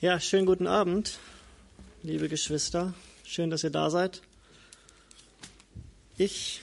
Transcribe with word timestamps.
Ja, 0.00 0.20
schönen 0.20 0.46
guten 0.46 0.68
Abend, 0.68 1.18
liebe 2.04 2.28
Geschwister. 2.28 2.94
Schön, 3.24 3.50
dass 3.50 3.64
ihr 3.64 3.70
da 3.70 3.90
seid. 3.90 4.22
Ich 6.16 6.60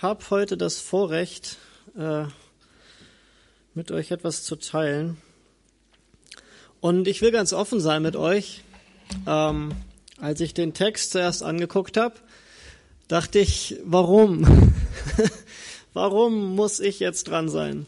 habe 0.00 0.22
heute 0.30 0.56
das 0.56 0.80
Vorrecht, 0.80 1.56
äh, 1.96 2.26
mit 3.74 3.90
euch 3.90 4.12
etwas 4.12 4.44
zu 4.44 4.54
teilen. 4.54 5.16
Und 6.80 7.08
ich 7.08 7.20
will 7.20 7.32
ganz 7.32 7.52
offen 7.52 7.80
sein 7.80 8.00
mit 8.00 8.14
euch. 8.14 8.62
Ähm, 9.26 9.72
als 10.20 10.40
ich 10.40 10.54
den 10.54 10.72
Text 10.72 11.10
zuerst 11.10 11.42
angeguckt 11.42 11.96
habe, 11.96 12.14
dachte 13.08 13.40
ich, 13.40 13.74
warum? 13.82 14.72
warum 15.94 16.54
muss 16.54 16.78
ich 16.78 17.00
jetzt 17.00 17.26
dran 17.26 17.48
sein? 17.48 17.86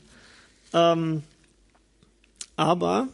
Ähm, 0.72 1.22
aber 2.56 3.06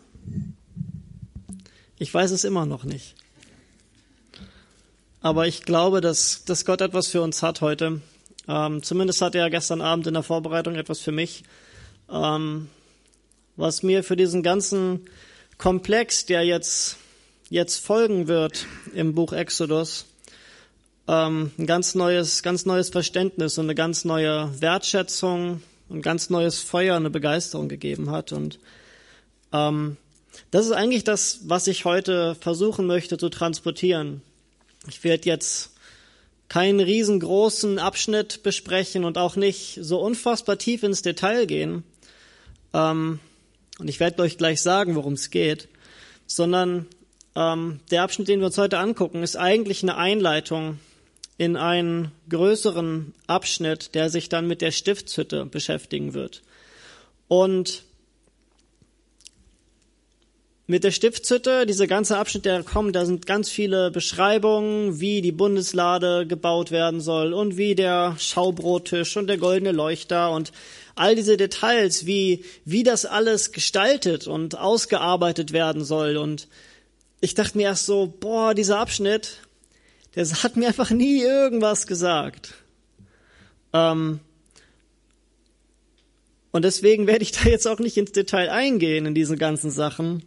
ich 1.98 2.12
weiß 2.12 2.30
es 2.30 2.44
immer 2.44 2.66
noch 2.66 2.84
nicht. 2.84 3.14
Aber 5.20 5.46
ich 5.46 5.62
glaube, 5.62 6.00
dass, 6.00 6.44
dass 6.44 6.64
Gott 6.64 6.80
etwas 6.80 7.08
für 7.08 7.22
uns 7.22 7.42
hat 7.42 7.60
heute. 7.60 8.00
Ähm, 8.48 8.82
zumindest 8.82 9.22
hat 9.22 9.34
er 9.34 9.50
gestern 9.50 9.80
Abend 9.80 10.06
in 10.06 10.14
der 10.14 10.22
Vorbereitung 10.22 10.76
etwas 10.76 11.00
für 11.00 11.10
mich, 11.10 11.42
ähm, 12.10 12.68
was 13.56 13.82
mir 13.82 14.04
für 14.04 14.16
diesen 14.16 14.42
ganzen 14.42 15.06
Komplex, 15.58 16.26
der 16.26 16.44
jetzt, 16.44 16.98
jetzt 17.48 17.84
folgen 17.84 18.28
wird 18.28 18.66
im 18.94 19.14
Buch 19.14 19.32
Exodus, 19.32 20.06
ähm, 21.08 21.50
ein 21.58 21.66
ganz 21.66 21.94
neues, 21.94 22.42
ganz 22.42 22.66
neues 22.66 22.90
Verständnis 22.90 23.58
und 23.58 23.66
eine 23.66 23.74
ganz 23.74 24.04
neue 24.04 24.50
Wertschätzung, 24.60 25.62
ein 25.90 26.02
ganz 26.02 26.30
neues 26.30 26.60
Feuer, 26.60 26.96
eine 26.96 27.10
Begeisterung 27.10 27.68
gegeben 27.68 28.10
hat. 28.10 28.32
Und 28.32 28.58
ähm, 29.52 29.96
das 30.50 30.66
ist 30.66 30.72
eigentlich 30.72 31.04
das, 31.04 31.40
was 31.44 31.66
ich 31.66 31.84
heute 31.84 32.34
versuchen 32.34 32.86
möchte 32.86 33.18
zu 33.18 33.28
transportieren. 33.28 34.22
Ich 34.88 35.02
werde 35.04 35.28
jetzt 35.28 35.72
keinen 36.48 36.80
riesengroßen 36.80 37.78
Abschnitt 37.78 38.42
besprechen 38.42 39.04
und 39.04 39.18
auch 39.18 39.36
nicht 39.36 39.78
so 39.80 40.00
unfassbar 40.00 40.58
tief 40.58 40.82
ins 40.82 41.02
Detail 41.02 41.46
gehen. 41.46 41.82
Ähm, 42.72 43.18
und 43.78 43.88
ich 43.88 44.00
werde 44.00 44.22
euch 44.22 44.38
gleich 44.38 44.62
sagen, 44.62 44.94
worum 44.94 45.14
es 45.14 45.30
geht, 45.30 45.68
sondern 46.26 46.86
ähm, 47.34 47.80
der 47.90 48.02
Abschnitt, 48.02 48.28
den 48.28 48.40
wir 48.40 48.46
uns 48.46 48.58
heute 48.58 48.78
angucken, 48.78 49.22
ist 49.22 49.36
eigentlich 49.36 49.82
eine 49.82 49.96
Einleitung 49.96 50.78
in 51.38 51.56
einen 51.56 52.12
größeren 52.30 53.12
Abschnitt, 53.26 53.94
der 53.94 54.08
sich 54.08 54.28
dann 54.28 54.46
mit 54.46 54.62
der 54.62 54.70
Stiftshütte 54.70 55.44
beschäftigen 55.44 56.14
wird. 56.14 56.42
Und 57.28 57.82
mit 60.68 60.82
der 60.82 60.90
Stiftshütte, 60.90 61.64
dieser 61.64 61.86
ganze 61.86 62.18
Abschnitt, 62.18 62.44
der 62.44 62.64
kommt, 62.64 62.96
da 62.96 63.06
sind 63.06 63.24
ganz 63.24 63.48
viele 63.48 63.92
Beschreibungen, 63.92 64.98
wie 64.98 65.22
die 65.22 65.30
Bundeslade 65.30 66.26
gebaut 66.26 66.72
werden 66.72 67.00
soll 67.00 67.32
und 67.34 67.56
wie 67.56 67.76
der 67.76 68.16
Schaubrottisch 68.18 69.16
und 69.16 69.28
der 69.28 69.38
goldene 69.38 69.70
Leuchter 69.70 70.32
und 70.32 70.50
all 70.96 71.14
diese 71.14 71.36
Details, 71.36 72.04
wie, 72.06 72.44
wie 72.64 72.82
das 72.82 73.06
alles 73.06 73.52
gestaltet 73.52 74.26
und 74.26 74.58
ausgearbeitet 74.58 75.52
werden 75.52 75.84
soll. 75.84 76.16
Und 76.16 76.48
ich 77.20 77.34
dachte 77.34 77.56
mir 77.56 77.64
erst 77.64 77.86
so, 77.86 78.12
boah, 78.18 78.52
dieser 78.52 78.78
Abschnitt, 78.78 79.38
der 80.16 80.26
hat 80.42 80.56
mir 80.56 80.66
einfach 80.66 80.90
nie 80.90 81.22
irgendwas 81.22 81.86
gesagt. 81.86 82.54
Ähm, 83.72 84.18
und 86.50 86.64
deswegen 86.64 87.06
werde 87.06 87.22
ich 87.22 87.30
da 87.30 87.48
jetzt 87.48 87.68
auch 87.68 87.78
nicht 87.78 87.96
ins 87.98 88.10
Detail 88.10 88.48
eingehen 88.48 89.06
in 89.06 89.14
diese 89.14 89.36
ganzen 89.36 89.70
Sachen 89.70 90.24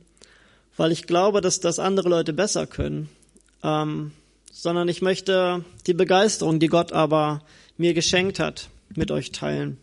weil 0.80 0.94
ich 0.94 1.08
glaube, 1.08 1.42
dass 1.42 1.60
das 1.60 1.78
andere 1.78 2.08
Leute 2.08 2.32
besser 2.32 2.66
können, 2.66 3.10
ähm, 3.64 4.14
sondern 4.50 4.88
ich 4.88 5.02
möchte 5.02 5.66
die 5.88 5.94
Begeisterung, 5.94 6.62
die 6.62 6.68
Gott 6.68 6.94
aber 6.94 7.42
mir 7.76 7.94
geschenkt 7.94 8.40
hat, 8.40 8.70
mit 8.96 9.12
euch 9.12 9.34
teilen. 9.34 9.78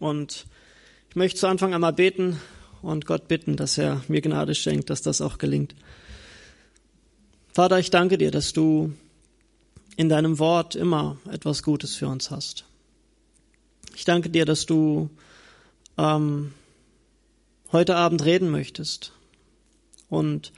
Und 0.00 0.46
ich 1.08 1.14
möchte 1.14 1.38
zu 1.38 1.46
Anfang 1.46 1.72
einmal 1.72 1.92
beten 1.92 2.40
und 2.82 3.06
Gott 3.06 3.28
bitten, 3.28 3.54
dass 3.54 3.78
er 3.78 4.02
mir 4.08 4.22
Gnade 4.22 4.56
schenkt, 4.56 4.90
dass 4.90 5.02
das 5.02 5.20
auch 5.20 5.38
gelingt. 5.38 5.76
Vater, 7.52 7.78
ich 7.78 7.90
danke 7.90 8.18
dir, 8.18 8.32
dass 8.32 8.52
du 8.52 8.92
in 9.96 10.08
deinem 10.08 10.40
Wort 10.40 10.74
immer 10.74 11.16
etwas 11.30 11.62
Gutes 11.62 11.94
für 11.94 12.08
uns 12.08 12.32
hast. 12.32 12.64
Ich 13.94 14.04
danke 14.04 14.30
dir, 14.30 14.46
dass 14.46 14.66
du 14.66 15.10
ähm, 15.96 16.54
heute 17.70 17.94
Abend 17.94 18.24
reden 18.24 18.50
möchtest, 18.50 19.13
und 20.14 20.52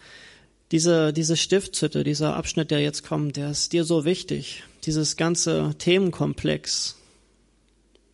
diese, 0.73 1.13
diese 1.13 1.37
Stiftshütte, 1.37 2.03
dieser 2.03 2.35
Abschnitt, 2.35 2.71
der 2.71 2.81
jetzt 2.81 3.05
kommt, 3.05 3.37
der 3.37 3.51
ist 3.51 3.73
dir 3.73 3.85
so 3.85 4.05
wichtig. 4.05 4.65
Dieses 4.85 5.17
ganze 5.17 5.75
Themenkomplex 5.79 6.97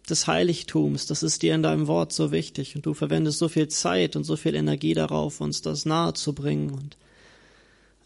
des 0.08 0.26
Heiligtums, 0.26 1.06
das 1.06 1.22
ist 1.22 1.42
dir 1.42 1.54
in 1.54 1.62
deinem 1.62 1.86
Wort 1.86 2.12
so 2.12 2.30
wichtig. 2.30 2.76
Und 2.76 2.84
du 2.84 2.92
verwendest 2.92 3.38
so 3.38 3.48
viel 3.48 3.68
Zeit 3.68 4.16
und 4.16 4.24
so 4.24 4.36
viel 4.36 4.54
Energie 4.54 4.94
darauf, 4.94 5.40
uns 5.40 5.62
das 5.62 5.86
nahe 5.86 6.12
zu 6.12 6.34
bringen. 6.34 6.70
Und 6.70 6.96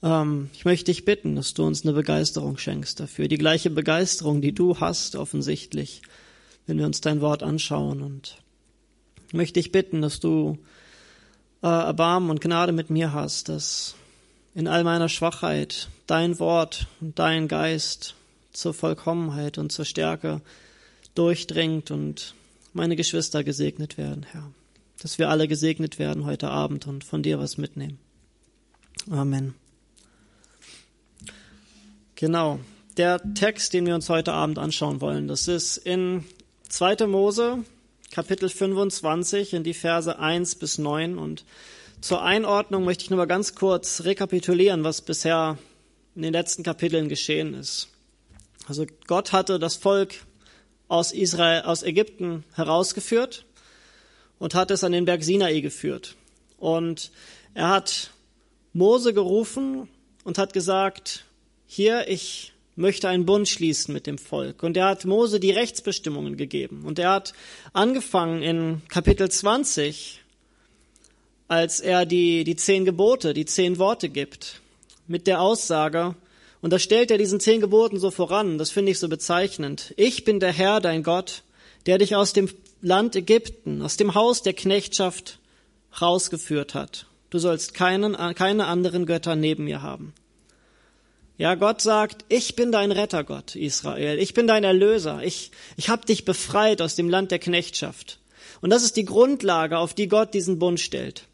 ähm, 0.03 0.50
ich 0.53 0.64
möchte 0.64 0.92
dich 0.92 1.04
bitten, 1.04 1.34
dass 1.34 1.54
du 1.54 1.64
uns 1.64 1.84
eine 1.84 1.94
Begeisterung 1.94 2.56
schenkst 2.56 3.00
dafür. 3.00 3.26
Die 3.26 3.38
gleiche 3.38 3.70
Begeisterung, 3.70 4.41
die 4.41 4.53
du 4.53 4.78
hast, 4.78 5.16
offensichtlich, 5.16 6.03
wenn 6.66 6.78
wir 6.78 6.86
uns 6.86 7.00
dein 7.00 7.20
Wort 7.20 7.42
anschauen. 7.42 8.00
Und 8.00 8.38
ich 9.26 9.34
möchte 9.34 9.54
dich 9.54 9.72
bitten, 9.72 10.03
dass 10.03 10.20
du 10.20 10.58
äh, 11.66 11.69
Erbarmen 11.69 12.31
und 12.31 12.41
Gnade 12.41 12.71
mit 12.71 12.91
mir 12.91 13.12
hast, 13.12 13.49
dass 13.49 13.97
in 14.54 14.69
all 14.69 14.84
meiner 14.84 15.09
Schwachheit 15.09 15.88
dein 16.06 16.38
Wort 16.38 16.87
und 17.00 17.19
dein 17.19 17.49
Geist 17.49 18.15
zur 18.53 18.72
Vollkommenheit 18.72 19.59
und 19.59 19.72
zur 19.72 19.84
Stärke 19.84 20.41
durchdringt 21.16 21.91
und 21.91 22.34
meine 22.72 22.94
Geschwister 22.94 23.43
gesegnet 23.43 23.99
werden, 23.99 24.25
Herr. 24.31 24.49
Dass 25.03 25.19
wir 25.19 25.28
alle 25.28 25.49
gesegnet 25.49 25.99
werden 25.99 26.25
heute 26.25 26.50
Abend 26.50 26.87
und 26.87 27.03
von 27.03 27.25
dir 27.25 27.41
was 27.41 27.59
mitnehmen. 27.59 27.98
Amen. 29.10 29.54
Genau. 32.15 32.60
Der 32.97 33.21
Text, 33.34 33.72
den 33.72 33.87
wir 33.87 33.94
uns 33.94 34.09
heute 34.09 34.33
Abend 34.33 34.59
anschauen 34.59 35.00
wollen, 35.00 35.27
das 35.27 35.48
ist 35.48 35.77
in 35.78 36.25
2. 36.69 37.06
Mose 37.09 37.65
Kapitel 38.11 38.49
25 38.49 39.55
in 39.55 39.65
die 39.65 39.75
Verse 39.75 40.19
1 40.19 40.56
bis 40.56 40.78
9. 40.78 41.19
Und 41.19 41.44
zur 42.00 42.22
Einordnung 42.22 42.84
möchte 42.84 43.05
ich 43.05 43.11
nur 43.11 43.19
mal 43.19 43.27
ganz 43.27 43.55
kurz 43.55 44.05
rekapitulieren, 44.05 44.84
was 44.84 45.03
bisher 45.03 45.59
in 46.15 46.22
den 46.22 46.33
letzten 46.33 46.62
Kapiteln 46.62 47.09
geschehen 47.09 47.55
ist. 47.55 47.89
Also 48.66 48.87
Gott 49.06 49.33
hatte 49.33 49.59
das 49.59 49.77
Volk 49.77 50.15
aus 50.89 51.12
Israel, 51.12 51.62
aus 51.62 51.83
Ägypten 51.83 52.45
herausgeführt 52.55 53.45
und 54.39 54.55
hat 54.55 54.71
es 54.71 54.84
an 54.84 54.93
den 54.93 55.05
Berg 55.05 55.22
Sinai 55.22 55.61
geführt. 55.61 56.16
Und 56.59 57.11
er 57.55 57.69
hat 57.69 58.11
Mose 58.72 59.15
gerufen 59.15 59.89
und 60.25 60.39
hat 60.39 60.53
gesagt, 60.53 61.25
hier, 61.66 62.09
ich 62.09 62.53
möchte 62.76 63.09
einen 63.09 63.26
Bund 63.26 63.48
schließen 63.48 63.92
mit 63.92 64.06
dem 64.06 64.19
Volk. 64.19 64.62
Und 64.62 64.76
er 64.76 64.87
hat 64.87 65.04
Mose 65.04 65.41
die 65.41 65.50
Rechtsbestimmungen 65.50 66.37
gegeben. 66.37 66.84
Und 66.84 66.98
er 66.98 67.10
hat 67.10 67.32
angefangen 67.72 68.42
in 68.42 68.82
Kapitel 68.88 69.31
20, 69.31 70.22
als 71.48 71.81
er 71.81 72.06
die, 72.06 72.44
die 72.44 72.56
zehn 72.56 72.84
Gebote, 72.84 73.34
die 73.34 73.47
zehn 73.47 73.78
Worte 73.78 74.09
gibt, 74.09 74.60
mit 75.09 75.26
der 75.26 75.41
Aussage, 75.41 76.15
und 76.60 76.72
da 76.72 76.78
stellt 76.78 77.10
er 77.10 77.19
diesen 77.19 77.38
zehn 77.38 77.60
Geboten 77.60 77.98
so 77.98 78.10
voran, 78.10 78.59
das 78.59 78.70
finde 78.70 78.92
ich 78.92 78.98
so 78.98 79.09
bezeichnend. 79.09 79.94
Ich 79.97 80.25
bin 80.25 80.41
der 80.41 80.53
Herr, 80.53 80.81
dein 80.81 81.03
Gott, 81.03 81.42
der 81.86 81.98
dich 81.98 82.16
aus 82.16 82.32
dem 82.32 82.48
Land 82.82 83.15
Ägypten, 83.15 83.82
aus 83.82 83.97
dem 83.97 84.15
Haus 84.15 84.42
der 84.42 84.53
Knechtschaft 84.53 85.38
rausgeführt 86.00 86.75
hat. 86.75 87.06
Du 87.31 87.38
sollst 87.38 87.75
keinen, 87.75 88.15
keine 88.34 88.66
anderen 88.66 89.06
Götter 89.06 89.36
neben 89.36 89.65
mir 89.65 89.83
haben. 89.83 90.12
Ja, 91.38 91.54
Gott 91.54 91.83
sagt, 91.83 92.24
ich 92.30 92.56
bin 92.56 92.72
dein 92.72 92.92
Rettergott, 92.92 93.56
Israel. 93.56 94.18
Ich 94.18 94.33
bin 94.33 94.47
dein 94.47 94.65
Erlöser. 94.65 95.22
Ich, 95.22 95.50
ich 95.77 95.91
habe 95.91 96.06
dich 96.06 96.24
befreit 96.24 96.80
aus 96.80 96.94
dem 96.94 97.10
Land 97.10 97.30
der 97.30 97.38
Knechtschaft. 97.38 98.18
Und 98.62 98.71
das 98.71 98.83
ist 98.83 98.97
die 98.97 99.04
Grundlage, 99.04 99.77
auf 99.77 99.92
die 99.92 100.09
Gott 100.09 100.33
diesen 100.33 100.59
Bund 100.59 100.80
stellt. 100.80 101.24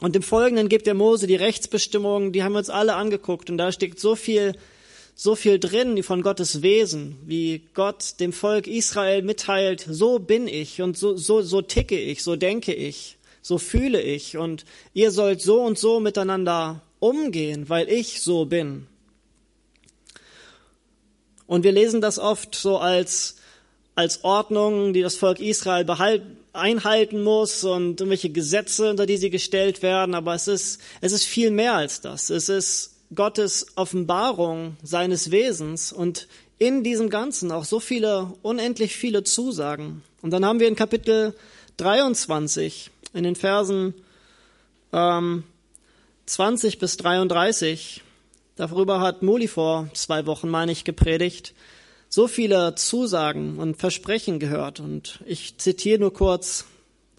Und 0.00 0.16
im 0.16 0.22
Folgenden 0.22 0.68
gibt 0.68 0.88
der 0.88 0.94
Mose 0.94 1.28
die 1.28 1.36
Rechtsbestimmungen, 1.36 2.32
die 2.32 2.42
haben 2.42 2.52
wir 2.52 2.58
uns 2.58 2.70
alle 2.70 2.94
angeguckt. 2.94 3.48
Und 3.48 3.58
da 3.58 3.70
steckt 3.70 4.00
so 4.00 4.16
viel, 4.16 4.56
so 5.14 5.36
viel 5.36 5.60
drin 5.60 6.02
von 6.02 6.22
Gottes 6.22 6.62
Wesen, 6.62 7.16
wie 7.24 7.62
Gott 7.74 8.18
dem 8.18 8.32
Volk 8.32 8.66
Israel 8.66 9.22
mitteilt, 9.22 9.86
so 9.88 10.18
bin 10.18 10.48
ich 10.48 10.82
und 10.82 10.98
so, 10.98 11.16
so, 11.16 11.42
so 11.42 11.62
ticke 11.62 11.98
ich, 11.98 12.24
so 12.24 12.34
denke 12.34 12.74
ich, 12.74 13.18
so 13.40 13.58
fühle 13.58 14.02
ich. 14.02 14.36
Und 14.36 14.64
ihr 14.94 15.12
sollt 15.12 15.42
so 15.42 15.62
und 15.62 15.78
so 15.78 16.00
miteinander 16.00 16.82
umgehen, 16.98 17.68
weil 17.68 17.88
ich 17.88 18.20
so 18.20 18.44
bin. 18.44 18.88
Und 21.48 21.64
wir 21.64 21.72
lesen 21.72 22.00
das 22.00 22.20
oft 22.20 22.54
so 22.54 22.78
als, 22.78 23.36
als 23.96 24.22
Ordnung, 24.22 24.92
die 24.92 25.02
das 25.02 25.16
Volk 25.16 25.40
Israel 25.40 25.84
behalt, 25.84 26.22
einhalten 26.52 27.24
muss 27.24 27.64
und 27.64 28.00
irgendwelche 28.00 28.30
Gesetze, 28.30 28.90
unter 28.90 29.06
die 29.06 29.16
sie 29.16 29.30
gestellt 29.30 29.82
werden, 29.82 30.14
aber 30.14 30.34
es 30.34 30.46
ist, 30.46 30.80
es 31.00 31.12
ist 31.12 31.24
viel 31.24 31.50
mehr 31.50 31.74
als 31.74 32.00
das. 32.00 32.30
Es 32.30 32.48
ist 32.48 32.96
Gottes 33.14 33.66
Offenbarung 33.76 34.76
seines 34.82 35.30
Wesens 35.30 35.92
und 35.92 36.28
in 36.58 36.84
diesem 36.84 37.08
Ganzen 37.08 37.50
auch 37.50 37.64
so 37.64 37.80
viele, 37.80 38.32
unendlich 38.42 38.94
viele 38.94 39.24
Zusagen. 39.24 40.02
Und 40.20 40.32
dann 40.32 40.44
haben 40.44 40.60
wir 40.60 40.68
in 40.68 40.76
Kapitel 40.76 41.34
23, 41.78 42.90
in 43.14 43.24
den 43.24 43.36
Versen 43.36 43.94
ähm, 44.92 45.44
20 46.26 46.78
bis 46.78 46.96
33, 46.98 48.02
darüber 48.58 49.00
hat 49.00 49.22
Muli 49.22 49.48
vor 49.48 49.88
zwei 49.94 50.26
Wochen, 50.26 50.48
meine 50.48 50.72
ich, 50.72 50.84
gepredigt, 50.84 51.54
so 52.08 52.26
viele 52.26 52.74
Zusagen 52.74 53.58
und 53.58 53.76
Versprechen 53.76 54.38
gehört. 54.38 54.80
Und 54.80 55.20
ich 55.26 55.58
zitiere 55.58 56.00
nur 56.00 56.12
kurz 56.12 56.66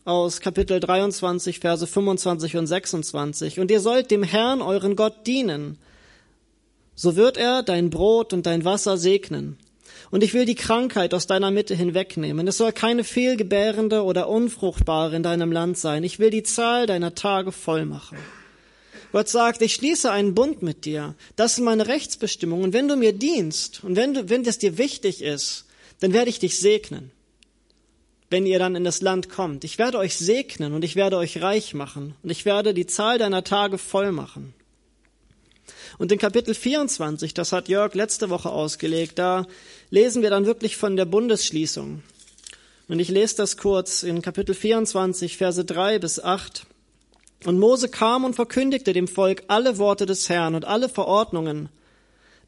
aus 0.05 0.41
Kapitel 0.41 0.79
23, 0.79 1.59
Verse 1.59 1.85
25 1.85 2.57
und 2.57 2.67
26. 2.67 3.59
Und 3.59 3.71
ihr 3.71 3.79
sollt 3.79 4.11
dem 4.11 4.23
Herrn, 4.23 4.61
euren 4.61 4.95
Gott, 4.95 5.27
dienen. 5.27 5.77
So 6.95 7.15
wird 7.15 7.37
er 7.37 7.63
dein 7.63 7.89
Brot 7.89 8.33
und 8.33 8.45
dein 8.45 8.65
Wasser 8.65 8.97
segnen. 8.97 9.57
Und 10.11 10.23
ich 10.23 10.33
will 10.33 10.45
die 10.45 10.55
Krankheit 10.55 11.13
aus 11.13 11.27
deiner 11.27 11.51
Mitte 11.51 11.75
hinwegnehmen. 11.75 12.47
Es 12.47 12.57
soll 12.57 12.71
keine 12.71 13.03
fehlgebärende 13.03 14.03
oder 14.03 14.27
unfruchtbare 14.27 15.15
in 15.15 15.23
deinem 15.23 15.51
Land 15.51 15.77
sein. 15.77 16.03
Ich 16.03 16.19
will 16.19 16.31
die 16.31 16.43
Zahl 16.43 16.87
deiner 16.87 17.15
Tage 17.15 17.51
voll 17.51 17.85
machen. 17.85 18.17
Gott 19.11 19.27
sagt, 19.27 19.61
ich 19.61 19.73
schließe 19.73 20.11
einen 20.11 20.35
Bund 20.35 20.61
mit 20.61 20.85
dir. 20.85 21.15
Das 21.35 21.55
sind 21.55 21.65
meine 21.65 21.87
Rechtsbestimmungen. 21.87 22.65
Und 22.65 22.73
wenn 22.73 22.87
du 22.87 22.95
mir 22.95 23.13
dienst 23.13 23.83
und 23.83 23.95
wenn, 23.95 24.13
du, 24.13 24.29
wenn 24.29 24.43
das 24.43 24.59
dir 24.59 24.77
wichtig 24.77 25.21
ist, 25.21 25.65
dann 25.99 26.13
werde 26.13 26.29
ich 26.29 26.39
dich 26.39 26.59
segnen. 26.59 27.11
Wenn 28.29 28.45
ihr 28.45 28.59
dann 28.59 28.75
in 28.75 28.83
das 28.83 29.01
Land 29.01 29.29
kommt. 29.29 29.63
Ich 29.63 29.79
werde 29.79 29.97
euch 29.97 30.15
segnen 30.15 30.73
und 30.73 30.83
ich 30.83 30.95
werde 30.95 31.17
euch 31.17 31.41
reich 31.41 31.73
machen 31.73 32.15
und 32.21 32.29
ich 32.29 32.45
werde 32.45 32.75
die 32.75 32.85
Zahl 32.85 33.17
deiner 33.17 33.43
Tage 33.43 33.79
voll 33.79 34.11
machen. 34.11 34.53
Und 35.97 36.11
in 36.11 36.19
Kapitel 36.19 36.53
24, 36.53 37.33
das 37.33 37.51
hat 37.51 37.67
Jörg 37.67 37.95
letzte 37.95 38.29
Woche 38.29 38.49
ausgelegt, 38.49 39.17
da 39.17 39.47
lesen 39.89 40.21
wir 40.21 40.29
dann 40.29 40.45
wirklich 40.45 40.77
von 40.77 40.95
der 40.95 41.05
Bundesschließung. 41.05 42.03
Und 42.87 42.99
ich 42.99 43.09
lese 43.09 43.37
das 43.37 43.57
kurz 43.57 44.03
in 44.03 44.21
Kapitel 44.21 44.55
24, 44.55 45.37
Verse 45.37 45.65
3 45.65 45.99
bis 45.99 46.19
8. 46.19 46.65
Und 47.45 47.57
Mose 47.57 47.89
kam 47.89 48.25
und 48.25 48.35
verkündigte 48.35 48.93
dem 48.93 49.07
Volk 49.07 49.43
alle 49.47 49.77
Worte 49.77 50.05
des 50.05 50.27
Herrn 50.27 50.55
und 50.55 50.65
alle 50.65 50.89
Verordnungen. 50.89 51.69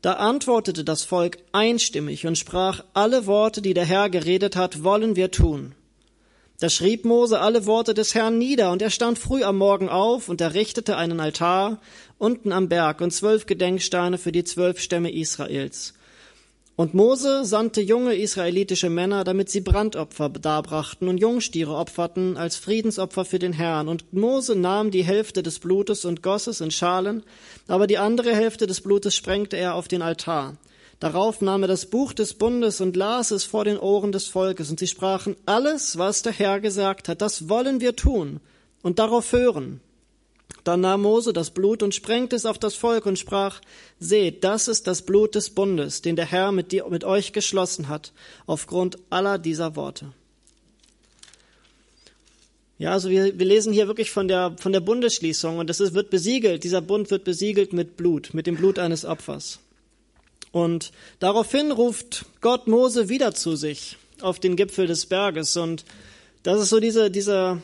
Da 0.02 0.14
antwortete 0.14 0.84
das 0.84 1.04
Volk 1.04 1.38
einstimmig 1.52 2.26
und 2.26 2.38
sprach, 2.38 2.84
alle 2.94 3.26
Worte, 3.26 3.62
die 3.62 3.74
der 3.74 3.86
Herr 3.86 4.10
geredet 4.10 4.56
hat, 4.56 4.84
wollen 4.84 5.16
wir 5.16 5.32
tun. 5.32 5.76
Da 6.60 6.70
schrieb 6.70 7.06
Mose 7.06 7.40
alle 7.40 7.66
Worte 7.66 7.94
des 7.94 8.14
Herrn 8.14 8.38
nieder, 8.38 8.72
und 8.72 8.82
er 8.82 8.92
stand 8.92 9.18
früh 9.18 9.44
am 9.44 9.58
Morgen 9.58 9.90
auf 9.90 10.30
und 10.30 10.42
errichtete 10.42 10.96
einen 10.96 11.20
Altar 11.20 11.80
unten 12.18 12.52
am 12.52 12.70
Berg 12.70 13.02
und 13.02 13.12
zwölf 13.12 13.48
Gedenksteine 13.48 14.20
für 14.20 14.32
die 14.32 14.44
zwölf 14.44 14.80
Stämme 14.80 15.12
Israels. 15.12 15.94
Und 16.82 16.96
Mose 16.96 17.46
sandte 17.46 17.80
junge 17.80 18.16
israelitische 18.16 18.90
Männer, 18.90 19.24
damit 19.24 19.52
sie 19.52 19.62
Brandopfer 19.62 20.30
darbrachten 20.30 21.10
und 21.10 21.20
Jungstiere 21.20 21.76
opferten 21.76 22.38
als 22.38 22.56
Friedensopfer 22.56 23.24
für 23.24 23.38
den 23.38 23.54
Herrn. 23.54 23.88
Und 23.88 24.14
Mose 24.14 24.56
nahm 24.56 24.90
die 24.90 25.04
Hälfte 25.04 25.44
des 25.44 25.60
Blutes 25.60 26.06
und 26.06 26.24
goss 26.24 26.48
es 26.48 26.60
in 26.60 26.72
Schalen, 26.72 27.22
aber 27.68 27.86
die 27.86 28.00
andere 28.00 28.34
Hälfte 28.34 28.66
des 28.66 28.82
Blutes 28.82 29.16
sprengte 29.16 29.58
er 29.58 29.76
auf 29.76 29.90
den 29.90 30.02
Altar. 30.02 30.58
Darauf 31.00 31.40
nahm 31.40 31.62
er 31.62 31.68
das 31.68 31.86
Buch 31.86 32.14
des 32.14 32.34
Bundes 32.34 32.82
und 32.82 32.96
las 32.96 33.30
es 33.30 33.44
vor 33.44 33.64
den 33.64 33.78
Ohren 33.78 34.12
des 34.12 34.26
Volkes, 34.26 34.72
und 34.72 34.80
sie 34.80 34.88
sprachen, 34.88 35.36
alles, 35.46 36.00
was 36.00 36.24
der 36.24 36.34
Herr 36.34 36.60
gesagt 36.62 37.10
hat, 37.10 37.22
das 37.22 37.48
wollen 37.48 37.80
wir 37.80 37.96
tun 37.96 38.40
und 38.82 38.98
darauf 38.98 39.34
hören. 39.34 39.82
Dann 40.64 40.82
nahm 40.82 41.02
Mose 41.02 41.34
das 41.34 41.52
Blut 41.52 41.82
und 41.82 41.96
sprengte 41.96 42.36
es 42.36 42.46
auf 42.46 42.60
das 42.60 42.76
Volk 42.76 43.06
und 43.06 43.18
sprach, 43.18 43.62
seht, 44.00 44.44
das 44.44 44.68
ist 44.68 44.86
das 44.86 45.02
Blut 45.02 45.36
des 45.36 45.50
Bundes, 45.50 46.02
den 46.02 46.16
der 46.16 46.26
Herr 46.26 46.52
mit, 46.52 46.72
dir, 46.72 46.88
mit 46.90 47.04
euch 47.04 47.34
geschlossen 47.34 47.88
hat, 47.88 48.12
aufgrund 48.46 48.98
aller 49.10 49.40
dieser 49.40 49.76
Worte. 49.76 50.14
Ja, 52.78 52.94
also 52.94 53.10
wir, 53.10 53.38
wir 53.38 53.46
lesen 53.46 53.74
hier 53.74 53.88
wirklich 53.88 54.10
von 54.10 54.28
der, 54.28 54.56
von 54.58 54.72
der 54.72 54.80
Bundesschließung 54.80 55.58
und 55.60 55.70
das 55.70 55.80
ist, 55.80 55.94
wird 55.94 56.10
besiegelt, 56.10 56.64
dieser 56.64 56.82
Bund 56.82 57.12
wird 57.12 57.24
besiegelt 57.24 57.74
mit 57.74 57.98
Blut, 57.98 58.34
mit 58.34 58.48
dem 58.48 58.56
Blut 58.56 58.80
eines 58.80 59.06
Opfers. 59.06 59.60
Und 60.52 60.92
daraufhin 61.20 61.72
ruft 61.72 62.26
Gott 62.42 62.68
Mose 62.68 63.08
wieder 63.08 63.34
zu 63.34 63.56
sich 63.56 63.98
auf 64.20 64.40
den 64.40 64.56
Gipfel 64.56 64.88
des 64.88 65.06
Berges 65.06 65.58
und 65.58 65.86
das 66.44 66.60
ist 66.60 66.70
so 66.70 66.80
diese, 66.80 67.12
diese, 67.12 67.62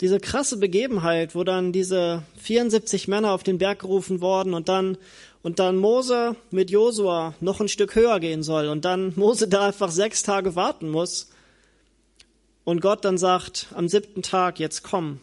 diese 0.00 0.20
krasse 0.20 0.58
Begebenheit, 0.58 1.34
wo 1.34 1.44
dann 1.44 1.72
diese 1.72 2.22
74 2.38 3.08
Männer 3.08 3.32
auf 3.32 3.42
den 3.42 3.58
Berg 3.58 3.80
gerufen 3.80 4.20
worden 4.20 4.54
und 4.54 4.68
dann 4.68 4.98
und 5.42 5.60
dann 5.60 5.76
Mose 5.76 6.34
mit 6.50 6.70
Josua 6.70 7.34
noch 7.40 7.60
ein 7.60 7.68
Stück 7.68 7.94
höher 7.94 8.18
gehen 8.18 8.42
soll 8.42 8.68
und 8.68 8.84
dann 8.84 9.12
Mose 9.14 9.46
da 9.46 9.68
einfach 9.68 9.92
sechs 9.92 10.22
Tage 10.24 10.56
warten 10.56 10.88
muss 10.90 11.30
und 12.64 12.80
Gott 12.80 13.04
dann 13.04 13.16
sagt 13.16 13.68
am 13.74 13.88
siebten 13.88 14.22
Tag 14.22 14.58
jetzt 14.58 14.82
komm, 14.82 15.20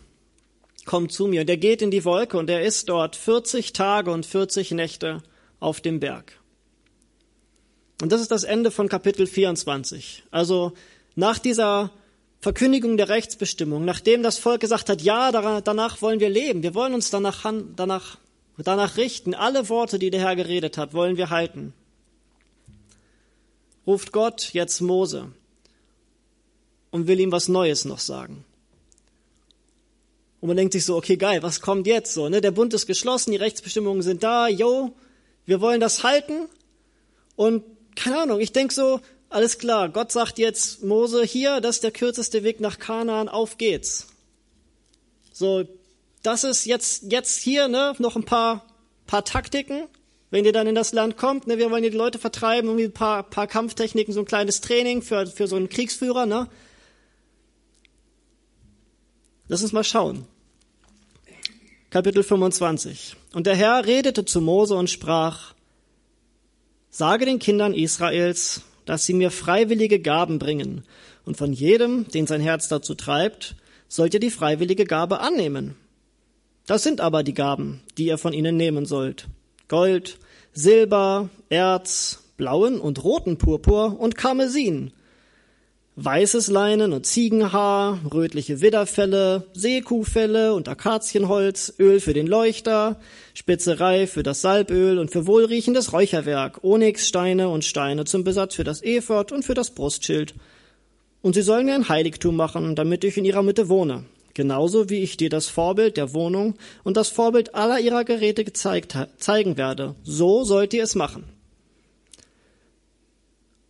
komm 0.86 1.10
zu 1.10 1.28
mir 1.28 1.42
und 1.42 1.50
er 1.50 1.58
geht 1.58 1.82
in 1.82 1.92
die 1.92 2.06
Wolke 2.06 2.38
und 2.38 2.50
er 2.50 2.64
ist 2.64 2.88
dort 2.88 3.18
40 3.18 3.74
Tage 3.74 4.12
und 4.12 4.26
40 4.26 4.72
Nächte 4.72 5.22
auf 5.60 5.82
dem 5.82 6.00
Berg. 6.00 6.40
Und 8.02 8.12
das 8.12 8.22
ist 8.22 8.32
das 8.32 8.44
Ende 8.44 8.72
von 8.72 8.90
Kapitel 8.90 9.28
24. 9.28 10.24
Also 10.32 10.74
nach 11.16 11.38
dieser 11.38 11.92
Verkündigung 12.44 12.98
der 12.98 13.08
Rechtsbestimmung, 13.08 13.86
nachdem 13.86 14.22
das 14.22 14.38
Volk 14.38 14.60
gesagt 14.60 14.90
hat, 14.90 15.02
ja, 15.02 15.32
danach 15.62 16.02
wollen 16.02 16.20
wir 16.20 16.30
leben, 16.30 16.62
wir 16.62 16.76
wollen 16.76 16.94
uns 16.94 17.10
danach, 17.10 17.50
danach, 17.78 18.18
danach 18.58 18.98
richten, 18.98 19.34
alle 19.34 19.70
Worte, 19.70 19.98
die 19.98 20.10
der 20.10 20.20
Herr 20.20 20.36
geredet 20.36 20.78
hat, 20.78 20.94
wollen 20.94 21.16
wir 21.16 21.30
halten. 21.30 21.74
Ruft 23.88 24.12
Gott 24.12 24.50
jetzt 24.52 24.82
Mose 24.82 25.32
und 26.92 27.08
will 27.08 27.22
ihm 27.22 27.32
was 27.32 27.48
Neues 27.48 27.86
noch 27.86 28.00
sagen. 28.00 28.44
Und 30.42 30.48
man 30.48 30.58
denkt 30.58 30.74
sich 30.74 30.84
so, 30.84 30.98
okay, 30.98 31.16
geil, 31.16 31.44
was 31.44 31.62
kommt 31.62 31.88
jetzt 31.88 32.14
so? 32.14 32.28
Ne? 32.28 32.42
Der 32.42 32.52
Bund 32.52 32.74
ist 32.74 32.88
geschlossen, 32.88 33.32
die 33.32 33.38
Rechtsbestimmungen 33.38 34.02
sind 34.02 34.22
da, 34.22 34.50
yo, 34.50 34.94
wir 35.46 35.62
wollen 35.62 35.80
das 35.80 36.04
halten. 36.04 36.50
Und 37.38 37.64
keine 37.96 38.24
Ahnung, 38.24 38.42
ich 38.42 38.52
denk 38.52 38.74
so, 38.74 39.00
alles 39.34 39.58
klar, 39.58 39.90
Gott 39.90 40.12
sagt 40.12 40.38
jetzt 40.38 40.84
Mose, 40.84 41.24
hier, 41.24 41.60
das 41.60 41.78
ist 41.78 41.84
der 41.84 41.92
kürzeste 41.92 42.44
Weg 42.44 42.60
nach 42.60 42.80
Kanaan, 42.80 43.28
auf 43.28 43.58
geht's. 43.58 44.08
So, 45.32 45.66
das 46.22 46.44
ist 46.44 46.66
jetzt, 46.66 47.12
jetzt 47.12 47.42
hier, 47.42 47.68
ne, 47.68 47.96
noch 47.98 48.16
ein 48.16 48.26
paar, 48.26 48.66
paar 49.08 49.26
Taktiken, 49.26 49.88
wenn 50.30 50.46
ihr 50.46 50.54
dann 50.54 50.68
in 50.68 50.76
das 50.76 50.94
Land 50.94 51.18
kommt, 51.18 51.48
ne, 51.48 51.58
wir 51.58 51.72
wollen 51.72 51.84
die 51.84 51.90
Leute 51.90 52.20
vertreiben, 52.20 52.70
irgendwie 52.70 52.86
ein 52.86 52.94
paar, 52.94 53.24
paar 53.24 53.48
Kampftechniken, 53.48 54.14
so 54.14 54.20
ein 54.20 54.26
kleines 54.26 54.62
Training 54.62 55.02
für, 55.02 55.26
für 55.26 55.48
so 55.48 55.56
einen 55.56 55.70
Kriegsführer, 55.70 56.26
ne. 56.26 56.48
Lass 59.48 59.64
uns 59.64 59.74
mal 59.74 59.84
schauen. 59.84 60.28
Kapitel 61.90 62.24
25. 62.24 63.16
Und 63.34 63.48
der 63.48 63.56
Herr 63.56 63.86
redete 63.86 64.26
zu 64.26 64.42
Mose 64.42 64.76
und 64.76 64.90
sprach, 64.90 65.54
Sage 66.90 67.26
den 67.26 67.40
Kindern 67.40 67.74
Israels, 67.74 68.62
dass 68.86 69.06
sie 69.06 69.14
mir 69.14 69.32
freiwillige 69.32 70.00
Gaben 70.00 70.40
bringen. 70.40 70.84
Und 71.26 71.38
von 71.38 71.54
jedem, 71.54 72.08
den 72.10 72.28
sein 72.28 72.42
Herz 72.42 72.68
dazu 72.68 72.96
treibt, 72.96 73.56
sollt 73.88 74.14
ihr 74.14 74.20
die 74.20 74.30
freiwillige 74.30 74.86
Gabe 74.86 75.20
annehmen. 75.20 75.76
Das 76.66 76.84
sind 76.84 77.02
aber 77.02 77.24
die 77.24 77.34
Gaben, 77.34 77.82
die 77.98 78.06
ihr 78.06 78.18
von 78.18 78.34
ihnen 78.34 78.58
nehmen 78.58 78.86
sollt. 78.86 79.28
Gold, 79.68 80.18
Silber, 80.54 81.30
Erz, 81.50 82.24
blauen 82.38 82.80
und 82.80 83.04
roten 83.04 83.38
Purpur 83.38 84.00
und 84.00 84.18
Karmesin, 84.18 84.92
weißes 85.96 86.48
Leinen 86.48 86.92
und 86.92 87.06
Ziegenhaar, 87.06 88.00
rötliche 88.12 88.62
Widderfelle, 88.62 89.48
Seekuhfelle 89.54 90.54
und 90.54 90.68
Akazienholz, 90.68 91.74
Öl 91.80 92.00
für 92.00 92.14
den 92.14 92.26
Leuchter, 92.26 93.00
Spezerei 93.34 94.08
für 94.08 94.24
das 94.24 94.42
Salböl 94.42 94.98
und 94.98 95.12
für 95.12 95.28
wohlriechendes 95.28 95.94
Räucherwerk, 95.94 96.64
Onyxsteine 96.64 97.50
und 97.50 97.64
Steine 97.64 98.06
zum 98.06 98.24
Besatz 98.24 98.56
für 98.56 98.64
das 98.64 98.82
Ephod 98.82 99.32
und 99.32 99.44
für 99.46 99.54
das 99.54 99.72
Brustschild. 99.72 100.34
Und 101.22 101.36
sie 101.36 101.42
sollen 101.42 101.68
mir 101.68 101.76
ein 101.76 101.90
Heiligtum 101.90 102.36
machen, 102.36 102.76
damit 102.76 103.04
ich 103.04 103.18
in 103.18 103.26
ihrer 103.26 103.44
Mitte 103.44 103.70
wohne. 103.70 104.04
Genauso 104.34 104.90
wie 104.90 105.04
ich 105.04 105.16
dir 105.16 105.30
das 105.30 105.48
Vorbild 105.48 105.96
der 105.96 106.14
Wohnung 106.16 106.56
und 106.84 106.98
das 106.98 107.10
Vorbild 107.10 107.54
aller 107.54 107.80
ihrer 107.80 108.04
Geräte 108.04 108.44
gezeigt, 108.44 108.98
zeigen 109.18 109.58
werde. 109.58 109.94
So 110.04 110.44
sollt 110.44 110.74
ihr 110.74 110.84
es 110.84 110.96
machen. 110.96 111.26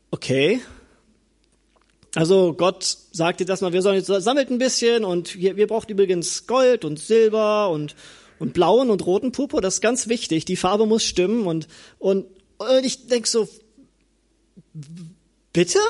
Okay, 0.10 0.62
also 2.16 2.54
Gott 2.54 2.98
sagte 3.12 3.46
das 3.46 3.62
mal, 3.62 3.74
wir 3.74 3.82
sollen 3.82 3.98
jetzt 3.98 4.08
sammelt 4.08 4.52
ein 4.52 4.60
bisschen 4.60 5.04
und 5.04 5.36
wir, 5.36 5.56
wir 5.56 5.68
brauchen 5.68 5.90
übrigens 5.90 6.46
Gold 6.48 6.86
und 6.86 7.00
Silber 7.00 7.70
und 7.70 7.96
und 8.40 8.54
blauen 8.54 8.90
und 8.90 9.06
roten 9.06 9.32
Purpur, 9.32 9.62
das 9.62 9.76
ist 9.76 9.82
ganz 9.82 10.10
wichtig. 10.10 10.44
Die 10.44 10.58
Farbe 10.58 10.86
muss 10.86 11.04
stimmen 11.04 11.48
und 11.48 11.68
und, 11.98 12.26
und 12.58 12.86
ich 12.86 13.08
denk 13.08 13.28
so, 13.28 13.48
bitte? 15.54 15.80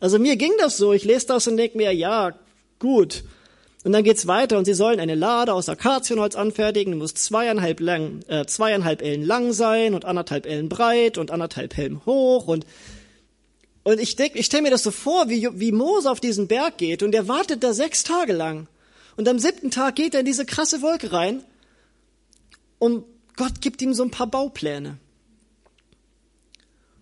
Also 0.00 0.18
mir 0.18 0.36
ging 0.36 0.52
das 0.58 0.76
so. 0.76 0.92
Ich 0.92 1.04
lese 1.04 1.28
das 1.28 1.46
und 1.46 1.56
denke 1.56 1.78
mir, 1.78 1.90
ja, 1.94 2.34
gut. 2.78 3.24
Und 3.84 3.92
dann 3.92 4.04
geht's 4.04 4.26
weiter 4.26 4.58
und 4.58 4.66
sie 4.66 4.74
sollen 4.74 5.00
eine 5.00 5.14
Lade 5.14 5.54
aus 5.54 5.70
Akazienholz 5.70 6.36
anfertigen, 6.36 6.98
muss 6.98 7.14
zweieinhalb, 7.14 7.80
lang, 7.80 8.20
äh, 8.28 8.44
zweieinhalb 8.44 9.00
Ellen 9.00 9.24
lang 9.24 9.54
sein 9.54 9.94
und 9.94 10.04
anderthalb 10.04 10.44
Ellen 10.44 10.68
breit 10.68 11.16
und 11.16 11.30
anderthalb 11.30 11.78
Ellen 11.78 12.04
hoch 12.04 12.48
und 12.48 12.66
und 13.84 14.00
ich 14.00 14.16
denk, 14.16 14.34
ich 14.34 14.46
stelle 14.46 14.62
mir 14.62 14.70
das 14.70 14.82
so 14.82 14.90
vor, 14.90 15.28
wie, 15.28 15.48
wie 15.52 15.70
Mose 15.70 16.10
auf 16.10 16.18
diesen 16.18 16.48
Berg 16.48 16.78
geht 16.78 17.02
und 17.02 17.14
er 17.14 17.28
wartet 17.28 17.62
da 17.62 17.74
sechs 17.74 18.02
Tage 18.02 18.32
lang. 18.32 18.66
Und 19.16 19.28
am 19.28 19.38
siebten 19.38 19.70
Tag 19.70 19.94
geht 19.96 20.14
er 20.14 20.20
in 20.20 20.26
diese 20.26 20.46
krasse 20.46 20.82
Wolke 20.82 21.12
rein 21.12 21.44
und 22.78 23.04
Gott 23.36 23.60
gibt 23.60 23.82
ihm 23.82 23.94
so 23.94 24.02
ein 24.02 24.10
paar 24.10 24.26
Baupläne. 24.26 24.98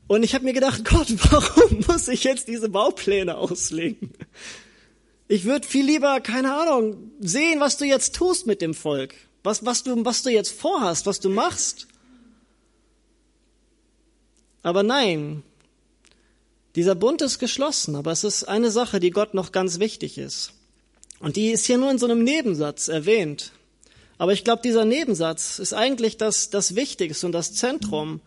Und 0.08 0.24
ich 0.24 0.34
habe 0.34 0.44
mir 0.44 0.52
gedacht, 0.52 0.84
Gott, 0.88 1.06
warum 1.30 1.84
muss 1.86 2.08
ich 2.08 2.24
jetzt 2.24 2.48
diese 2.48 2.68
Baupläne 2.68 3.36
auslegen? 3.36 4.12
Ich 5.28 5.44
würde 5.44 5.66
viel 5.66 5.86
lieber, 5.86 6.20
keine 6.20 6.54
Ahnung, 6.54 7.12
sehen, 7.20 7.60
was 7.60 7.78
du 7.78 7.84
jetzt 7.84 8.16
tust 8.16 8.46
mit 8.46 8.60
dem 8.60 8.74
Volk. 8.74 9.14
Was, 9.44 9.64
was, 9.64 9.84
du, 9.84 10.04
was 10.04 10.22
du 10.22 10.30
jetzt 10.30 10.52
vorhast, 10.52 11.06
was 11.06 11.20
du 11.20 11.30
machst. 11.30 11.86
Aber 14.62 14.82
nein, 14.82 15.42
dieser 16.74 16.94
Bund 16.94 17.22
ist 17.22 17.38
geschlossen, 17.38 17.96
aber 17.96 18.12
es 18.12 18.24
ist 18.24 18.44
eine 18.44 18.70
Sache, 18.70 19.00
die 19.00 19.10
Gott 19.10 19.34
noch 19.34 19.52
ganz 19.52 19.78
wichtig 19.78 20.18
ist. 20.18 20.52
Und 21.20 21.36
die 21.36 21.50
ist 21.50 21.66
hier 21.66 21.78
nur 21.78 21.90
in 21.90 21.98
so 21.98 22.06
einem 22.06 22.24
Nebensatz 22.24 22.88
erwähnt. 22.88 23.52
Aber 24.18 24.32
ich 24.32 24.44
glaube, 24.44 24.62
dieser 24.62 24.84
Nebensatz 24.84 25.58
ist 25.58 25.72
eigentlich 25.72 26.16
das, 26.16 26.50
das 26.50 26.74
Wichtigste 26.74 27.26
und 27.26 27.32
das 27.32 27.54
Zentrum, 27.54 28.20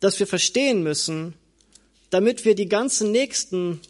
das 0.00 0.18
wir 0.18 0.26
verstehen 0.26 0.82
müssen, 0.82 1.34
damit 2.10 2.44
wir 2.44 2.54
die 2.54 2.68
ganzen 2.68 3.12
nächsten 3.12 3.80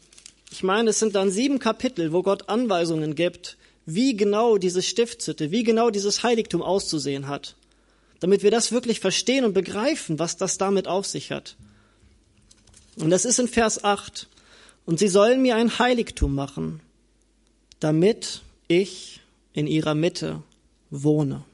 ich 0.51 0.63
meine, 0.63 0.91
es 0.91 0.99
sind 0.99 1.15
dann 1.15 1.31
sieben 1.31 1.59
Kapitel, 1.59 2.13
wo 2.13 2.23
Gott 2.23 2.49
Anweisungen 2.49 3.15
gibt, 3.15 3.57
wie 3.87 4.17
genau 4.17 4.59
diese 4.59 4.83
Stiftshütte, 4.83 5.51
wie 5.51 5.63
genau 5.63 5.91
dieses 5.91 6.23
Heiligtum 6.23 6.63
auszusehen 6.63 7.29
hat, 7.29 7.57
damit 8.21 8.43
wir 8.43 8.51
das 8.51 8.73
wirklich 8.73 9.01
verstehen 9.01 9.45
und 9.45 9.53
begreifen, 9.53 10.19
was 10.19 10.37
das 10.37 10.59
damit 10.59 10.89
auf 10.89 11.07
sich 11.07 11.31
hat. 11.31 11.57
Und 13.01 13.11
das 13.11 13.25
ist 13.25 13.39
in 13.39 13.49
Vers 13.49 13.85
8. 13.85 14.29
Und 14.87 14.99
sie 14.99 15.09
sollen 15.09 15.43
mir 15.43 15.57
ein 15.57 15.79
Heiligtum 15.79 16.35
machen, 16.35 16.81
damit 17.81 18.43
ich 18.67 19.21
in 19.53 19.67
ihrer 19.67 19.95
Mitte 19.95 20.43
wohne. 20.91 21.45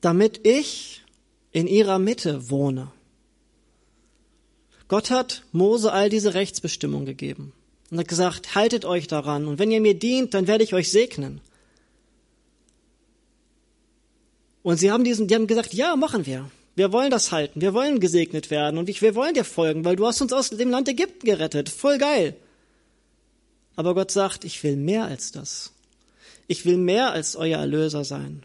Damit 0.00 0.44
ich 0.46 1.02
in 1.52 1.66
ihrer 1.66 1.98
Mitte 1.98 2.50
wohne. 2.50 2.90
Gott 4.88 5.10
hat 5.10 5.44
Mose 5.52 5.92
all 5.92 6.10
diese 6.10 6.34
Rechtsbestimmungen 6.34 7.06
gegeben 7.06 7.52
und 7.90 7.98
hat 7.98 8.08
gesagt, 8.08 8.54
haltet 8.54 8.84
euch 8.84 9.06
daran 9.06 9.46
und 9.46 9.58
wenn 9.58 9.70
ihr 9.70 9.80
mir 9.80 9.94
dient, 9.94 10.34
dann 10.34 10.46
werde 10.46 10.64
ich 10.64 10.74
euch 10.74 10.90
segnen. 10.90 11.40
Und 14.62 14.76
sie 14.76 14.90
haben 14.90 15.04
diesen, 15.04 15.26
die 15.26 15.34
haben 15.34 15.46
gesagt, 15.46 15.74
ja, 15.74 15.96
machen 15.96 16.26
wir. 16.26 16.50
Wir 16.74 16.92
wollen 16.92 17.10
das 17.10 17.32
halten. 17.32 17.60
Wir 17.60 17.74
wollen 17.74 18.00
gesegnet 18.00 18.50
werden 18.50 18.78
und 18.78 18.88
wir 18.88 19.14
wollen 19.14 19.34
dir 19.34 19.44
folgen, 19.44 19.84
weil 19.84 19.96
du 19.96 20.06
hast 20.06 20.22
uns 20.22 20.32
aus 20.32 20.50
dem 20.50 20.70
Land 20.70 20.88
Ägypten 20.88 21.26
gerettet. 21.26 21.68
Voll 21.68 21.98
geil. 21.98 22.36
Aber 23.76 23.94
Gott 23.94 24.10
sagt, 24.10 24.44
ich 24.44 24.62
will 24.62 24.76
mehr 24.76 25.04
als 25.04 25.32
das. 25.32 25.72
Ich 26.46 26.64
will 26.64 26.76
mehr 26.76 27.12
als 27.12 27.36
euer 27.36 27.58
Erlöser 27.58 28.04
sein. 28.04 28.42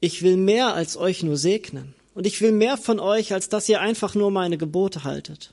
Ich 0.00 0.22
will 0.22 0.36
mehr 0.36 0.74
als 0.74 0.96
euch 0.96 1.22
nur 1.22 1.36
segnen. 1.36 1.94
Und 2.14 2.26
ich 2.26 2.40
will 2.40 2.52
mehr 2.52 2.76
von 2.76 3.00
euch, 3.00 3.32
als 3.32 3.48
dass 3.48 3.68
ihr 3.68 3.80
einfach 3.80 4.14
nur 4.14 4.30
meine 4.30 4.58
Gebote 4.58 5.04
haltet. 5.04 5.50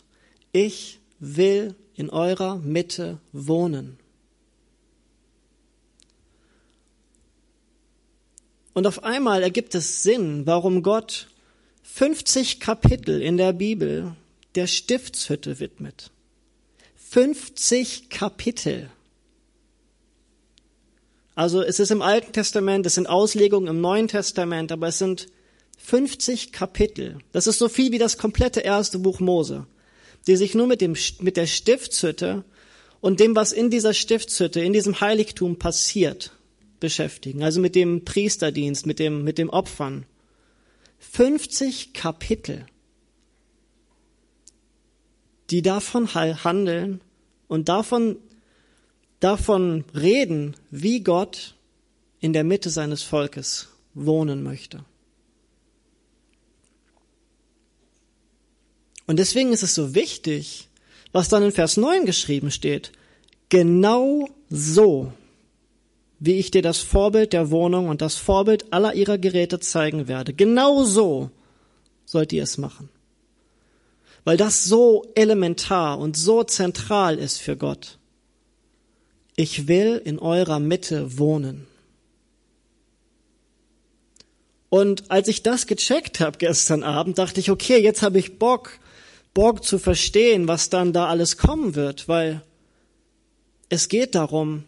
Ich 0.51 0.99
will 1.19 1.75
in 1.95 2.09
eurer 2.09 2.57
Mitte 2.57 3.19
wohnen. 3.33 3.99
Und 8.77 8.85
auf 8.85 9.03
einmal 9.03 9.41
ergibt 9.41 9.73
es 9.73 10.03
Sinn, 10.03 10.45
warum 10.45 10.83
Gott 10.83 11.29
50 11.81 12.59
Kapitel 12.59 13.23
in 13.23 13.35
der 13.35 13.51
Bibel 13.51 14.15
der 14.53 14.67
Stiftshütte 14.67 15.59
widmet. 15.59 16.11
50 17.09 18.11
Kapitel. 18.11 18.91
Also 21.33 21.63
es 21.63 21.79
ist 21.79 21.89
im 21.89 22.03
Alten 22.03 22.33
Testament, 22.33 22.85
es 22.85 22.93
sind 22.93 23.09
Auslegungen 23.09 23.67
im 23.67 23.81
Neuen 23.81 24.09
Testament, 24.09 24.71
aber 24.71 24.89
es 24.89 24.99
sind 24.99 25.25
50 25.79 26.51
Kapitel. 26.51 27.17
Das 27.31 27.47
ist 27.47 27.57
so 27.57 27.69
viel 27.69 27.91
wie 27.91 27.97
das 27.97 28.19
komplette 28.19 28.59
erste 28.59 28.99
Buch 28.99 29.19
Mose, 29.19 29.65
die 30.27 30.35
sich 30.35 30.53
nur 30.53 30.67
mit 30.67 30.81
dem, 30.81 30.95
mit 31.19 31.35
der 31.35 31.47
Stiftshütte 31.47 32.43
und 33.01 33.19
dem, 33.19 33.35
was 33.35 33.53
in 33.53 33.71
dieser 33.71 33.95
Stiftshütte, 33.95 34.61
in 34.61 34.73
diesem 34.73 35.01
Heiligtum 35.01 35.57
passiert, 35.57 36.36
beschäftigen. 36.79 37.43
Also 37.43 37.59
mit 37.59 37.75
dem 37.75 38.05
Priesterdienst, 38.05 38.85
mit 38.85 38.99
dem, 38.99 39.23
mit 39.23 39.37
dem 39.37 39.49
Opfern. 39.49 40.05
50 40.99 41.93
Kapitel, 41.93 42.65
die 45.49 45.61
davon 45.61 46.13
handeln 46.13 47.01
und 47.47 47.69
davon, 47.69 48.17
davon 49.19 49.85
reden, 49.93 50.55
wie 50.71 51.01
Gott 51.01 51.55
in 52.19 52.33
der 52.33 52.43
Mitte 52.43 52.69
seines 52.69 53.03
Volkes 53.03 53.69
wohnen 53.93 54.43
möchte. 54.43 54.83
Und 59.05 59.19
deswegen 59.19 59.53
ist 59.53 59.63
es 59.63 59.73
so 59.73 59.95
wichtig, 59.95 60.67
was 61.13 61.29
dann 61.29 61.43
in 61.43 61.51
Vers 61.51 61.77
9 61.77 62.05
geschrieben 62.05 62.51
steht. 62.51 62.91
Genau 63.49 64.29
so, 64.49 65.13
wie 66.19 66.39
ich 66.39 66.51
dir 66.51 66.61
das 66.61 66.79
Vorbild 66.79 67.33
der 67.33 67.51
Wohnung 67.51 67.89
und 67.89 68.01
das 68.01 68.15
Vorbild 68.15 68.73
aller 68.73 68.95
ihrer 68.95 69.17
Geräte 69.17 69.59
zeigen 69.59 70.07
werde. 70.07 70.33
Genau 70.33 70.83
so 70.83 71.29
sollt 72.05 72.33
ihr 72.33 72.43
es 72.43 72.57
machen. 72.57 72.89
Weil 74.23 74.37
das 74.37 74.65
so 74.65 75.05
elementar 75.15 75.99
und 75.99 76.17
so 76.17 76.43
zentral 76.43 77.17
ist 77.17 77.39
für 77.39 77.55
Gott. 77.55 77.97
Ich 79.35 79.67
will 79.67 80.01
in 80.03 80.19
eurer 80.19 80.59
Mitte 80.59 81.17
wohnen. 81.17 81.67
Und 84.69 85.11
als 85.11 85.27
ich 85.27 85.43
das 85.43 85.67
gecheckt 85.67 86.19
habe 86.19 86.39
gestern 86.39 86.83
Abend, 86.83 87.19
dachte 87.19 87.39
ich, 87.39 87.51
okay, 87.51 87.77
jetzt 87.77 88.01
habe 88.01 88.19
ich 88.19 88.37
Bock, 88.37 88.79
Bock 89.33 89.63
zu 89.63 89.79
verstehen, 89.79 90.47
was 90.47 90.69
dann 90.69 90.91
da 90.91 91.07
alles 91.07 91.37
kommen 91.37 91.75
wird, 91.75 92.07
weil 92.07 92.41
es 93.69 93.87
geht 93.87 94.15
darum, 94.15 94.65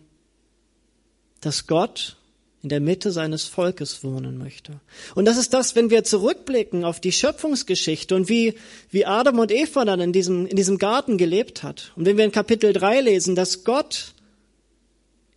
dass 1.41 1.67
Gott 1.67 2.17
in 2.62 2.69
der 2.69 2.81
Mitte 2.81 3.12
seines 3.12 3.46
Volkes 3.46 4.03
wohnen 4.03 4.38
möchte. 4.38 4.81
Und 5.15 5.25
das 5.25 5.38
ist 5.38 5.53
das, 5.53 5.75
wenn 5.75 5.89
wir 5.89 6.03
zurückblicken 6.03 6.84
auf 6.84 7.00
die 7.00 7.13
Schöpfungsgeschichte 7.13 8.15
und 8.15 8.27
wie, 8.27 8.55
wie 8.91 9.05
Adam 9.05 9.39
und 9.39 9.51
Eva 9.51 9.86
dann 9.86 10.01
in 10.01 10.12
diesem, 10.12 10.46
in 10.46 10.58
diesem 10.58 10.77
Garten 10.77 11.17
gelebt 11.17 11.63
hat. 11.63 11.93
Und 11.96 12.05
wenn 12.05 12.17
wir 12.17 12.25
in 12.25 12.34
Kapitel 12.34 12.74
3 12.74 13.01
lesen, 13.01 13.36
dass 13.36 13.63
Gott 13.63 14.13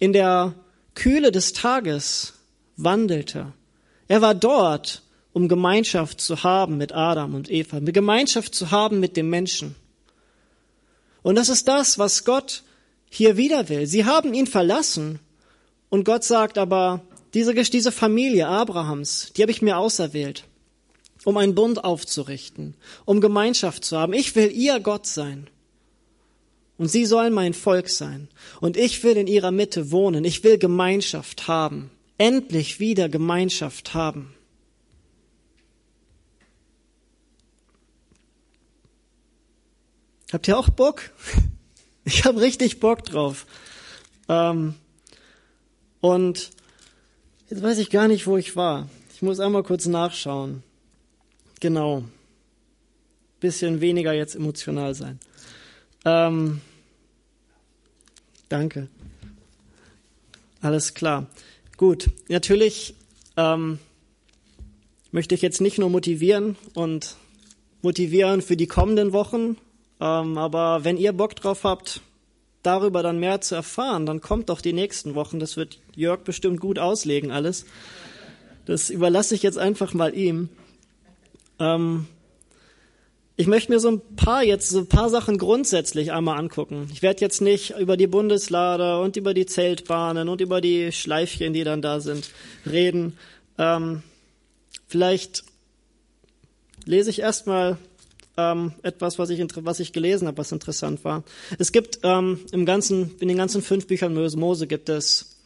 in 0.01 0.13
der 0.13 0.55
Kühle 0.95 1.31
des 1.31 1.53
Tages 1.53 2.35
wandelte. 2.77 3.53
Er 4.09 4.21
war 4.21 4.35
dort 4.35 5.03
um 5.33 5.49
Gemeinschaft 5.49 6.21
zu 6.21 6.43
haben 6.43 6.77
mit 6.77 6.93
Adam 6.93 7.35
und 7.35 7.51
Eva, 7.51 7.81
mit 7.81 7.95
Gemeinschaft 7.95 8.55
zu 8.55 8.71
haben 8.71 9.01
mit 9.01 9.17
dem 9.17 9.31
Menschen. 9.31 9.75
Und 11.23 11.37
das 11.37 11.49
ist 11.49 11.69
das, 11.69 11.99
was 11.99 12.25
Gott 12.25 12.63
hier 13.09 13.37
wieder 13.37 13.69
will. 13.69 13.87
Sie 13.87 14.05
haben 14.05 14.35
ihn 14.35 14.47
verlassen 14.47 15.21
und 15.93 16.05
Gott 16.05 16.25
sagt 16.25 16.57
aber, 16.57 17.03
diese, 17.35 17.53
diese 17.53 17.93
Familie 17.93 18.49
Abrahams, 18.49 19.31
die 19.37 19.43
habe 19.43 19.53
ich 19.53 19.61
mir 19.61 19.77
auserwählt, 19.77 20.45
um 21.25 21.37
einen 21.37 21.55
Bund 21.55 21.85
aufzurichten, 21.85 22.73
um 23.05 23.21
Gemeinschaft 23.21 23.85
zu 23.85 23.99
haben. 23.99 24.15
Ich 24.15 24.35
will 24.35 24.51
ihr 24.51 24.81
Gott 24.81 25.07
sein. 25.07 25.51
Und 26.79 26.89
sie 26.89 27.05
sollen 27.05 27.35
mein 27.35 27.53
Volk 27.53 27.91
sein. 27.91 28.29
Und 28.63 28.79
ich 28.79 29.05
will 29.05 29.19
in 29.19 29.27
ihrer 29.27 29.51
Mitte 29.51 29.91
wohnen. 29.91 30.25
Ich 30.25 30.43
will 30.43 30.57
Gemeinschaft 30.57 31.47
haben. 31.47 31.91
Endlich 32.17 32.81
wieder 32.81 33.11
Gemeinschaft 33.11 33.93
haben. 33.93 34.33
Habt 40.33 40.49
ihr 40.49 40.57
auch 40.57 40.71
Bock? 40.71 41.03
Ich 42.05 42.25
habe 42.25 42.41
richtig 42.41 42.81
Bock 42.81 43.05
drauf. 43.05 43.47
Ähm, 44.29 44.75
und 46.03 46.51
jetzt 47.49 47.63
weiß 47.63 47.79
ich 47.79 47.89
gar 47.89 48.09
nicht, 48.09 48.27
wo 48.27 48.37
ich 48.37 48.57
war. 48.57 48.91
Ich 49.15 49.23
muss 49.23 49.41
einmal 49.41 49.63
kurz 49.63 49.87
nachschauen. 49.87 50.63
Genau. 51.61 52.05
Bisschen 53.41 53.81
weniger 53.81 54.13
jetzt 54.13 54.35
emotional 54.35 54.95
sein. 54.95 55.21
Ähm, 56.05 56.61
danke. 58.49 58.89
Alles 60.61 60.93
klar. 60.95 61.29
Gut. 61.77 62.11
Natürlich 62.29 62.95
ähm, 63.37 63.79
möchte 65.13 65.37
ich 65.37 65.43
jetzt 65.43 65.61
nicht 65.61 65.79
nur 65.79 65.89
motivieren 65.89 66.57
und 66.75 67.17
motivieren 67.81 68.43
für 68.43 68.57
die 68.57 68.67
kommenden 68.67 69.13
Wochen, 69.13 69.57
ähm, 70.01 70.37
aber 70.37 70.83
wenn 70.83 70.97
ihr 70.97 71.13
Bock 71.13 71.37
drauf 71.37 71.63
habt, 71.63 72.01
darüber 72.63 73.03
dann 73.03 73.19
mehr 73.19 73.41
zu 73.41 73.55
erfahren, 73.55 74.07
dann 74.07 74.21
kommt 74.21 74.49
doch 74.49 74.61
die 74.61 74.73
nächsten 74.73 75.15
Wochen. 75.15 75.41
Das 75.41 75.57
wird 75.57 75.79
Jörg 75.95 76.21
bestimmt 76.21 76.61
gut 76.61 76.79
auslegen 76.79 77.31
alles. 77.31 77.67
Das 78.65 78.91
überlasse 78.91 79.35
ich 79.35 79.43
jetzt 79.43 79.59
einfach 79.59 79.95
mal 79.95 80.15
ihm. 80.15 80.49
Ähm, 81.59 82.07
ich 83.37 83.47
möchte 83.47 83.73
mir 83.73 83.81
so 83.81 83.91
ein 83.91 84.01
paar 84.15 84.45
jetzt, 84.45 84.69
so 84.69 84.79
ein 84.79 84.87
paar 84.87 85.09
Sachen 85.09 85.39
grundsätzlich 85.39 86.13
einmal 86.13 86.39
angucken. 86.39 86.89
Ich 86.93 87.03
werde 87.03 87.23
jetzt 87.23 87.41
nicht 87.41 87.75
über 87.79 87.97
die 87.97 88.07
Bundeslader 88.07 89.01
und 89.01 89.17
über 89.17 89.35
die 89.35 89.47
Zeltbahnen 89.47 90.29
und 90.29 90.41
über 90.41 90.61
die 90.61 90.93
Schleifchen, 90.93 91.53
die 91.53 91.65
dann 91.65 91.83
da 91.83 92.01
sind, 92.01 92.31
reden. 92.71 93.19
Ähm, 93.59 94.03
vielleicht 94.87 95.45
lese 96.85 97.11
ich 97.11 97.21
erstmal 97.21 97.79
ähm, 98.37 98.73
etwas, 98.83 99.19
was 99.19 99.31
ich, 99.31 99.45
was 99.57 99.81
ich 99.81 99.93
gelesen 99.93 100.27
habe, 100.27 100.39
was 100.39 100.53
interessant 100.53 101.05
war. 101.05 101.25
Es 101.59 101.73
gibt 101.73 102.01
ähm, 102.03 102.41
im 102.53 102.67
ganzen, 102.67 103.15
in 103.21 103.29
den 103.29 103.37
ganzen 103.37 103.63
fünf 103.63 103.87
Büchern 103.87 104.15
Mose 104.15 104.67
gibt 104.67 104.89
es 104.89 105.37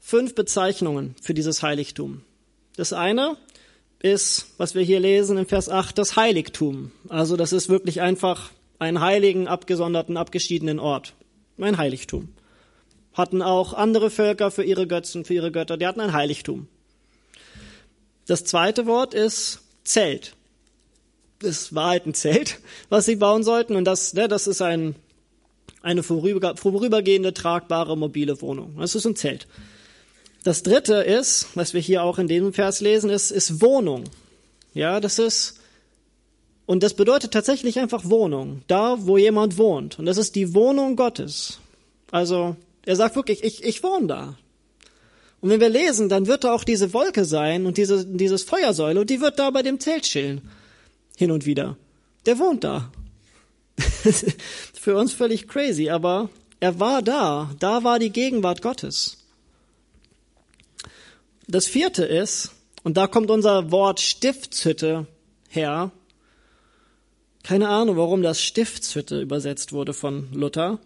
fünf 0.00 0.34
Bezeichnungen 0.34 1.14
für 1.20 1.34
dieses 1.34 1.62
Heiligtum. 1.62 2.22
Das 2.76 2.92
eine 2.92 3.36
ist, 4.00 4.46
was 4.58 4.74
wir 4.74 4.82
hier 4.82 5.00
lesen 5.00 5.38
in 5.38 5.46
Vers 5.46 5.68
8, 5.68 5.96
das 5.96 6.16
Heiligtum. 6.16 6.92
Also 7.08 7.36
das 7.36 7.52
ist 7.52 7.68
wirklich 7.68 8.02
einfach 8.02 8.50
ein 8.78 9.00
heiligen, 9.00 9.48
abgesonderten, 9.48 10.16
abgeschiedenen 10.16 10.78
Ort. 10.78 11.14
Ein 11.58 11.78
Heiligtum. 11.78 12.34
Hatten 13.14 13.40
auch 13.40 13.72
andere 13.72 14.10
Völker 14.10 14.50
für 14.50 14.64
ihre 14.64 14.86
Götzen, 14.86 15.24
für 15.24 15.34
ihre 15.34 15.52
Götter, 15.52 15.76
die 15.76 15.86
hatten 15.86 16.00
ein 16.00 16.12
Heiligtum. 16.12 16.68
Das 18.26 18.44
zweite 18.44 18.86
Wort 18.86 19.14
ist 19.14 19.60
Zelt. 19.84 20.34
Das 21.44 21.74
war 21.74 21.90
halt 21.90 22.06
ein 22.06 22.14
Zelt, 22.14 22.58
was 22.88 23.06
sie 23.06 23.16
bauen 23.16 23.42
sollten. 23.42 23.76
Und 23.76 23.84
das, 23.84 24.14
ne, 24.14 24.28
das 24.28 24.46
ist 24.46 24.62
ein, 24.62 24.94
eine 25.82 26.02
vorübergehende, 26.02 27.34
tragbare, 27.34 27.96
mobile 27.96 28.40
Wohnung. 28.40 28.76
Das 28.78 28.94
ist 28.94 29.06
ein 29.06 29.16
Zelt. 29.16 29.46
Das 30.42 30.62
dritte 30.62 30.96
ist, 30.96 31.48
was 31.54 31.72
wir 31.72 31.80
hier 31.80 32.02
auch 32.02 32.18
in 32.18 32.28
diesem 32.28 32.52
Vers 32.52 32.80
lesen, 32.80 33.10
ist, 33.10 33.30
ist 33.30 33.62
Wohnung. 33.62 34.04
Ja, 34.74 35.00
das 35.00 35.18
ist, 35.18 35.60
und 36.66 36.82
das 36.82 36.94
bedeutet 36.94 37.32
tatsächlich 37.32 37.78
einfach 37.78 38.04
Wohnung. 38.04 38.62
Da, 38.66 38.96
wo 39.00 39.16
jemand 39.16 39.56
wohnt. 39.58 39.98
Und 39.98 40.06
das 40.06 40.18
ist 40.18 40.34
die 40.34 40.54
Wohnung 40.54 40.96
Gottes. 40.96 41.60
Also, 42.10 42.56
er 42.84 42.96
sagt 42.96 43.16
wirklich, 43.16 43.42
ich, 43.42 43.64
ich 43.64 43.82
wohne 43.82 44.06
da. 44.06 44.38
Und 45.40 45.50
wenn 45.50 45.60
wir 45.60 45.68
lesen, 45.68 46.08
dann 46.08 46.26
wird 46.26 46.44
da 46.44 46.54
auch 46.54 46.64
diese 46.64 46.94
Wolke 46.94 47.24
sein 47.24 47.66
und 47.66 47.76
diese, 47.76 48.06
dieses 48.06 48.44
Feuersäule 48.44 49.00
und 49.00 49.10
die 49.10 49.20
wird 49.20 49.38
da 49.38 49.50
bei 49.50 49.62
dem 49.62 49.78
Zelt 49.78 50.04
chillen. 50.04 50.40
Hin 51.16 51.30
und 51.30 51.46
wieder. 51.46 51.76
Der 52.26 52.38
wohnt 52.38 52.64
da. 52.64 52.90
Für 54.74 54.96
uns 54.96 55.12
völlig 55.12 55.48
crazy, 55.48 55.90
aber 55.90 56.30
er 56.60 56.80
war 56.80 57.02
da. 57.02 57.50
Da 57.58 57.84
war 57.84 57.98
die 57.98 58.10
Gegenwart 58.10 58.62
Gottes. 58.62 59.18
Das 61.46 61.66
vierte 61.66 62.04
ist, 62.04 62.52
und 62.82 62.96
da 62.96 63.06
kommt 63.06 63.30
unser 63.30 63.70
Wort 63.70 64.00
Stiftshütte 64.00 65.06
her. 65.48 65.90
Keine 67.42 67.68
Ahnung, 67.68 67.96
warum 67.96 68.22
das 68.22 68.40
Stiftshütte 68.40 69.20
übersetzt 69.20 69.72
wurde 69.72 69.92
von 69.92 70.32
Luther. 70.32 70.78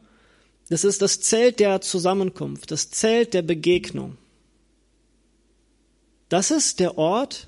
Das 0.68 0.84
ist 0.84 1.00
das 1.00 1.20
Zelt 1.20 1.60
der 1.60 1.80
Zusammenkunft, 1.80 2.70
das 2.70 2.90
Zelt 2.90 3.34
der 3.34 3.42
Begegnung. 3.42 4.18
Das 6.28 6.50
ist 6.50 6.80
der 6.80 6.98
Ort, 6.98 7.47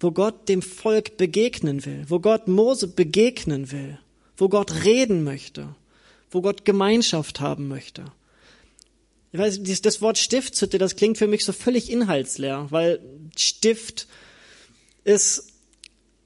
wo 0.00 0.10
Gott 0.10 0.48
dem 0.48 0.62
Volk 0.62 1.16
begegnen 1.16 1.84
will, 1.84 2.04
wo 2.08 2.20
Gott 2.20 2.48
Mose 2.48 2.88
begegnen 2.88 3.72
will, 3.72 3.98
wo 4.36 4.48
Gott 4.48 4.84
reden 4.84 5.24
möchte, 5.24 5.74
wo 6.30 6.40
Gott 6.40 6.64
Gemeinschaft 6.64 7.40
haben 7.40 7.68
möchte. 7.68 8.04
Ich 9.32 9.38
weiß, 9.40 9.60
das 9.82 10.00
Wort 10.00 10.18
Stiftshütte, 10.18 10.78
das 10.78 10.94
klingt 10.94 11.18
für 11.18 11.26
mich 11.26 11.44
so 11.44 11.52
völlig 11.52 11.90
inhaltsleer, 11.90 12.68
weil 12.70 13.00
Stift 13.36 14.06
ist, 15.02 15.48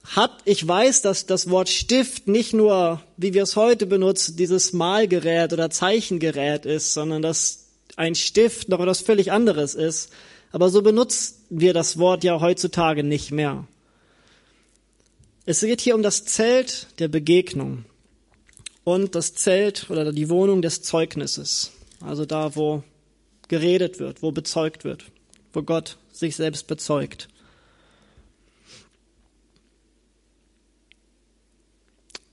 hat, 0.04 0.42
ich 0.44 0.66
weiß, 0.66 1.02
dass 1.02 1.26
das 1.26 1.48
Wort 1.48 1.68
Stift 1.68 2.28
nicht 2.28 2.52
nur, 2.52 3.02
wie 3.16 3.32
wir 3.32 3.42
es 3.42 3.56
heute 3.56 3.86
benutzen, 3.86 4.36
dieses 4.36 4.72
Malgerät 4.72 5.52
oder 5.52 5.70
Zeichengerät 5.70 6.66
ist, 6.66 6.92
sondern 6.92 7.22
dass 7.22 7.68
ein 7.96 8.14
Stift 8.14 8.68
noch 8.68 8.80
etwas 8.80 9.00
völlig 9.00 9.32
anderes 9.32 9.74
ist. 9.74 10.10
Aber 10.52 10.70
so 10.70 10.82
benutzen 10.82 11.37
wir 11.50 11.72
das 11.72 11.98
Wort 11.98 12.24
ja 12.24 12.40
heutzutage 12.40 13.02
nicht 13.02 13.30
mehr. 13.30 13.66
Es 15.46 15.60
geht 15.60 15.80
hier 15.80 15.94
um 15.94 16.02
das 16.02 16.24
Zelt 16.24 16.88
der 16.98 17.08
Begegnung 17.08 17.84
und 18.84 19.14
das 19.14 19.34
Zelt 19.34 19.90
oder 19.90 20.12
die 20.12 20.28
Wohnung 20.28 20.62
des 20.62 20.82
Zeugnisses. 20.82 21.72
Also 22.00 22.26
da, 22.26 22.54
wo 22.54 22.82
geredet 23.48 23.98
wird, 23.98 24.22
wo 24.22 24.30
bezeugt 24.30 24.84
wird, 24.84 25.04
wo 25.52 25.62
Gott 25.62 25.96
sich 26.12 26.36
selbst 26.36 26.66
bezeugt. 26.66 27.28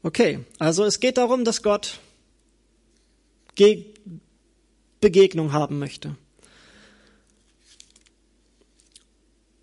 Okay, 0.04 0.40
also 0.60 0.84
es 0.84 1.00
geht 1.00 1.18
darum, 1.18 1.46
dass 1.46 1.64
Gott 1.64 2.00
Ge 3.56 3.86
Begegnung 5.02 5.54
haben 5.54 5.80
möchte. 5.80 6.16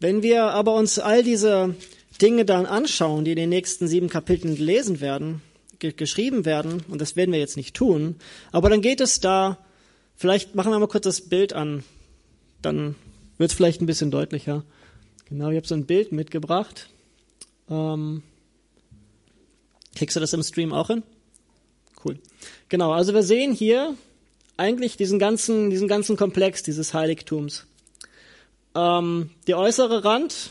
Wenn 0.03 0.23
wir 0.23 0.45
aber 0.45 0.75
uns 0.75 0.99
all 0.99 1.23
diese 1.23 1.75
Dinge 2.21 2.45
dann 2.45 2.67
anschauen, 2.67 3.25
die 3.25 3.31
in 3.31 3.37
den 3.37 3.49
nächsten 3.49 3.89
sieben 3.89 4.09
Kapiteln 4.11 4.57
gelesen 4.57 5.01
werden, 5.01 5.41
geschrieben 5.79 6.45
werden, 6.45 6.85
und 6.89 7.01
das 7.01 7.17
werden 7.17 7.33
wir 7.33 7.41
jetzt 7.41 7.57
nicht 7.57 7.75
tun, 7.75 8.17
aber 8.53 8.69
dann 8.69 8.83
geht 8.83 9.01
es 9.01 9.21
da 9.21 9.59
Vielleicht 10.23 10.55
machen 10.55 10.71
wir 10.71 10.79
mal 10.79 10.87
kurz 10.87 11.03
das 11.03 11.21
Bild 11.21 11.53
an, 11.53 11.83
dann 12.61 12.95
wird 13.39 13.51
es 13.51 13.57
vielleicht 13.57 13.81
ein 13.81 13.87
bisschen 13.87 14.13
deutlicher. 14.13 14.65
Genau, 15.29 15.51
ich 15.51 15.57
habe 15.57 15.67
so 15.67 15.75
ein 15.75 15.85
Bild 15.85 16.13
mitgebracht. 16.13 16.91
Ähm, 17.69 18.23
kriegst 19.97 20.15
du 20.15 20.21
das 20.21 20.33
im 20.33 20.45
Stream 20.45 20.73
auch 20.73 20.87
hin? 20.87 21.03
Cool. 22.05 22.21
Genau, 22.69 22.93
also 22.93 23.15
wir 23.15 23.25
sehen 23.25 23.53
hier 23.53 23.97
eigentlich 24.57 24.97
diesen 24.97 25.19
ganzen, 25.19 25.71
diesen 25.71 25.89
ganzen 25.89 26.17
Komplex 26.17 26.63
dieses 26.63 26.95
Heiligtums. 26.95 27.67
Ähm, 28.75 29.31
der 29.47 29.59
äußere 29.59 30.05
Rand, 30.05 30.51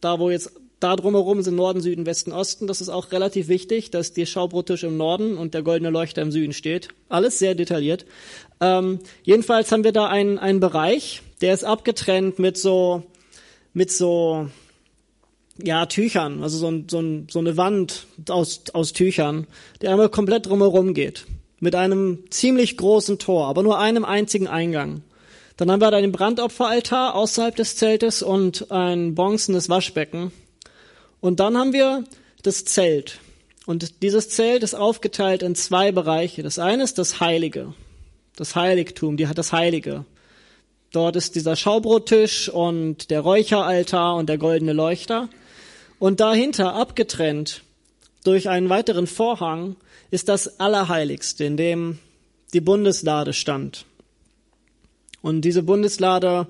da 0.00 0.18
wo 0.18 0.30
jetzt 0.30 0.52
da 0.84 0.96
drumherum 0.96 1.40
sind 1.40 1.56
Norden, 1.56 1.80
Süden, 1.80 2.04
Westen, 2.04 2.30
Osten. 2.30 2.66
Das 2.66 2.82
ist 2.82 2.90
auch 2.90 3.10
relativ 3.10 3.48
wichtig, 3.48 3.90
dass 3.90 4.12
die 4.12 4.26
Schaubrottisch 4.26 4.84
im 4.84 4.98
Norden 4.98 5.38
und 5.38 5.54
der 5.54 5.62
goldene 5.62 5.88
Leuchter 5.88 6.20
im 6.20 6.30
Süden 6.30 6.52
steht. 6.52 6.88
Alles 7.08 7.38
sehr 7.38 7.54
detailliert. 7.54 8.04
Ähm, 8.60 8.98
jedenfalls 9.22 9.72
haben 9.72 9.82
wir 9.82 9.92
da 9.92 10.08
einen, 10.08 10.38
einen 10.38 10.60
Bereich, 10.60 11.22
der 11.40 11.54
ist 11.54 11.64
abgetrennt 11.64 12.38
mit 12.38 12.58
so, 12.58 13.02
mit 13.72 13.90
so, 13.90 14.48
ja, 15.62 15.86
Tüchern, 15.86 16.42
also 16.42 16.58
so, 16.58 16.68
ein, 16.68 16.86
so, 16.90 17.00
ein, 17.00 17.28
so 17.30 17.38
eine 17.38 17.56
Wand 17.56 18.06
aus, 18.28 18.64
aus 18.74 18.92
Tüchern, 18.92 19.46
der 19.80 19.90
einmal 19.90 20.10
komplett 20.10 20.46
drumherum 20.46 20.92
geht. 20.92 21.26
Mit 21.60 21.74
einem 21.74 22.24
ziemlich 22.28 22.76
großen 22.76 23.18
Tor, 23.18 23.46
aber 23.46 23.62
nur 23.62 23.78
einem 23.78 24.04
einzigen 24.04 24.48
Eingang. 24.48 25.02
Dann 25.56 25.70
haben 25.70 25.80
wir 25.80 25.90
da 25.90 26.00
den 26.00 26.12
Brandopferaltar 26.12 27.14
außerhalb 27.14 27.54
des 27.54 27.76
Zeltes 27.76 28.22
und 28.22 28.70
ein 28.70 29.14
bronzenes 29.14 29.68
Waschbecken 29.68 30.32
und 31.24 31.40
dann 31.40 31.56
haben 31.56 31.72
wir 31.72 32.04
das 32.42 32.66
Zelt. 32.66 33.18
Und 33.64 34.02
dieses 34.02 34.28
Zelt 34.28 34.62
ist 34.62 34.74
aufgeteilt 34.74 35.42
in 35.42 35.54
zwei 35.54 35.90
Bereiche. 35.90 36.42
Das 36.42 36.58
eine 36.58 36.82
ist 36.82 36.98
das 36.98 37.18
Heilige, 37.18 37.72
das 38.36 38.54
Heiligtum, 38.54 39.16
die 39.16 39.26
hat 39.26 39.38
das 39.38 39.50
Heilige. 39.50 40.04
Dort 40.92 41.16
ist 41.16 41.34
dieser 41.34 41.56
Schaubrottisch 41.56 42.50
und 42.50 43.10
der 43.10 43.20
Räucheraltar 43.20 44.16
und 44.16 44.28
der 44.28 44.36
goldene 44.36 44.74
Leuchter. 44.74 45.30
Und 45.98 46.20
dahinter, 46.20 46.74
abgetrennt 46.74 47.62
durch 48.22 48.50
einen 48.50 48.68
weiteren 48.68 49.06
Vorhang, 49.06 49.76
ist 50.10 50.28
das 50.28 50.60
Allerheiligste, 50.60 51.44
in 51.44 51.56
dem 51.56 51.98
die 52.52 52.60
Bundeslade 52.60 53.32
stand. 53.32 53.86
Und 55.24 55.40
diese 55.40 55.62
Bundeslade, 55.62 56.48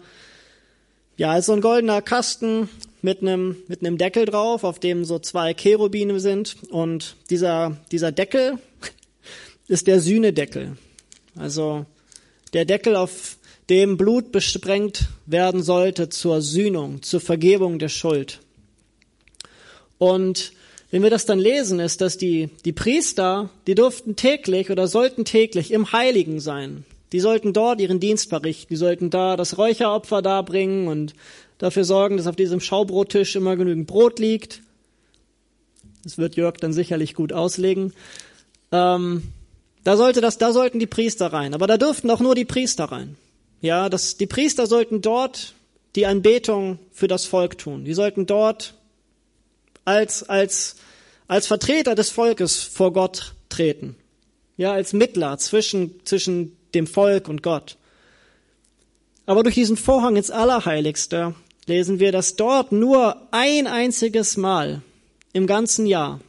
ja, 1.17 1.39
ist 1.39 1.47
so 1.47 1.53
ein 1.53 1.61
goldener 1.61 2.03
Kasten 2.03 2.69
mit 3.03 3.23
einem, 3.23 3.55
mit 3.69 3.83
einem 3.83 3.99
Deckel 3.99 4.25
drauf, 4.25 4.65
auf 4.65 4.81
dem 4.81 5.05
so 5.05 5.21
zwei 5.21 5.55
Cherubine 5.55 6.19
sind. 6.19 6.57
Und 6.71 7.15
dieser, 7.31 7.77
dieser 7.93 8.11
Deckel 8.11 8.59
ist 9.69 9.87
der 9.87 10.01
Sühnedeckel. 10.01 10.77
Also 11.37 11.87
der 12.53 12.65
Deckel, 12.65 12.97
auf 12.97 13.37
dem 13.71 13.97
Blut 13.97 14.33
besprengt 14.33 15.05
werden 15.25 15.63
sollte 15.63 16.09
zur 16.09 16.43
Sühnung, 16.43 17.01
zur 17.01 17.21
Vergebung 17.21 17.79
der 17.79 17.89
Schuld. 17.89 18.41
Und 19.99 20.51
wenn 20.91 21.05
wir 21.05 21.11
das 21.11 21.27
dann 21.27 21.39
lesen, 21.39 21.79
ist, 21.79 22.01
dass 22.01 22.19
die, 22.19 22.51
die 22.65 22.73
Priester, 22.73 23.51
die 23.69 23.77
durften 23.77 24.17
täglich 24.17 24.69
oder 24.73 24.89
sollten 24.89 25.25
täglich 25.25 25.71
im 25.71 25.93
Heiligen 25.93 26.41
sein. 26.41 26.85
Die 27.15 27.21
sollten 27.21 27.53
dort 27.53 27.81
ihren 27.81 28.01
Dienst 28.01 28.29
verrichten. 28.29 28.75
Die 28.75 28.77
sollten 28.77 29.09
da 29.09 29.37
das 29.37 29.57
Räucheropfer 29.57 30.21
darbringen 30.21 30.89
und 30.89 31.15
dafür 31.59 31.85
sorgen, 31.85 32.17
dass 32.17 32.27
auf 32.27 32.35
diesem 32.35 32.59
Schaubrottisch 32.59 33.37
immer 33.37 33.55
genügend 33.55 33.87
Brot 33.87 34.19
liegt. 34.19 34.63
Das 36.03 36.19
wird 36.19 36.35
Jörg 36.35 36.57
dann 36.57 36.73
sicherlich 36.73 37.15
gut 37.15 37.33
auslegen. 37.33 37.93
Ähm, 38.73 39.23
da 39.85 39.97
sollte 39.97 40.21
das, 40.21 40.39
da 40.39 40.53
sollten 40.53 40.81
die 40.81 40.89
Priester 40.89 41.33
rein. 41.33 41.55
Aber 41.55 41.69
da 41.69 41.77
dürften 41.77 42.11
auch 42.11 42.19
nur 42.19 42.35
die 42.35 42.45
Priester 42.45 42.87
rein. 42.87 43.17
Ja, 43.61 43.89
das, 43.89 44.17
die 44.17 44.27
Priester 44.27 44.67
sollten 44.67 45.01
dort 45.01 45.55
die 45.95 46.07
Anbetung 46.07 46.81
für 46.91 47.07
das 47.07 47.27
Volk 47.27 47.59
tun. 47.59 47.85
Die 47.85 47.95
sollten 47.95 48.27
dort 48.27 48.75
als, 49.85 50.25
als, 50.25 50.75
als 51.29 51.47
Vertreter 51.47 51.95
des 51.95 52.11
Volkes 52.11 52.65
vor 52.65 52.93
Gott 52.93 53.35
treten. 53.51 53.95
Ja, 54.57 54.73
als 54.73 54.93
Mittler 54.93 55.39
zwischen, 55.39 56.05
zwischen 56.05 56.57
dem 56.75 56.87
Volk 56.87 57.29
und 57.29 57.43
Gott. 57.43 57.77
Aber 59.27 59.43
durch 59.43 59.55
diesen 59.55 59.77
Vorhang 59.77 60.17
ins 60.17 60.31
Allerheiligste 60.31 61.35
lesen 61.67 61.99
wir, 61.99 62.13
dass 62.13 62.37
dort 62.37 62.73
nur 62.73 63.17
ein 63.31 63.67
einziges 63.67 64.37
Mal 64.37 64.83
im 65.33 65.47
ganzen 65.47 65.87
Jahr 65.87 66.21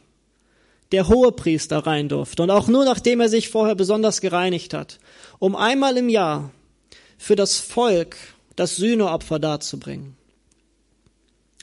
der 0.92 1.08
Hohepriester 1.08 1.78
rein 1.78 2.08
durfte 2.08 2.42
und 2.42 2.50
auch 2.50 2.68
nur 2.68 2.84
nachdem 2.84 3.20
er 3.20 3.28
sich 3.28 3.48
vorher 3.48 3.74
besonders 3.74 4.20
gereinigt 4.20 4.72
hat, 4.72 4.98
um 5.38 5.56
einmal 5.56 5.96
im 5.96 6.08
Jahr 6.08 6.50
für 7.18 7.36
das 7.36 7.58
Volk 7.58 8.16
das 8.54 8.76
Sühneopfer 8.76 9.38
darzubringen. 9.38 10.16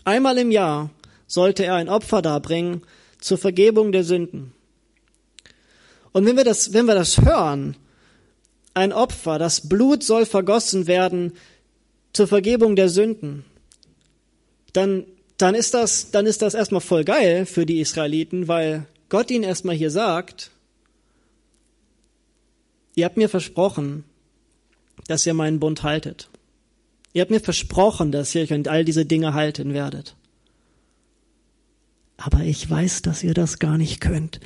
Einmal 0.04 0.38
im 0.38 0.52
Jahr 0.52 0.90
sollte 1.26 1.66
er 1.66 1.76
ein 1.76 1.90
Opfer 1.90 2.22
darbringen 2.22 2.82
zur 3.20 3.38
Vergebung 3.38 3.92
der 3.92 4.04
Sünden. 4.04 4.54
Und 6.12 6.26
wenn 6.26 6.38
wir 6.38 6.44
das, 6.44 6.74
wenn 6.74 6.86
wir 6.86 6.94
das 6.94 7.22
hören, 7.22 7.76
ein 8.74 8.94
Opfer, 8.94 9.40
das 9.40 9.68
Blut 9.68 10.04
soll 10.04 10.26
vergossen 10.26 10.88
werden 10.88 11.34
zur 12.12 12.28
Vergebung 12.28 12.76
der 12.76 12.90
Sünden, 12.90 13.46
dann, 14.74 15.06
dann 15.38 15.56
ist 15.56 15.74
das, 15.74 16.12
dann 16.12 16.26
ist 16.26 16.42
das 16.42 16.54
erstmal 16.54 16.82
voll 16.82 17.04
geil 17.04 17.46
für 17.46 17.66
die 17.66 17.80
Israeliten, 17.80 18.48
weil 18.48 18.88
Gott 19.10 19.30
ihnen 19.30 19.44
erstmal 19.44 19.76
hier 19.76 19.92
sagt, 19.92 20.52
ihr 22.96 23.06
habt 23.06 23.18
mir 23.18 23.30
versprochen, 23.30 24.04
dass 25.08 25.26
ihr 25.26 25.34
meinen 25.34 25.60
Bund 25.60 25.84
haltet. 25.84 26.30
Ihr 27.14 27.22
habt 27.22 27.32
mir 27.32 27.40
versprochen, 27.40 28.12
dass 28.12 28.34
ihr 28.34 28.42
euch 28.42 28.54
an 28.54 28.66
all 28.68 28.84
diese 28.86 29.06
Dinge 29.06 29.34
halten 29.34 29.74
werdet. 29.74 30.16
Aber 32.18 32.40
ich 32.40 32.68
weiß, 32.68 33.04
dass 33.04 33.24
ihr 33.24 33.34
das 33.34 33.60
gar 33.60 33.78
nicht 33.78 34.02
könnt. 34.02 34.40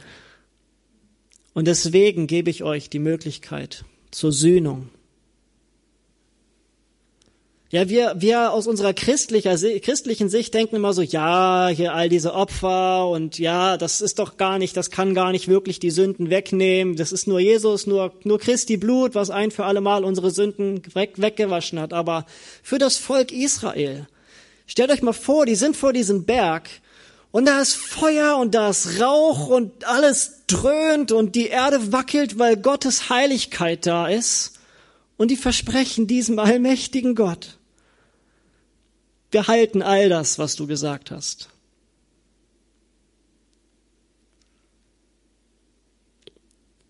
Und 1.54 1.66
deswegen 1.66 2.28
gebe 2.28 2.50
ich 2.50 2.64
euch 2.64 2.90
die 2.90 3.00
Möglichkeit 3.00 3.86
zur 4.12 4.32
Sühnung. 4.32 4.90
Ja, 7.70 7.90
wir, 7.90 8.14
wir 8.18 8.54
aus 8.54 8.66
unserer 8.66 8.94
christlicher, 8.94 9.58
christlichen 9.82 10.30
Sicht 10.30 10.54
denken 10.54 10.78
immer 10.78 10.94
so, 10.94 11.02
ja, 11.02 11.68
hier 11.68 11.94
all 11.94 12.08
diese 12.08 12.34
Opfer 12.34 13.10
und 13.10 13.40
ja, 13.40 13.76
das 13.76 14.00
ist 14.00 14.20
doch 14.20 14.38
gar 14.38 14.58
nicht, 14.58 14.78
das 14.78 14.90
kann 14.90 15.14
gar 15.14 15.34
nicht 15.34 15.50
wirklich 15.50 15.78
die 15.78 15.92
Sünden 15.92 16.30
wegnehmen. 16.30 16.96
Das 16.96 17.12
ist 17.12 17.28
nur 17.28 17.42
Jesus, 17.42 17.86
nur, 17.86 18.14
nur 18.24 18.40
Christi 18.40 18.78
Blut, 18.78 19.16
was 19.16 19.30
ein 19.30 19.52
für 19.52 19.66
alle 19.66 19.82
Mal 19.82 20.06
unsere 20.06 20.32
Sünden 20.32 20.82
weg, 20.94 21.16
weggewaschen 21.18 21.78
hat. 21.78 21.92
Aber 21.92 22.26
für 22.64 22.78
das 22.78 22.96
Volk 22.96 23.34
Israel, 23.34 24.08
stellt 24.66 24.90
euch 24.90 25.02
mal 25.02 25.12
vor, 25.12 25.46
die 25.46 25.56
sind 25.56 25.76
vor 25.76 25.92
diesem 25.92 26.24
Berg 26.24 26.70
und 27.32 27.46
da 27.46 27.62
ist 27.62 27.76
Feuer 27.76 28.38
und 28.38 28.56
da 28.56 28.70
ist 28.70 29.00
Rauch 29.00 29.48
und 29.48 29.86
alles 29.86 30.44
dröhnt 30.48 31.12
und 31.12 31.36
die 31.36 31.48
Erde 31.48 31.92
wackelt, 31.92 32.40
weil 32.40 32.58
Gottes 32.58 33.10
Heiligkeit 33.10 33.86
da 33.86 34.08
ist. 34.08 34.54
Und 35.18 35.32
die 35.32 35.36
versprechen 35.36 36.08
diesem 36.08 36.38
allmächtigen 36.38 37.16
Gott, 37.16 37.58
wir 39.32 39.48
halten 39.48 39.82
all 39.82 40.10
das, 40.10 40.40
was 40.40 40.56
du 40.56 40.68
gesagt 40.68 41.12
hast. 41.12 41.50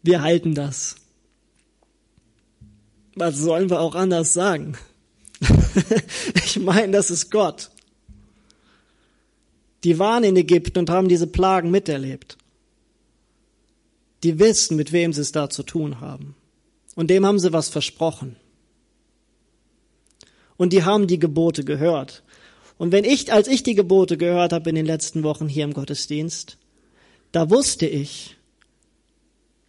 Wir 0.04 0.22
halten 0.22 0.54
das. 0.54 0.96
Was 3.16 3.38
sollen 3.38 3.70
wir 3.70 3.80
auch 3.80 3.96
anders 3.96 4.34
sagen? 4.34 4.78
ich 6.46 6.60
meine, 6.60 6.92
das 6.92 7.10
ist 7.10 7.32
Gott. 7.32 7.72
Die 9.88 10.00
waren 10.00 10.26
in 10.26 10.36
Ägypten 10.36 10.80
und 10.80 10.90
haben 10.90 11.08
diese 11.08 11.28
Plagen 11.28 11.72
miterlebt. 11.72 12.38
Die 14.22 14.38
wissen, 14.38 14.76
mit 14.76 14.92
wem 14.92 15.14
sie 15.14 15.22
es 15.22 15.32
da 15.32 15.50
zu 15.50 15.64
tun 15.64 16.02
haben. 16.02 16.36
Und 16.96 17.10
dem 17.10 17.26
haben 17.26 17.40
sie 17.40 17.54
was 17.54 17.70
versprochen. 17.70 18.36
Und 20.58 20.74
die 20.74 20.84
haben 20.84 21.08
die 21.08 21.20
Gebote 21.20 21.64
gehört. 21.64 22.24
Und 22.78 22.92
wenn 22.92 23.06
ich, 23.06 23.32
als 23.32 23.48
ich 23.48 23.64
die 23.64 23.76
Gebote 23.76 24.18
gehört 24.18 24.52
habe 24.52 24.70
in 24.70 24.76
den 24.76 24.86
letzten 24.86 25.24
Wochen 25.24 25.48
hier 25.48 25.64
im 25.64 25.74
Gottesdienst, 25.74 26.58
da 27.32 27.50
wusste 27.50 27.88
ich, 27.88 28.36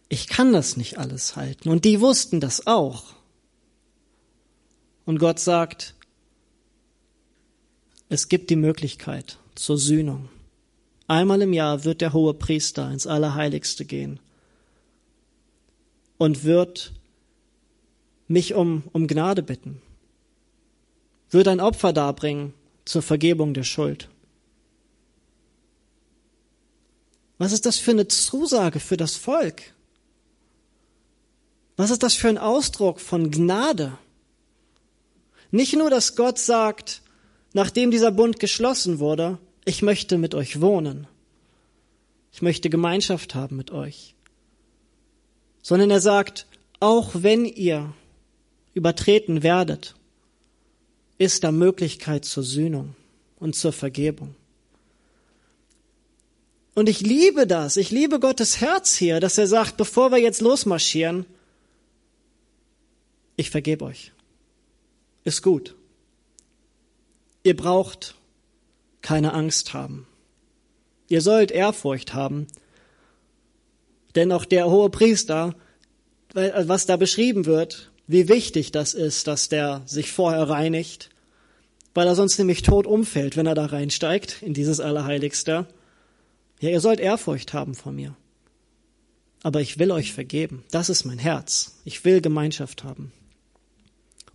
ich 0.09 0.27
kann 0.27 0.51
das 0.51 0.75
nicht 0.75 0.97
alles 0.97 1.37
halten. 1.37 1.69
Und 1.69 1.85
die 1.85 2.01
wussten 2.01 2.41
das 2.41 2.67
auch. 2.67 3.13
Und 5.05 5.17
Gott 5.17 5.39
sagt, 5.39 5.95
es 8.09 8.27
gibt 8.27 8.49
die 8.49 8.57
Möglichkeit 8.57 9.39
zur 9.59 9.77
Sühnung. 9.77 10.29
Einmal 11.07 11.41
im 11.41 11.51
Jahr 11.51 11.83
wird 11.83 12.01
der 12.01 12.13
hohe 12.13 12.33
Priester 12.33 12.89
ins 12.91 13.05
Allerheiligste 13.05 13.83
gehen 13.83 14.19
und 16.17 16.45
wird 16.45 16.93
mich 18.27 18.53
um, 18.53 18.83
um 18.93 19.07
Gnade 19.07 19.43
bitten, 19.43 19.81
wird 21.29 21.47
ein 21.49 21.59
Opfer 21.59 21.91
darbringen 21.91 22.53
zur 22.85 23.01
Vergebung 23.01 23.53
der 23.53 23.63
Schuld. 23.63 24.07
Was 27.37 27.51
ist 27.51 27.65
das 27.65 27.79
für 27.79 27.91
eine 27.91 28.07
Zusage 28.07 28.79
für 28.79 28.97
das 28.97 29.15
Volk? 29.15 29.73
Was 31.75 31.89
ist 31.89 32.03
das 32.03 32.13
für 32.13 32.29
ein 32.29 32.37
Ausdruck 32.37 33.01
von 33.01 33.29
Gnade? 33.29 33.97
Nicht 35.51 35.75
nur, 35.75 35.89
dass 35.89 36.15
Gott 36.15 36.37
sagt, 36.37 37.01
nachdem 37.53 37.91
dieser 37.91 38.11
Bund 38.11 38.39
geschlossen 38.39 38.99
wurde, 38.99 39.37
ich 39.65 39.81
möchte 39.81 40.17
mit 40.17 40.35
euch 40.35 40.61
wohnen. 40.61 41.07
Ich 42.31 42.41
möchte 42.41 42.69
Gemeinschaft 42.69 43.35
haben 43.35 43.55
mit 43.55 43.71
euch. 43.71 44.15
Sondern 45.61 45.91
er 45.91 46.01
sagt, 46.01 46.47
auch 46.79 47.11
wenn 47.13 47.45
ihr 47.45 47.93
übertreten 48.73 49.43
werdet, 49.43 49.95
ist 51.17 51.43
da 51.43 51.51
Möglichkeit 51.51 52.25
zur 52.25 52.43
Sühnung 52.43 52.95
und 53.39 53.55
zur 53.55 53.73
Vergebung. 53.73 54.35
Und 56.75 56.87
ich 56.87 57.01
liebe 57.01 57.45
das. 57.45 57.75
Ich 57.75 57.91
liebe 57.91 58.19
Gottes 58.21 58.61
Herz 58.61 58.95
hier, 58.95 59.19
dass 59.19 59.37
er 59.37 59.47
sagt, 59.47 59.75
bevor 59.75 60.11
wir 60.11 60.17
jetzt 60.17 60.39
losmarschieren, 60.39 61.25
ich 63.35 63.49
vergebe 63.49 63.85
euch. 63.85 64.13
Ist 65.25 65.41
gut. 65.41 65.75
Ihr 67.43 67.55
braucht 67.55 68.15
keine 69.01 69.33
Angst 69.33 69.73
haben. 69.73 70.07
Ihr 71.07 71.21
sollt 71.21 71.51
Ehrfurcht 71.51 72.13
haben, 72.13 72.47
denn 74.15 74.31
auch 74.31 74.45
der 74.45 74.69
hohe 74.69 74.89
Priester, 74.89 75.55
was 76.33 76.85
da 76.85 76.97
beschrieben 76.97 77.45
wird, 77.45 77.91
wie 78.07 78.27
wichtig 78.27 78.71
das 78.71 78.93
ist, 78.93 79.27
dass 79.27 79.49
der 79.49 79.81
sich 79.85 80.11
vorher 80.11 80.49
reinigt, 80.49 81.09
weil 81.93 82.07
er 82.07 82.15
sonst 82.15 82.37
nämlich 82.37 82.61
tot 82.61 82.87
umfällt, 82.87 83.37
wenn 83.37 83.45
er 83.45 83.55
da 83.55 83.65
reinsteigt 83.65 84.41
in 84.41 84.53
dieses 84.53 84.79
Allerheiligste. 84.79 85.67
Ja, 86.59 86.69
ihr 86.69 86.81
sollt 86.81 86.99
Ehrfurcht 86.99 87.53
haben 87.53 87.75
vor 87.75 87.91
mir. 87.91 88.15
Aber 89.41 89.61
ich 89.61 89.79
will 89.79 89.91
euch 89.91 90.13
vergeben. 90.13 90.63
Das 90.71 90.89
ist 90.89 91.05
mein 91.05 91.19
Herz. 91.19 91.79
Ich 91.85 92.03
will 92.03 92.21
Gemeinschaft 92.21 92.83
haben. 92.83 93.11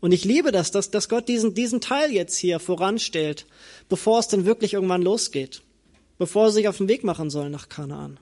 Und 0.05 0.13
ich 0.13 0.27
liebe 0.27 0.53
das, 0.53 0.71
dass, 0.71 0.91
dass 0.91 1.09
Gott 1.09 1.29
diesen, 1.29 1.55
diesen 1.55 1.81
Teil 1.81 2.13
jetzt 2.13 2.37
hier 2.37 2.61
voranstellt, 2.61 3.47
bevor 3.89 4.19
es 4.19 4.29
dann 4.29 4.45
wirklich 4.45 4.75
irgendwann 4.75 5.01
losgeht, 5.01 5.63
bevor 6.19 6.51
sie 6.51 6.57
sich 6.57 6.69
auf 6.69 6.77
den 6.77 6.89
Weg 6.89 7.05
machen 7.05 7.31
sollen 7.31 7.51
nach 7.51 7.71
Kanaan. 7.71 8.19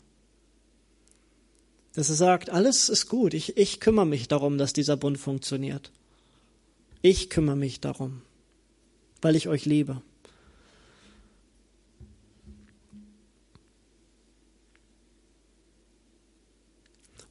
Dass 1.94 2.08
er 2.08 2.14
sagt, 2.14 2.50
alles 2.50 2.88
ist 2.88 3.08
gut, 3.08 3.34
ich, 3.34 3.56
ich 3.56 3.80
kümmere 3.80 4.06
mich 4.06 4.28
darum, 4.28 4.58
dass 4.58 4.72
dieser 4.72 4.96
Bund 4.96 5.18
funktioniert. 5.18 5.90
Ich 7.00 7.30
kümmere 7.30 7.56
mich 7.56 7.80
darum, 7.80 8.22
weil 9.20 9.34
ich 9.34 9.48
euch 9.48 9.64
liebe. 9.64 10.02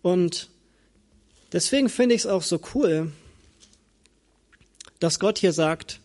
Und 0.01 0.49
deswegen 1.53 1.87
finde 1.87 2.15
ich 2.15 2.23
es 2.23 2.27
auch 2.27 2.43
so 2.43 2.59
cool, 2.75 3.13
dass 5.01 5.19
Gott 5.19 5.39
hier 5.39 5.51
sagt, 5.51 5.99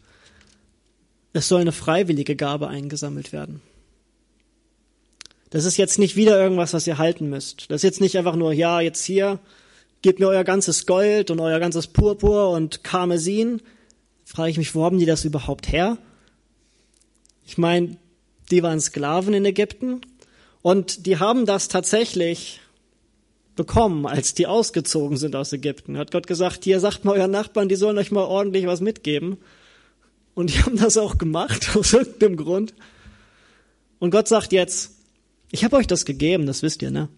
es 1.32 1.48
soll 1.48 1.60
eine 1.60 1.72
freiwillige 1.72 2.34
Gabe 2.34 2.66
eingesammelt 2.68 3.32
werden. 3.32 3.60
Das 5.50 5.64
ist 5.64 5.76
jetzt 5.76 5.98
nicht 5.98 6.16
wieder 6.16 6.40
irgendwas, 6.40 6.74
was 6.74 6.86
ihr 6.86 6.98
halten 6.98 7.28
müsst. 7.28 7.70
Das 7.70 7.76
ist 7.76 7.82
jetzt 7.84 8.00
nicht 8.00 8.18
einfach 8.18 8.36
nur, 8.36 8.52
ja, 8.52 8.80
jetzt 8.80 9.04
hier, 9.04 9.38
gebt 10.02 10.18
mir 10.18 10.28
euer 10.28 10.44
ganzes 10.44 10.86
Gold 10.86 11.30
und 11.30 11.40
euer 11.40 11.60
ganzes 11.60 11.86
Purpur 11.86 12.50
und 12.50 12.82
Karmesin. 12.82 13.60
Frage 14.24 14.50
ich 14.50 14.58
mich, 14.58 14.74
wo 14.74 14.84
haben 14.84 14.98
die 14.98 15.06
das 15.06 15.24
überhaupt 15.24 15.70
her? 15.70 15.98
Ich 17.46 17.58
meine, 17.58 17.96
die 18.50 18.62
waren 18.62 18.80
Sklaven 18.80 19.34
in 19.34 19.44
Ägypten 19.44 20.00
und 20.62 21.06
die 21.06 21.18
haben 21.18 21.46
das 21.46 21.68
tatsächlich 21.68 22.60
bekommen, 23.56 24.06
als 24.06 24.34
die 24.34 24.46
ausgezogen 24.46 25.16
sind 25.16 25.34
aus 25.34 25.52
Ägypten. 25.52 25.98
Hat 25.98 26.12
Gott 26.12 26.26
gesagt, 26.26 26.64
hier 26.64 26.78
sagt 26.78 27.04
mal 27.04 27.18
euren 27.18 27.30
Nachbarn, 27.30 27.68
die 27.68 27.76
sollen 27.76 27.98
euch 27.98 28.12
mal 28.12 28.24
ordentlich 28.24 28.66
was 28.66 28.80
mitgeben. 28.80 29.38
Und 30.34 30.54
die 30.54 30.62
haben 30.62 30.76
das 30.76 30.96
auch 30.98 31.18
gemacht, 31.18 31.70
aus 31.76 31.92
irgendeinem 31.92 32.36
Grund. 32.36 32.74
Und 33.98 34.10
Gott 34.10 34.28
sagt 34.28 34.52
jetzt, 34.52 34.92
ich 35.50 35.64
habe 35.64 35.76
euch 35.76 35.86
das 35.86 36.04
gegeben, 36.04 36.46
das 36.46 36.62
wisst 36.62 36.82
ihr, 36.82 36.90
ne? 36.90 37.08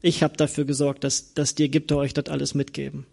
Ich 0.00 0.22
habe 0.22 0.36
dafür 0.36 0.64
gesorgt, 0.64 1.04
dass, 1.04 1.34
dass 1.34 1.54
die 1.54 1.64
Ägypter 1.64 1.96
euch 1.96 2.12
das 2.12 2.26
alles 2.26 2.54
mitgeben. 2.54 3.06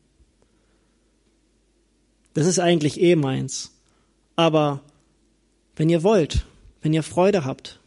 Das 2.33 2.47
ist 2.47 2.59
eigentlich 2.59 2.99
eh 2.99 3.15
meins. 3.15 3.71
Aber 4.35 4.81
wenn 5.75 5.89
ihr 5.89 6.03
wollt, 6.03 6.45
wenn 6.81 6.93
ihr 6.93 7.03
Freude 7.03 7.45
habt, 7.45 7.78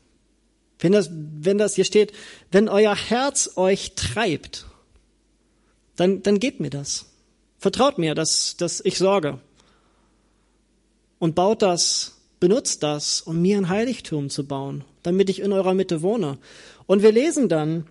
wenn 0.82 0.92
das, 0.92 1.10
wenn 1.12 1.58
das 1.58 1.74
hier 1.74 1.84
steht, 1.84 2.12
wenn 2.50 2.68
euer 2.68 2.94
Herz 2.94 3.52
euch 3.56 3.94
treibt, 3.94 4.66
dann, 5.96 6.22
dann 6.22 6.40
gebt 6.40 6.60
mir 6.60 6.70
das. 6.70 7.06
Vertraut 7.58 7.98
mir, 7.98 8.14
dass, 8.14 8.56
dass 8.56 8.80
ich 8.84 8.98
sorge. 8.98 9.38
Und 11.18 11.36
baut 11.36 11.62
das, 11.62 12.18
benutzt 12.40 12.82
das, 12.82 13.20
um 13.20 13.40
mir 13.40 13.56
ein 13.56 13.68
Heiligtum 13.68 14.28
zu 14.28 14.44
bauen, 14.44 14.84
damit 15.04 15.30
ich 15.30 15.40
in 15.40 15.52
eurer 15.52 15.74
Mitte 15.74 16.02
wohne. 16.02 16.38
Und 16.86 17.02
wir 17.02 17.12
lesen 17.12 17.48
dann 17.48 17.86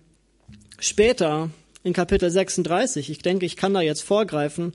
später 0.78 1.48
in 1.82 1.94
Kapitel 1.94 2.30
36, 2.30 3.08
ich 3.08 3.18
denke, 3.18 3.46
ich 3.46 3.56
kann 3.56 3.72
da 3.72 3.80
jetzt 3.80 4.02
vorgreifen, 4.02 4.74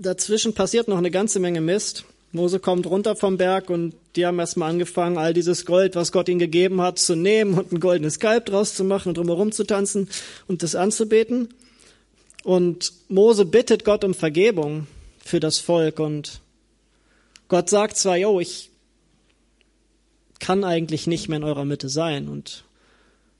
dazwischen 0.00 0.54
passiert 0.54 0.88
noch 0.88 0.96
eine 0.96 1.10
ganze 1.10 1.38
Menge 1.38 1.60
Mist. 1.60 2.06
Mose 2.32 2.60
kommt 2.60 2.86
runter 2.86 3.16
vom 3.16 3.36
Berg 3.38 3.70
und 3.70 3.94
die 4.14 4.24
haben 4.24 4.38
erstmal 4.38 4.70
angefangen, 4.70 5.18
all 5.18 5.34
dieses 5.34 5.66
Gold, 5.66 5.96
was 5.96 6.12
Gott 6.12 6.28
ihnen 6.28 6.38
gegeben 6.38 6.80
hat, 6.80 6.98
zu 6.98 7.16
nehmen 7.16 7.54
und 7.54 7.72
ein 7.72 7.80
goldenes 7.80 8.20
Kalb 8.20 8.46
draus 8.46 8.74
zu 8.74 8.84
machen 8.84 9.08
und 9.08 9.18
drumherum 9.18 9.50
zu 9.50 9.64
tanzen 9.64 10.08
und 10.46 10.62
das 10.62 10.76
anzubeten. 10.76 11.48
Und 12.44 12.92
Mose 13.08 13.44
bittet 13.44 13.84
Gott 13.84 14.04
um 14.04 14.14
Vergebung 14.14 14.86
für 15.24 15.40
das 15.40 15.58
Volk 15.58 15.98
und 15.98 16.40
Gott 17.48 17.68
sagt 17.68 17.96
zwar, 17.96 18.16
yo, 18.16 18.38
ich 18.38 18.70
kann 20.38 20.62
eigentlich 20.62 21.08
nicht 21.08 21.28
mehr 21.28 21.38
in 21.38 21.44
eurer 21.44 21.64
Mitte 21.64 21.88
sein 21.88 22.28
und 22.28 22.64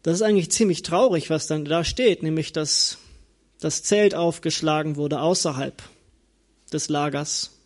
das 0.02 0.14
ist 0.14 0.22
eigentlich 0.22 0.50
ziemlich 0.50 0.82
traurig, 0.82 1.30
was 1.30 1.46
dann 1.46 1.64
da 1.64 1.84
steht, 1.84 2.22
nämlich 2.22 2.52
dass 2.52 2.98
das 3.60 3.82
Zelt 3.82 4.14
aufgeschlagen 4.14 4.96
wurde 4.96 5.20
außerhalb 5.20 5.80
des 6.72 6.88
Lagers 6.88 7.59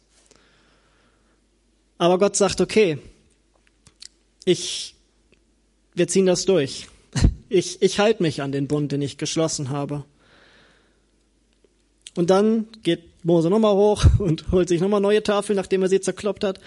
aber 1.99 2.19
Gott 2.19 2.37
sagt, 2.37 2.61
okay, 2.61 2.99
ich, 4.45 4.95
wir 5.95 6.09
ziehen 6.09 6.27
das 6.27 6.45
durch. 6.45 6.89
Ich, 7.51 7.83
ich 7.83 8.01
halte 8.01 8.21
mich 8.21 8.43
an 8.43 8.51
den 8.51 8.67
Bund, 8.67 8.91
den 8.91 9.01
ich 9.01 9.17
geschlossen 9.17 9.71
habe. 9.71 10.03
Und 12.17 12.31
dann 12.31 12.67
geht 12.83 13.03
Mose 13.25 13.49
nochmal 13.49 13.75
hoch 13.75 14.05
und 14.19 14.51
holt 14.51 14.69
sich 14.69 14.81
nochmal 14.81 15.01
neue 15.01 15.23
Tafeln, 15.23 15.57
nachdem 15.57 15.83
er 15.83 15.89
sie 15.89 16.01
zerkloppt 16.01 16.43
hat. 16.43 16.59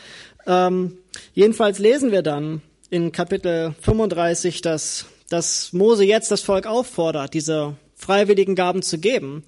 Ähm, 0.45 0.97
jedenfalls 1.33 1.79
lesen 1.79 2.11
wir 2.11 2.21
dann 2.21 2.61
in 2.89 3.11
Kapitel 3.11 3.75
35, 3.81 4.61
dass, 4.61 5.07
dass 5.29 5.73
Mose 5.73 6.05
jetzt 6.05 6.31
das 6.31 6.41
Volk 6.41 6.65
auffordert, 6.65 7.33
diese 7.33 7.75
freiwilligen 7.95 8.55
Gaben 8.55 8.81
zu 8.81 8.97
geben. 8.97 9.43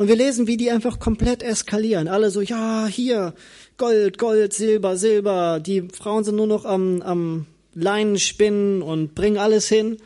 Und 0.00 0.08
wir 0.08 0.16
lesen, 0.16 0.46
wie 0.46 0.56
die 0.56 0.70
einfach 0.70 0.98
komplett 0.98 1.42
eskalieren. 1.42 2.08
Alle 2.08 2.30
so, 2.30 2.40
ja, 2.40 2.86
hier, 2.86 3.34
Gold, 3.76 4.16
Gold, 4.16 4.54
Silber, 4.54 4.96
Silber. 4.96 5.60
Die 5.60 5.82
Frauen 5.92 6.24
sind 6.24 6.36
nur 6.36 6.46
noch 6.46 6.64
am, 6.64 7.02
am 7.02 7.44
Leinen 7.74 8.18
spinnen 8.18 8.80
und 8.80 9.14
bringen 9.14 9.36
alles 9.36 9.68
hin. 9.68 9.98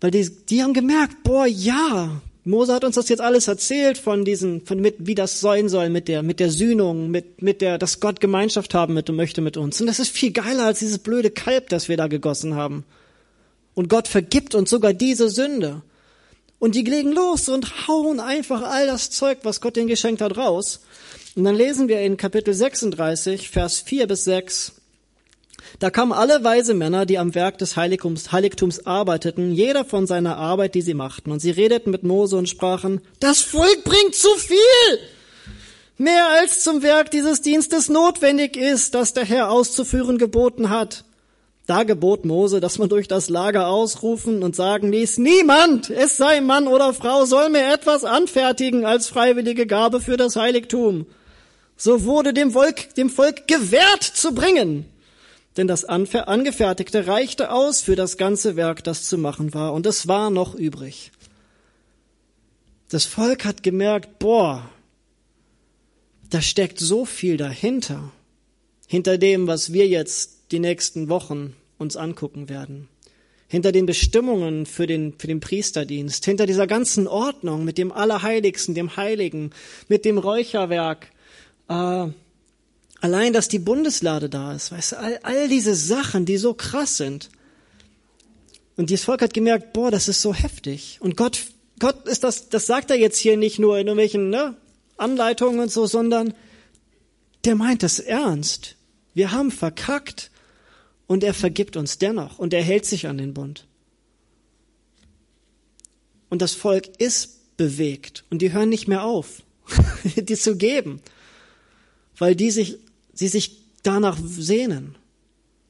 Weil 0.00 0.12
die, 0.12 0.30
die 0.48 0.62
haben 0.62 0.72
gemerkt, 0.72 1.24
boah, 1.24 1.44
ja, 1.44 2.22
Mose 2.44 2.72
hat 2.72 2.84
uns 2.84 2.94
das 2.94 3.10
jetzt 3.10 3.20
alles 3.20 3.48
erzählt 3.48 3.98
von 3.98 4.24
diesen, 4.24 4.62
von 4.62 4.80
mit, 4.80 4.94
wie 5.00 5.14
das 5.14 5.40
sein 5.40 5.68
soll 5.68 5.90
mit 5.90 6.08
der, 6.08 6.22
mit 6.22 6.40
der 6.40 6.48
Sühnung, 6.48 7.10
mit, 7.10 7.42
mit 7.42 7.60
der, 7.60 7.76
dass 7.76 8.00
Gott 8.00 8.18
Gemeinschaft 8.20 8.72
haben 8.72 8.94
mit 8.94 9.10
und 9.10 9.16
möchte 9.16 9.42
mit 9.42 9.58
uns. 9.58 9.78
Und 9.78 9.88
das 9.88 10.00
ist 10.00 10.08
viel 10.08 10.32
geiler 10.32 10.64
als 10.64 10.78
dieses 10.78 11.00
blöde 11.00 11.30
Kalb, 11.30 11.68
das 11.68 11.90
wir 11.90 11.98
da 11.98 12.06
gegossen 12.06 12.54
haben. 12.54 12.86
Und 13.74 13.90
Gott 13.90 14.08
vergibt 14.08 14.54
uns 14.54 14.70
sogar 14.70 14.94
diese 14.94 15.28
Sünde. 15.28 15.82
Und 16.58 16.74
die 16.74 16.82
legen 16.82 17.12
los 17.12 17.48
und 17.48 17.86
hauen 17.86 18.18
einfach 18.18 18.62
all 18.62 18.86
das 18.86 19.10
Zeug, 19.10 19.38
was 19.42 19.60
Gott 19.60 19.76
ihnen 19.76 19.88
geschenkt 19.88 20.22
hat, 20.22 20.36
raus. 20.36 20.80
Und 21.34 21.44
dann 21.44 21.54
lesen 21.54 21.88
wir 21.88 22.00
in 22.00 22.16
Kapitel 22.16 22.54
36, 22.54 23.50
Vers 23.50 23.80
4 23.80 24.06
bis 24.06 24.24
6. 24.24 24.72
Da 25.78 25.90
kamen 25.90 26.12
alle 26.12 26.42
weise 26.44 26.72
Männer, 26.72 27.04
die 27.04 27.18
am 27.18 27.34
Werk 27.34 27.58
des 27.58 27.76
Heiligtums, 27.76 28.32
Heiligtums 28.32 28.86
arbeiteten, 28.86 29.52
jeder 29.52 29.84
von 29.84 30.06
seiner 30.06 30.38
Arbeit, 30.38 30.74
die 30.74 30.80
sie 30.80 30.94
machten. 30.94 31.30
Und 31.30 31.40
sie 31.40 31.50
redeten 31.50 31.90
mit 31.90 32.02
Mose 32.02 32.36
und 32.36 32.48
sprachen, 32.48 33.02
das 33.20 33.42
Volk 33.42 33.84
bringt 33.84 34.14
zu 34.14 34.28
viel! 34.36 34.98
Mehr 35.98 36.28
als 36.28 36.62
zum 36.62 36.82
Werk 36.82 37.10
dieses 37.10 37.40
Dienstes 37.40 37.88
notwendig 37.88 38.56
ist, 38.56 38.94
das 38.94 39.14
der 39.14 39.24
Herr 39.24 39.50
auszuführen 39.50 40.18
geboten 40.18 40.68
hat. 40.68 41.04
Da 41.66 41.82
gebot 41.82 42.24
Mose, 42.24 42.60
dass 42.60 42.78
man 42.78 42.88
durch 42.88 43.08
das 43.08 43.28
Lager 43.28 43.66
ausrufen 43.66 44.42
und 44.42 44.54
sagen 44.54 44.92
ließ, 44.92 45.18
niemand, 45.18 45.90
es 45.90 46.16
sei 46.16 46.40
Mann 46.40 46.68
oder 46.68 46.94
Frau, 46.94 47.24
soll 47.24 47.50
mir 47.50 47.72
etwas 47.72 48.04
anfertigen 48.04 48.84
als 48.86 49.08
freiwillige 49.08 49.66
Gabe 49.66 50.00
für 50.00 50.16
das 50.16 50.36
Heiligtum 50.36 51.06
so 51.76 52.04
wurde 52.04 52.32
dem 52.32 52.52
Volk, 52.52 52.94
dem 52.94 53.10
Volk 53.10 53.46
gewährt 53.46 54.02
zu 54.02 54.34
bringen. 54.34 54.86
Denn 55.56 55.66
das 55.66 55.84
Angefertigte 55.84 57.06
reichte 57.06 57.50
aus 57.50 57.80
für 57.80 57.96
das 57.96 58.16
ganze 58.16 58.56
Werk, 58.56 58.84
das 58.84 59.04
zu 59.04 59.16
machen 59.16 59.54
war, 59.54 59.72
und 59.72 59.86
es 59.86 60.06
war 60.06 60.30
noch 60.30 60.54
übrig. 60.54 61.12
Das 62.88 63.04
Volk 63.04 63.44
hat 63.44 63.62
gemerkt, 63.62 64.18
boah, 64.18 64.68
da 66.30 66.42
steckt 66.42 66.78
so 66.78 67.04
viel 67.04 67.36
dahinter, 67.36 68.12
hinter 68.86 69.18
dem, 69.18 69.46
was 69.46 69.72
wir 69.72 69.88
jetzt 69.88 70.35
die 70.50 70.58
nächsten 70.58 71.08
Wochen 71.08 71.54
uns 71.78 71.96
angucken 71.96 72.48
werden, 72.48 72.88
hinter 73.48 73.72
den 73.72 73.86
Bestimmungen 73.86 74.66
für 74.66 74.86
den, 74.86 75.14
für 75.18 75.26
den 75.26 75.40
Priesterdienst, 75.40 76.24
hinter 76.24 76.46
dieser 76.46 76.66
ganzen 76.66 77.06
Ordnung 77.06 77.64
mit 77.64 77.78
dem 77.78 77.92
Allerheiligsten, 77.92 78.74
dem 78.74 78.96
Heiligen, 78.96 79.50
mit 79.88 80.04
dem 80.04 80.18
Räucherwerk, 80.18 81.10
äh, 81.68 82.08
allein, 83.00 83.32
dass 83.32 83.48
die 83.48 83.58
Bundeslade 83.58 84.28
da 84.28 84.54
ist, 84.54 84.72
weißt 84.72 84.92
du, 84.92 84.98
all, 84.98 85.18
all 85.22 85.48
diese 85.48 85.74
Sachen, 85.74 86.24
die 86.24 86.36
so 86.36 86.54
krass 86.54 86.96
sind. 86.96 87.30
Und 88.76 88.90
dieses 88.90 89.04
Volk 89.04 89.22
hat 89.22 89.32
gemerkt, 89.32 89.72
boah, 89.72 89.90
das 89.90 90.08
ist 90.08 90.22
so 90.22 90.34
heftig. 90.34 90.98
Und 91.00 91.16
Gott, 91.16 91.46
Gott 91.78 92.06
ist 92.06 92.24
das, 92.24 92.48
das 92.48 92.66
sagt 92.66 92.90
er 92.90 92.96
jetzt 92.96 93.18
hier 93.18 93.36
nicht 93.36 93.58
nur 93.58 93.78
in 93.78 93.86
irgendwelchen 93.86 94.30
ne, 94.30 94.56
Anleitungen 94.96 95.60
und 95.60 95.70
so, 95.70 95.86
sondern 95.86 96.34
der 97.44 97.54
meint 97.54 97.82
das 97.82 98.00
ernst. 98.00 98.76
Wir 99.14 99.32
haben 99.32 99.50
verkackt 99.50 100.30
und 101.06 101.24
er 101.24 101.34
vergibt 101.34 101.76
uns 101.76 101.98
dennoch 101.98 102.38
und 102.38 102.52
er 102.52 102.62
hält 102.62 102.84
sich 102.84 103.06
an 103.06 103.18
den 103.18 103.34
Bund. 103.34 103.66
Und 106.28 106.42
das 106.42 106.54
Volk 106.54 106.88
ist 106.98 107.56
bewegt 107.56 108.24
und 108.30 108.42
die 108.42 108.52
hören 108.52 108.68
nicht 108.68 108.88
mehr 108.88 109.04
auf, 109.04 109.42
die 110.16 110.36
zu 110.36 110.56
geben 110.56 111.00
weil 112.18 112.34
die 112.34 112.50
sich, 112.50 112.78
sie 113.12 113.28
sich 113.28 113.58
danach 113.82 114.18
sehnen, 114.24 114.96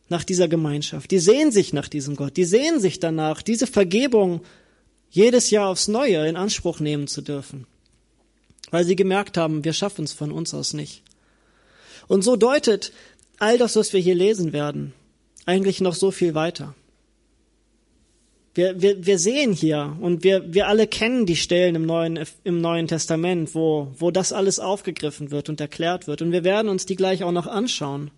nach 0.09 0.23
dieser 0.23 0.47
Gemeinschaft. 0.47 1.11
Die 1.11 1.19
sehen 1.19 1.51
sich 1.51 1.73
nach 1.73 1.89
diesem 1.89 2.15
Gott. 2.15 2.37
Die 2.37 2.45
sehen 2.45 2.81
sich 2.81 3.01
danach, 3.01 3.43
diese 3.43 3.67
Vergebung 3.67 4.43
jedes 5.11 5.51
Jahr 5.51 5.69
aufs 5.69 5.89
Neue 5.89 6.29
in 6.29 6.37
Anspruch 6.37 6.79
nehmen 6.79 7.09
zu 7.09 7.23
dürfen. 7.23 7.67
Weil 8.71 8.85
sie 8.85 8.95
gemerkt 8.95 9.37
haben, 9.37 9.65
wir 9.65 9.73
schaffen 9.73 10.05
es 10.05 10.13
von 10.13 10.31
uns 10.31 10.55
aus 10.55 10.75
nicht. 10.75 11.03
Und 12.07 12.23
so 12.23 12.37
deutet 12.37 12.93
all 13.39 13.59
das, 13.59 13.75
was 13.75 13.93
wir 13.93 14.01
hier 14.01 14.15
lesen 14.15 14.53
werden, 14.53 14.93
eigentlich 15.47 15.81
noch 15.81 15.95
so 15.95 16.11
viel 16.11 16.35
weiter. 16.35 16.75
Wir, 18.55 18.81
wir, 18.81 19.05
wir 19.05 19.19
sehen 19.19 19.53
hier 19.53 19.97
und 20.01 20.25
wir, 20.25 20.53
wir 20.53 20.67
alle 20.67 20.87
kennen 20.87 21.27
die 21.27 21.37
Stellen 21.37 21.75
im 21.75 21.85
Neuen, 21.85 22.25
im 22.43 22.61
Neuen 22.61 22.89
Testament, 22.89 23.55
wo, 23.55 23.93
wo 23.99 24.11
das 24.11 24.33
alles 24.33 24.59
aufgegriffen 24.59 25.31
wird 25.31 25.49
und 25.49 25.61
erklärt 25.61 26.07
wird. 26.07 26.23
Und 26.23 26.33
wir 26.33 26.43
werden 26.43 26.69
uns 26.69 26.87
die 26.87 26.97
gleich 26.97 27.23
auch 27.23 27.33
noch 27.33 27.47
anschauen. 27.47 28.11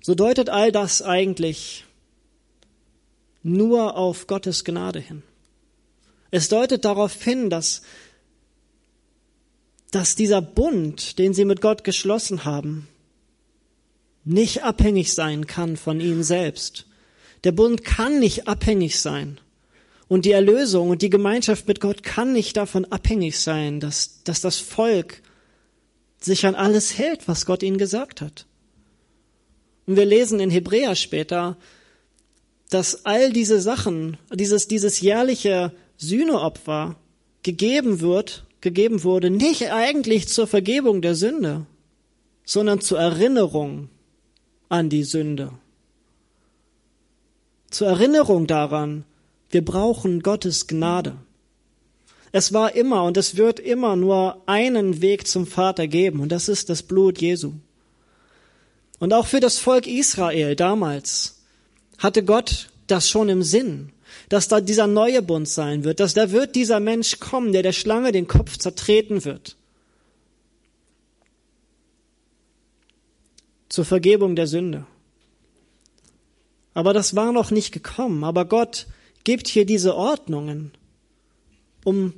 So 0.00 0.14
deutet 0.14 0.48
all 0.48 0.72
das 0.72 1.02
eigentlich 1.02 1.84
nur 3.42 3.96
auf 3.96 4.26
Gottes 4.26 4.64
Gnade 4.64 5.00
hin. 5.00 5.22
Es 6.30 6.48
deutet 6.48 6.84
darauf 6.84 7.20
hin, 7.20 7.50
dass, 7.50 7.82
dass 9.90 10.14
dieser 10.14 10.40
Bund, 10.40 11.18
den 11.18 11.34
sie 11.34 11.44
mit 11.44 11.60
Gott 11.60 11.82
geschlossen 11.82 12.44
haben, 12.44 12.86
nicht 14.24 14.62
abhängig 14.62 15.12
sein 15.14 15.46
kann 15.46 15.76
von 15.76 16.00
ihm 16.00 16.22
selbst 16.22 16.86
der 17.44 17.52
Bund 17.52 17.84
kann 17.84 18.18
nicht 18.18 18.48
abhängig 18.48 19.00
sein. 19.00 19.40
Und 20.08 20.24
die 20.24 20.32
Erlösung 20.32 20.90
und 20.90 21.02
die 21.02 21.10
Gemeinschaft 21.10 21.68
mit 21.68 21.80
Gott 21.80 22.02
kann 22.02 22.32
nicht 22.32 22.56
davon 22.56 22.84
abhängig 22.86 23.38
sein, 23.38 23.80
dass, 23.80 24.22
dass 24.24 24.40
das 24.40 24.56
Volk 24.56 25.22
sich 26.20 26.44
an 26.46 26.54
alles 26.54 26.98
hält, 26.98 27.28
was 27.28 27.46
Gott 27.46 27.62
ihnen 27.62 27.78
gesagt 27.78 28.20
hat. 28.20 28.46
Und 29.86 29.96
wir 29.96 30.04
lesen 30.04 30.40
in 30.40 30.50
Hebräer 30.50 30.96
später, 30.96 31.56
dass 32.68 33.06
all 33.06 33.32
diese 33.32 33.60
Sachen, 33.60 34.18
dieses, 34.32 34.68
dieses 34.68 35.00
jährliche 35.00 35.72
Sühneopfer 35.96 36.96
gegeben 37.42 38.00
wird, 38.00 38.44
gegeben 38.60 39.02
wurde, 39.04 39.30
nicht 39.30 39.70
eigentlich 39.72 40.28
zur 40.28 40.46
Vergebung 40.46 41.02
der 41.02 41.14
Sünde, 41.14 41.66
sondern 42.44 42.80
zur 42.80 42.98
Erinnerung 42.98 43.88
an 44.70 44.88
die 44.88 45.04
Sünde. 45.04 45.50
Zur 47.70 47.88
Erinnerung 47.88 48.46
daran, 48.46 49.04
wir 49.50 49.64
brauchen 49.64 50.20
Gottes 50.20 50.66
Gnade. 50.66 51.16
Es 52.32 52.52
war 52.52 52.74
immer 52.74 53.04
und 53.04 53.16
es 53.16 53.36
wird 53.36 53.58
immer 53.60 53.96
nur 53.96 54.40
einen 54.46 55.02
Weg 55.02 55.26
zum 55.26 55.46
Vater 55.46 55.88
geben 55.88 56.20
und 56.20 56.30
das 56.30 56.48
ist 56.48 56.70
das 56.70 56.82
Blut 56.82 57.20
Jesu. 57.20 57.52
Und 59.00 59.12
auch 59.12 59.26
für 59.26 59.40
das 59.40 59.58
Volk 59.58 59.86
Israel 59.86 60.54
damals 60.54 61.40
hatte 61.98 62.24
Gott 62.24 62.70
das 62.86 63.08
schon 63.08 63.28
im 63.28 63.42
Sinn, 63.42 63.90
dass 64.28 64.48
da 64.48 64.60
dieser 64.60 64.86
neue 64.86 65.22
Bund 65.22 65.48
sein 65.48 65.82
wird, 65.82 65.98
dass 65.98 66.14
da 66.14 66.30
wird 66.30 66.54
dieser 66.54 66.78
Mensch 66.78 67.18
kommen, 67.18 67.52
der 67.52 67.62
der 67.62 67.72
Schlange 67.72 68.12
den 68.12 68.28
Kopf 68.28 68.56
zertreten 68.56 69.24
wird. 69.24 69.56
Zur 73.70 73.86
Vergebung 73.86 74.36
der 74.36 74.46
Sünde. 74.46 74.84
Aber 76.74 76.92
das 76.92 77.16
war 77.16 77.32
noch 77.32 77.50
nicht 77.50 77.72
gekommen. 77.72 78.22
Aber 78.24 78.44
Gott 78.44 78.86
gibt 79.24 79.48
hier 79.48 79.64
diese 79.64 79.96
Ordnungen, 79.96 80.72
um 81.84 82.12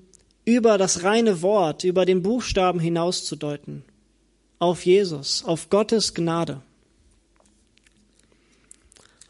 über 0.44 0.78
das 0.78 1.04
reine 1.04 1.42
Wort, 1.42 1.84
über 1.84 2.04
den 2.04 2.22
Buchstaben 2.22 2.80
hinauszudeuten. 2.80 3.84
Auf 4.58 4.84
Jesus, 4.84 5.44
auf 5.44 5.70
Gottes 5.70 6.14
Gnade. 6.14 6.62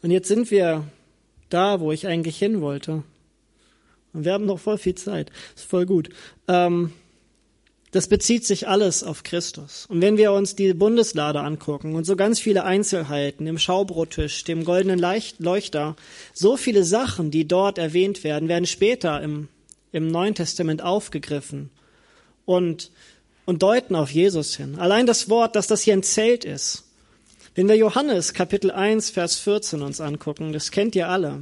Und 0.01 0.11
jetzt 0.11 0.27
sind 0.27 0.49
wir 0.51 0.87
da, 1.49 1.79
wo 1.79 1.91
ich 1.91 2.07
eigentlich 2.07 2.37
hin 2.37 2.61
wollte. 2.61 3.03
Und 4.13 4.25
wir 4.25 4.33
haben 4.33 4.45
noch 4.45 4.59
voll 4.59 4.77
viel 4.77 4.95
Zeit. 4.95 5.31
ist 5.55 5.65
voll 5.65 5.85
gut. 5.85 6.09
Ähm, 6.47 6.93
das 7.93 8.07
bezieht 8.07 8.43
sich 8.43 8.67
alles 8.67 9.03
auf 9.03 9.21
Christus. 9.21 9.85
Und 9.87 10.01
wenn 10.01 10.17
wir 10.17 10.31
uns 10.31 10.55
die 10.55 10.73
Bundeslade 10.73 11.41
angucken 11.41 11.93
und 11.93 12.05
so 12.05 12.15
ganz 12.15 12.39
viele 12.39 12.63
Einzelheiten, 12.63 13.45
im 13.45 13.59
Schaubrottisch, 13.59 14.43
dem 14.45 14.65
goldenen 14.65 14.99
Leuchter, 15.37 15.95
so 16.33 16.57
viele 16.57 16.83
Sachen, 16.83 17.29
die 17.29 17.47
dort 17.47 17.77
erwähnt 17.77 18.23
werden, 18.23 18.49
werden 18.49 18.65
später 18.65 19.21
im, 19.21 19.47
im 19.91 20.07
Neuen 20.07 20.33
Testament 20.33 20.81
aufgegriffen 20.81 21.69
und, 22.45 22.89
und 23.45 23.61
deuten 23.61 23.95
auf 23.95 24.09
Jesus 24.09 24.55
hin. 24.55 24.79
Allein 24.79 25.05
das 25.05 25.29
Wort, 25.29 25.55
dass 25.55 25.67
das 25.67 25.83
hier 25.83 25.93
ein 25.93 26.01
Zelt 26.01 26.45
ist. 26.45 26.85
Wenn 27.53 27.67
wir 27.67 27.77
Johannes 27.77 28.33
Kapitel 28.33 28.71
1, 28.71 29.11
Vers 29.11 29.37
14 29.37 29.83
uns 29.83 30.01
angucken, 30.01 30.51
das 30.51 30.71
kennt 30.71 30.95
ihr 30.95 31.09
alle. 31.09 31.41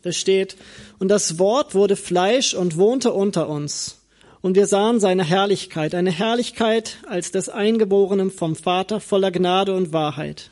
Da 0.00 0.12
steht, 0.12 0.56
und 0.98 1.08
das 1.08 1.38
Wort 1.38 1.74
wurde 1.74 1.96
Fleisch 1.96 2.54
und 2.54 2.78
wohnte 2.78 3.12
unter 3.12 3.50
uns 3.50 3.99
und 4.42 4.56
wir 4.56 4.66
sahen 4.66 5.00
seine 5.00 5.24
Herrlichkeit, 5.24 5.94
eine 5.94 6.10
Herrlichkeit 6.10 6.98
als 7.06 7.30
des 7.30 7.48
Eingeborenen 7.48 8.30
vom 8.30 8.56
Vater 8.56 9.00
voller 9.00 9.30
Gnade 9.30 9.74
und 9.74 9.92
Wahrheit. 9.92 10.50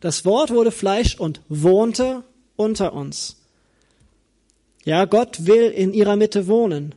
Das 0.00 0.24
Wort 0.24 0.50
wurde 0.50 0.70
Fleisch 0.70 1.18
und 1.18 1.40
wohnte 1.48 2.24
unter 2.56 2.92
uns. 2.92 3.36
Ja, 4.84 5.04
Gott 5.04 5.46
will 5.46 5.64
in 5.70 5.92
ihrer 5.92 6.16
Mitte 6.16 6.46
wohnen. 6.46 6.94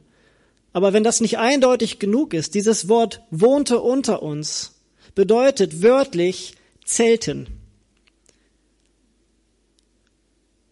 Aber 0.71 0.93
wenn 0.93 1.03
das 1.03 1.21
nicht 1.21 1.37
eindeutig 1.37 1.99
genug 1.99 2.33
ist, 2.33 2.55
dieses 2.55 2.89
Wort 2.89 3.21
wohnte 3.29 3.79
unter 3.79 4.23
uns, 4.23 4.79
bedeutet 5.15 5.83
wörtlich 5.83 6.55
zelten. 6.83 7.47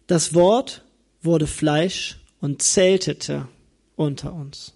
Das 0.06 0.34
Wort 0.34 0.84
wurde 1.22 1.46
Fleisch 1.46 2.18
und 2.40 2.60
zeltete 2.62 3.46
unter 3.94 4.32
uns. 4.32 4.74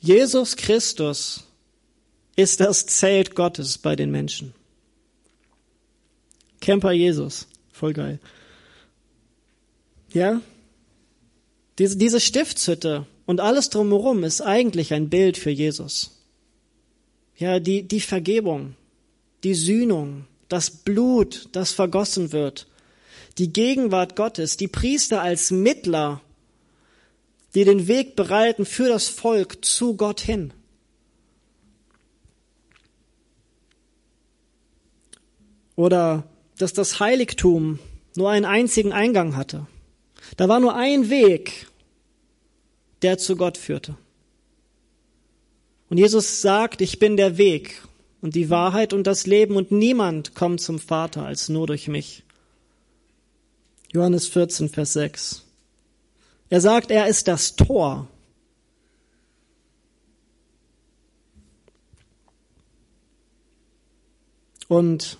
Jesus 0.00 0.56
Christus 0.56 1.44
ist 2.36 2.60
das 2.60 2.86
Zelt 2.86 3.34
Gottes 3.34 3.78
bei 3.78 3.96
den 3.96 4.10
Menschen. 4.10 4.54
Camper 6.60 6.92
Jesus, 6.92 7.48
voll 7.72 7.92
geil. 7.92 8.20
Ja? 10.12 10.40
Diese, 11.78 11.96
diese 11.96 12.20
Stiftshütte 12.20 13.06
und 13.26 13.40
alles 13.40 13.70
drumherum 13.70 14.24
ist 14.24 14.40
eigentlich 14.40 14.92
ein 14.94 15.08
Bild 15.08 15.36
für 15.36 15.50
Jesus. 15.50 16.10
Ja, 17.36 17.60
die, 17.60 17.82
die 17.82 18.00
Vergebung, 18.00 18.74
die 19.44 19.54
Sühnung, 19.54 20.24
das 20.48 20.70
Blut, 20.70 21.48
das 21.52 21.72
vergossen 21.72 22.32
wird, 22.32 22.66
die 23.38 23.52
Gegenwart 23.52 24.16
Gottes, 24.16 24.56
die 24.56 24.66
Priester 24.66 25.22
als 25.22 25.50
Mittler 25.50 26.20
die 27.58 27.64
den 27.64 27.88
Weg 27.88 28.14
bereiten 28.14 28.64
für 28.64 28.88
das 28.88 29.08
Volk 29.08 29.64
zu 29.64 29.96
Gott 29.96 30.20
hin. 30.20 30.52
Oder 35.74 36.22
dass 36.56 36.72
das 36.72 37.00
Heiligtum 37.00 37.80
nur 38.14 38.30
einen 38.30 38.44
einzigen 38.44 38.92
Eingang 38.92 39.34
hatte. 39.34 39.66
Da 40.36 40.48
war 40.48 40.60
nur 40.60 40.76
ein 40.76 41.10
Weg, 41.10 41.66
der 43.02 43.18
zu 43.18 43.34
Gott 43.34 43.58
führte. 43.58 43.96
Und 45.88 45.98
Jesus 45.98 46.40
sagt, 46.40 46.80
ich 46.80 47.00
bin 47.00 47.16
der 47.16 47.38
Weg 47.38 47.82
und 48.20 48.36
die 48.36 48.50
Wahrheit 48.50 48.92
und 48.92 49.04
das 49.04 49.26
Leben 49.26 49.56
und 49.56 49.72
niemand 49.72 50.36
kommt 50.36 50.60
zum 50.60 50.78
Vater 50.78 51.26
als 51.26 51.48
nur 51.48 51.66
durch 51.66 51.88
mich. 51.88 52.22
Johannes 53.92 54.28
14, 54.28 54.68
Vers 54.68 54.92
6. 54.92 55.47
Er 56.50 56.60
sagt, 56.60 56.90
er 56.90 57.06
ist 57.08 57.28
das 57.28 57.56
Tor. 57.56 58.08
Und 64.68 65.18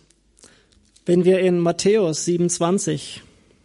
wenn 1.07 1.25
wir 1.25 1.41
in 1.41 1.59
Matthäus 1.59 2.27
27 2.27 3.23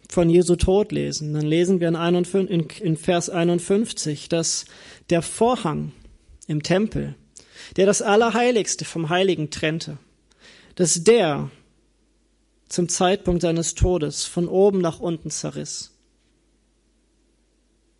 von 0.08 0.30
Jesu 0.30 0.56
Tod 0.56 0.92
lesen, 0.92 1.34
dann 1.34 1.44
lesen 1.44 1.80
wir 1.80 1.88
in, 1.88 2.96
Vers 2.96 3.28
51, 3.28 4.28
dass 4.28 4.64
der 5.10 5.20
Vorhang 5.20 5.92
im 6.46 6.62
Tempel, 6.62 7.14
der 7.76 7.86
das 7.86 8.00
Allerheiligste 8.00 8.84
vom 8.84 9.10
Heiligen 9.10 9.50
trennte, 9.50 9.98
dass 10.74 11.04
der 11.04 11.50
zum 12.68 12.88
Zeitpunkt 12.88 13.42
seines 13.42 13.74
Todes 13.74 14.24
von 14.24 14.48
oben 14.48 14.80
nach 14.80 15.00
unten 15.00 15.30
zerriss. 15.30 15.93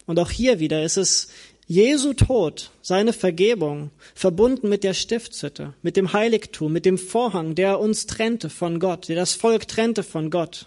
Und 0.07 0.19
auch 0.19 0.31
hier 0.31 0.61
wieder 0.61 0.83
ist 0.83 0.97
es 0.97 1.29
Jesu 1.67 2.13
Tod, 2.13 2.71
seine 2.83 3.15
Vergebung, 3.15 3.91
verbunden 4.15 4.69
mit 4.69 4.85
der 4.85 4.93
Stiftshütte, 4.93 5.73
mit 5.83 5.97
dem 5.97 6.13
Heiligtum, 6.13 6.73
mit 6.73 6.85
dem 6.85 6.99
Vorhang, 6.99 7.55
der 7.55 7.81
uns 7.81 8.07
trennte 8.07 8.51
von 8.51 8.81
Gott, 8.81 9.09
der 9.09 9.17
das 9.17 9.33
Volk 9.33 9.67
trennte 9.67 10.03
von 10.03 10.31
Gott. 10.31 10.67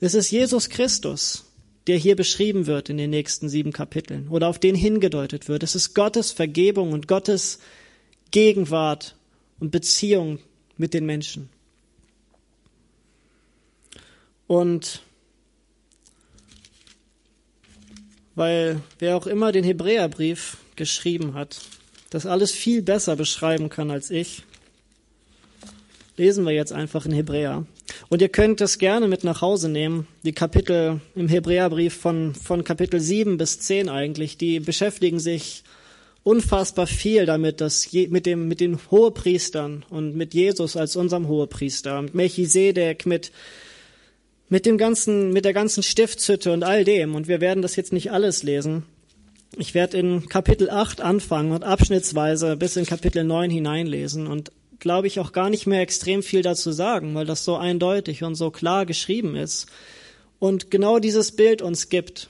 Es 0.00 0.14
ist 0.14 0.30
Jesus 0.30 0.68
Christus, 0.68 1.44
der 1.88 1.96
hier 1.96 2.14
beschrieben 2.14 2.66
wird 2.66 2.88
in 2.88 2.98
den 2.98 3.10
nächsten 3.10 3.48
sieben 3.48 3.72
Kapiteln 3.72 4.28
oder 4.28 4.46
auf 4.46 4.60
den 4.60 4.76
hingedeutet 4.76 5.48
wird. 5.48 5.64
Es 5.64 5.74
ist 5.74 5.94
Gottes 5.94 6.30
Vergebung 6.30 6.92
und 6.92 7.08
Gottes 7.08 7.58
Gegenwart 8.30 9.16
und 9.58 9.72
Beziehung 9.72 10.38
mit 10.76 10.94
den 10.94 11.04
Menschen. 11.04 11.48
Und 14.46 15.02
weil 18.38 18.80
wer 18.98 19.16
auch 19.16 19.26
immer 19.26 19.52
den 19.52 19.64
Hebräerbrief 19.64 20.56
geschrieben 20.76 21.34
hat, 21.34 21.60
das 22.10 22.24
alles 22.24 22.52
viel 22.52 22.82
besser 22.82 23.16
beschreiben 23.16 23.68
kann 23.68 23.90
als 23.90 24.10
ich, 24.10 24.44
lesen 26.16 26.44
wir 26.46 26.52
jetzt 26.52 26.72
einfach 26.72 27.04
in 27.04 27.12
Hebräer. 27.12 27.66
Und 28.08 28.22
ihr 28.22 28.28
könnt 28.28 28.60
das 28.60 28.78
gerne 28.78 29.08
mit 29.08 29.24
nach 29.24 29.42
Hause 29.42 29.68
nehmen, 29.68 30.06
die 30.22 30.32
Kapitel 30.32 31.00
im 31.14 31.28
Hebräerbrief 31.28 31.94
von, 31.94 32.34
von 32.34 32.64
Kapitel 32.64 33.00
7 33.00 33.36
bis 33.36 33.60
10 33.60 33.88
eigentlich, 33.88 34.38
die 34.38 34.60
beschäftigen 34.60 35.20
sich 35.20 35.64
unfassbar 36.22 36.86
viel 36.86 37.26
damit, 37.26 37.60
dass 37.60 37.90
je, 37.90 38.08
mit 38.08 38.26
dem, 38.26 38.48
mit 38.48 38.60
den 38.60 38.78
Hohepriestern 38.90 39.84
und 39.90 40.14
mit 40.14 40.34
Jesus 40.34 40.76
als 40.76 40.96
unserem 40.96 41.28
Hohepriester, 41.28 42.02
mit 42.02 42.14
Melchisedek, 42.14 43.06
mit 43.06 43.32
mit 44.48 44.66
dem 44.66 44.78
ganzen, 44.78 45.32
mit 45.32 45.44
der 45.44 45.52
ganzen 45.52 45.82
Stiftshütte 45.82 46.52
und 46.52 46.62
all 46.62 46.84
dem. 46.84 47.14
Und 47.14 47.28
wir 47.28 47.40
werden 47.40 47.62
das 47.62 47.76
jetzt 47.76 47.92
nicht 47.92 48.10
alles 48.10 48.42
lesen. 48.42 48.84
Ich 49.56 49.74
werde 49.74 49.98
in 49.98 50.28
Kapitel 50.28 50.70
8 50.70 51.00
anfangen 51.00 51.52
und 51.52 51.64
abschnittsweise 51.64 52.56
bis 52.56 52.76
in 52.76 52.86
Kapitel 52.86 53.24
9 53.24 53.50
hineinlesen 53.50 54.26
und 54.26 54.52
glaube 54.78 55.06
ich 55.06 55.20
auch 55.20 55.32
gar 55.32 55.50
nicht 55.50 55.66
mehr 55.66 55.80
extrem 55.80 56.22
viel 56.22 56.42
dazu 56.42 56.70
sagen, 56.70 57.14
weil 57.14 57.26
das 57.26 57.44
so 57.44 57.56
eindeutig 57.56 58.22
und 58.22 58.34
so 58.34 58.50
klar 58.50 58.86
geschrieben 58.86 59.34
ist 59.36 59.66
und 60.38 60.70
genau 60.70 60.98
dieses 60.98 61.32
Bild 61.32 61.62
uns 61.62 61.88
gibt. 61.88 62.28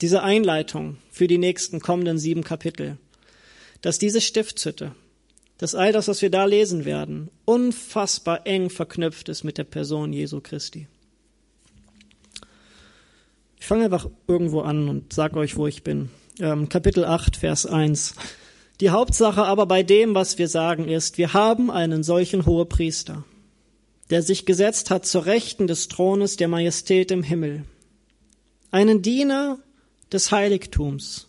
Diese 0.00 0.22
Einleitung 0.22 0.98
für 1.10 1.28
die 1.28 1.38
nächsten 1.38 1.80
kommenden 1.80 2.18
sieben 2.18 2.42
Kapitel. 2.42 2.98
Dass 3.80 3.98
diese 3.98 4.20
Stiftshütte 4.20 4.94
dass 5.58 5.74
all 5.74 5.92
das, 5.92 6.08
was 6.08 6.22
wir 6.22 6.30
da 6.30 6.44
lesen 6.44 6.84
werden, 6.84 7.30
unfassbar 7.44 8.46
eng 8.46 8.70
verknüpft 8.70 9.28
ist 9.28 9.44
mit 9.44 9.58
der 9.58 9.64
Person 9.64 10.12
Jesu 10.12 10.40
Christi. 10.40 10.88
Ich 13.58 13.66
fange 13.66 13.84
einfach 13.84 14.10
irgendwo 14.26 14.60
an 14.60 14.88
und 14.88 15.12
sage 15.12 15.38
euch, 15.38 15.56
wo 15.56 15.66
ich 15.66 15.82
bin. 15.82 16.10
Ähm, 16.38 16.68
Kapitel 16.68 17.04
8, 17.04 17.36
Vers 17.36 17.64
1. 17.64 18.14
Die 18.80 18.90
Hauptsache 18.90 19.44
aber 19.44 19.66
bei 19.66 19.82
dem, 19.82 20.14
was 20.14 20.36
wir 20.36 20.48
sagen, 20.48 20.88
ist, 20.88 21.16
wir 21.16 21.32
haben 21.32 21.70
einen 21.70 22.02
solchen 22.02 22.44
Hohepriester, 22.44 23.24
der 24.10 24.22
sich 24.22 24.44
gesetzt 24.44 24.90
hat 24.90 25.06
zur 25.06 25.26
Rechten 25.26 25.66
des 25.66 25.88
Thrones 25.88 26.36
der 26.36 26.48
Majestät 26.48 27.10
im 27.10 27.22
Himmel, 27.22 27.64
einen 28.70 29.00
Diener 29.00 29.58
des 30.12 30.32
Heiligtums 30.32 31.28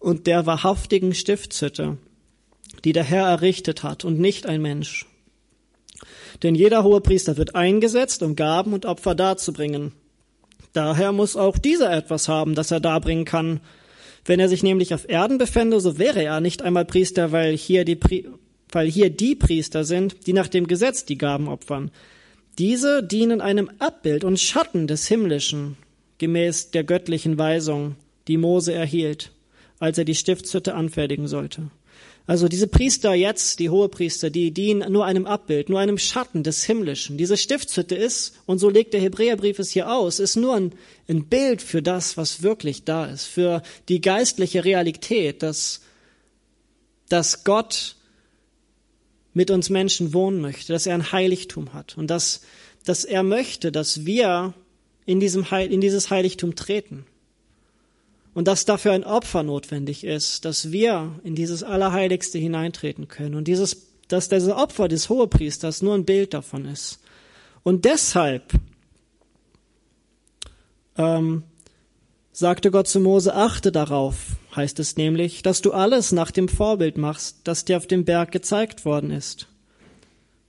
und 0.00 0.26
der 0.26 0.46
wahrhaftigen 0.46 1.14
Stiftshütte, 1.14 1.98
die 2.84 2.92
der 2.92 3.04
Herr 3.04 3.26
errichtet 3.26 3.82
hat 3.82 4.04
und 4.04 4.18
nicht 4.18 4.46
ein 4.46 4.62
Mensch. 4.62 5.06
Denn 6.42 6.54
jeder 6.54 6.84
Hohepriester 6.84 7.36
wird 7.36 7.54
eingesetzt, 7.54 8.22
um 8.22 8.36
Gaben 8.36 8.72
und 8.72 8.86
Opfer 8.86 9.14
darzubringen. 9.14 9.92
Daher 10.72 11.12
muss 11.12 11.36
auch 11.36 11.58
dieser 11.58 11.92
etwas 11.92 12.28
haben, 12.28 12.54
das 12.54 12.70
er 12.70 12.80
darbringen 12.80 13.24
kann. 13.24 13.60
Wenn 14.24 14.40
er 14.40 14.48
sich 14.48 14.62
nämlich 14.62 14.94
auf 14.94 15.08
Erden 15.08 15.38
befände, 15.38 15.80
so 15.80 15.98
wäre 15.98 16.22
er 16.22 16.40
nicht 16.40 16.62
einmal 16.62 16.84
Priester, 16.84 17.32
weil 17.32 17.56
hier 17.56 17.84
die, 17.84 17.96
Pri 17.96 18.28
weil 18.70 18.88
hier 18.88 19.10
die 19.10 19.34
Priester 19.34 19.84
sind, 19.84 20.26
die 20.26 20.34
nach 20.34 20.48
dem 20.48 20.66
Gesetz 20.66 21.04
die 21.04 21.18
Gaben 21.18 21.48
opfern. 21.48 21.90
Diese 22.58 23.02
dienen 23.02 23.40
einem 23.40 23.70
Abbild 23.78 24.24
und 24.24 24.38
Schatten 24.38 24.86
des 24.86 25.06
Himmlischen, 25.08 25.76
gemäß 26.18 26.70
der 26.70 26.84
göttlichen 26.84 27.38
Weisung, 27.38 27.94
die 28.26 28.36
Mose 28.36 28.74
erhielt, 28.74 29.32
als 29.78 29.96
er 29.96 30.04
die 30.04 30.14
Stiftshütte 30.14 30.74
anfertigen 30.74 31.28
sollte. 31.28 31.70
Also 32.28 32.46
diese 32.46 32.66
Priester 32.66 33.14
jetzt, 33.14 33.58
die 33.58 33.70
Hohepriester, 33.70 34.28
die 34.28 34.50
dienen 34.50 34.92
nur 34.92 35.06
einem 35.06 35.24
Abbild, 35.24 35.70
nur 35.70 35.80
einem 35.80 35.96
Schatten 35.96 36.42
des 36.42 36.62
Himmlischen. 36.62 37.16
Diese 37.16 37.38
Stiftshütte 37.38 37.94
ist, 37.94 38.34
und 38.44 38.58
so 38.58 38.68
legt 38.68 38.92
der 38.92 39.00
Hebräerbrief 39.00 39.58
es 39.58 39.70
hier 39.70 39.90
aus, 39.90 40.20
ist 40.20 40.36
nur 40.36 40.54
ein, 40.54 40.72
ein 41.08 41.24
Bild 41.24 41.62
für 41.62 41.80
das, 41.80 42.18
was 42.18 42.42
wirklich 42.42 42.84
da 42.84 43.06
ist, 43.06 43.24
für 43.24 43.62
die 43.88 44.02
geistliche 44.02 44.66
Realität, 44.66 45.42
dass, 45.42 45.80
dass 47.08 47.44
Gott 47.44 47.96
mit 49.32 49.50
uns 49.50 49.70
Menschen 49.70 50.12
wohnen 50.12 50.42
möchte, 50.42 50.74
dass 50.74 50.86
er 50.86 50.96
ein 50.96 51.12
Heiligtum 51.12 51.72
hat 51.72 51.96
und 51.96 52.08
dass, 52.08 52.42
dass 52.84 53.06
er 53.06 53.22
möchte, 53.22 53.72
dass 53.72 54.04
wir 54.04 54.52
in, 55.06 55.18
diesem 55.18 55.50
Heil, 55.50 55.72
in 55.72 55.80
dieses 55.80 56.10
Heiligtum 56.10 56.56
treten 56.56 57.06
und 58.38 58.46
dass 58.46 58.64
dafür 58.64 58.92
ein 58.92 59.02
Opfer 59.02 59.42
notwendig 59.42 60.04
ist, 60.04 60.44
dass 60.44 60.70
wir 60.70 61.18
in 61.24 61.34
dieses 61.34 61.64
Allerheiligste 61.64 62.38
hineintreten 62.38 63.08
können 63.08 63.34
und 63.34 63.48
dieses, 63.48 63.88
dass 64.06 64.28
dieses 64.28 64.50
Opfer 64.52 64.86
des 64.86 65.08
Hohepriesters 65.08 65.82
nur 65.82 65.96
ein 65.96 66.04
Bild 66.04 66.34
davon 66.34 66.64
ist. 66.64 67.00
Und 67.64 67.84
deshalb 67.84 68.52
ähm, 70.96 71.42
sagte 72.30 72.70
Gott 72.70 72.86
zu 72.86 73.00
Mose, 73.00 73.34
achte 73.34 73.72
darauf, 73.72 74.36
heißt 74.54 74.78
es 74.78 74.96
nämlich, 74.96 75.42
dass 75.42 75.60
du 75.60 75.72
alles 75.72 76.12
nach 76.12 76.30
dem 76.30 76.48
Vorbild 76.48 76.96
machst, 76.96 77.38
das 77.42 77.64
dir 77.64 77.76
auf 77.76 77.88
dem 77.88 78.04
Berg 78.04 78.30
gezeigt 78.30 78.84
worden 78.84 79.10
ist. 79.10 79.48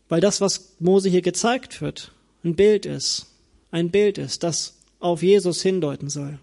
Weil 0.09 0.21
das, 0.21 0.41
was 0.41 0.75
Mose 0.77 1.09
hier 1.09 1.23
gezeigt 1.23 1.81
wird, 1.81 2.11
ein 2.43 2.55
Bild 2.55 2.85
ist, 2.85 3.25
ein 3.71 3.89
Bild 3.89 4.19
ist, 4.19 4.43
das 4.43 4.77
auf 4.99 5.23
Jesus 5.23 5.63
hindeuten 5.63 6.07
soll. 6.11 6.37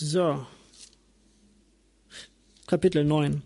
So. 0.00 0.46
Kapitel 2.66 3.04
9. 3.04 3.42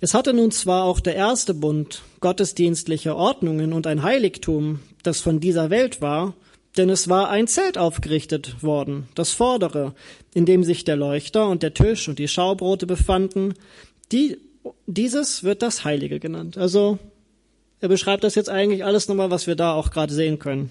Es 0.00 0.14
hatte 0.14 0.32
nun 0.32 0.50
zwar 0.50 0.84
auch 0.84 0.98
der 0.98 1.14
erste 1.14 1.52
Bund 1.52 2.00
gottesdienstliche 2.20 3.14
Ordnungen 3.14 3.74
und 3.74 3.86
ein 3.86 4.02
Heiligtum, 4.02 4.80
das 5.02 5.20
von 5.20 5.40
dieser 5.40 5.68
Welt 5.68 6.00
war, 6.00 6.32
denn 6.78 6.88
es 6.88 7.10
war 7.10 7.28
ein 7.28 7.46
Zelt 7.46 7.76
aufgerichtet 7.76 8.62
worden, 8.62 9.08
das 9.14 9.32
vordere, 9.32 9.94
in 10.32 10.46
dem 10.46 10.64
sich 10.64 10.84
der 10.84 10.96
Leuchter 10.96 11.48
und 11.48 11.62
der 11.62 11.74
Tisch 11.74 12.08
und 12.08 12.18
die 12.18 12.28
Schaubrote 12.28 12.86
befanden. 12.86 13.52
Die, 14.10 14.38
dieses 14.86 15.44
wird 15.44 15.60
das 15.60 15.84
Heilige 15.84 16.18
genannt. 16.18 16.56
Also 16.56 16.98
er 17.80 17.88
beschreibt 17.88 18.24
das 18.24 18.36
jetzt 18.36 18.48
eigentlich 18.48 18.86
alles 18.86 19.06
nochmal, 19.06 19.30
was 19.30 19.46
wir 19.46 19.54
da 19.54 19.74
auch 19.74 19.90
gerade 19.90 20.14
sehen 20.14 20.38
können. 20.38 20.70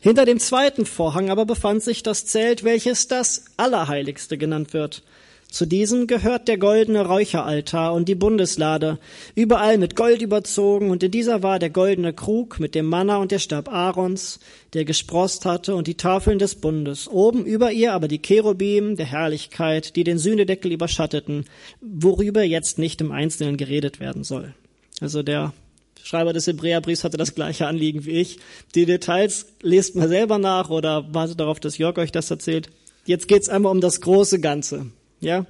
Hinter 0.00 0.24
dem 0.24 0.38
zweiten 0.38 0.86
Vorhang 0.86 1.30
aber 1.30 1.46
befand 1.46 1.82
sich 1.82 2.02
das 2.02 2.26
Zelt, 2.26 2.64
welches 2.64 3.08
das 3.08 3.44
Allerheiligste 3.56 4.38
genannt 4.38 4.72
wird. 4.72 5.02
Zu 5.50 5.64
diesem 5.64 6.06
gehört 6.06 6.46
der 6.46 6.58
goldene 6.58 7.06
Räucheraltar 7.06 7.94
und 7.94 8.06
die 8.06 8.14
Bundeslade, 8.14 8.98
überall 9.34 9.78
mit 9.78 9.96
Gold 9.96 10.20
überzogen, 10.20 10.90
und 10.90 11.02
in 11.02 11.10
dieser 11.10 11.42
war 11.42 11.58
der 11.58 11.70
goldene 11.70 12.12
Krug 12.12 12.60
mit 12.60 12.74
dem 12.74 12.84
Manna 12.84 13.16
und 13.16 13.32
der 13.32 13.38
Stab 13.38 13.72
Aarons, 13.72 14.40
der 14.74 14.84
gesprost 14.84 15.46
hatte, 15.46 15.74
und 15.74 15.86
die 15.86 15.96
Tafeln 15.96 16.38
des 16.38 16.56
Bundes. 16.56 17.08
Oben 17.08 17.46
über 17.46 17.72
ihr 17.72 17.94
aber 17.94 18.08
die 18.08 18.20
Cherubim 18.20 18.96
der 18.96 19.06
Herrlichkeit, 19.06 19.96
die 19.96 20.04
den 20.04 20.18
Sühnedeckel 20.18 20.70
überschatteten, 20.70 21.46
worüber 21.80 22.42
jetzt 22.42 22.78
nicht 22.78 23.00
im 23.00 23.10
Einzelnen 23.10 23.56
geredet 23.56 24.00
werden 24.00 24.24
soll. 24.24 24.54
Also 25.00 25.22
der 25.22 25.54
Schreiber 26.08 26.32
des 26.32 26.46
Hebräerbriefs 26.46 27.04
hatte 27.04 27.18
das 27.18 27.34
gleiche 27.34 27.66
Anliegen 27.66 28.06
wie 28.06 28.12
ich. 28.12 28.38
Die 28.74 28.86
Details 28.86 29.44
lest 29.60 29.94
mal 29.94 30.08
selber 30.08 30.38
nach 30.38 30.70
oder 30.70 31.12
wartet 31.12 31.38
darauf, 31.38 31.60
dass 31.60 31.76
Jörg 31.76 31.98
euch 31.98 32.10
das 32.10 32.30
erzählt. 32.30 32.70
Jetzt 33.04 33.28
geht's 33.28 33.50
einmal 33.50 33.72
um 33.72 33.82
das 33.82 34.00
große 34.00 34.40
Ganze. 34.40 34.86
Ja? 35.20 35.44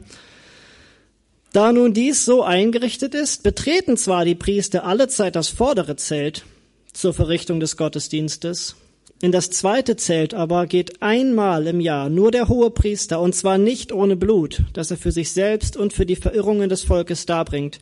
Da 1.52 1.72
nun 1.72 1.94
dies 1.94 2.24
so 2.24 2.42
eingerichtet 2.42 3.14
ist, 3.14 3.44
betreten 3.44 3.96
zwar 3.96 4.24
die 4.24 4.34
Priester 4.34 4.84
allezeit 4.84 5.36
das 5.36 5.48
vordere 5.48 5.94
Zelt 5.94 6.44
zur 6.92 7.14
Verrichtung 7.14 7.60
des 7.60 7.76
Gottesdienstes, 7.76 8.74
in 9.22 9.30
das 9.30 9.50
zweite 9.50 9.94
Zelt 9.94 10.34
aber 10.34 10.66
geht 10.66 11.02
einmal 11.02 11.68
im 11.68 11.80
Jahr 11.80 12.08
nur 12.08 12.32
der 12.32 12.48
hohe 12.48 12.70
Priester, 12.70 13.20
und 13.20 13.34
zwar 13.34 13.58
nicht 13.58 13.92
ohne 13.92 14.16
Blut, 14.16 14.62
das 14.72 14.90
er 14.90 14.96
für 14.96 15.12
sich 15.12 15.32
selbst 15.32 15.76
und 15.76 15.92
für 15.92 16.06
die 16.06 16.16
Verirrungen 16.16 16.68
des 16.68 16.82
Volkes 16.82 17.26
darbringt, 17.26 17.80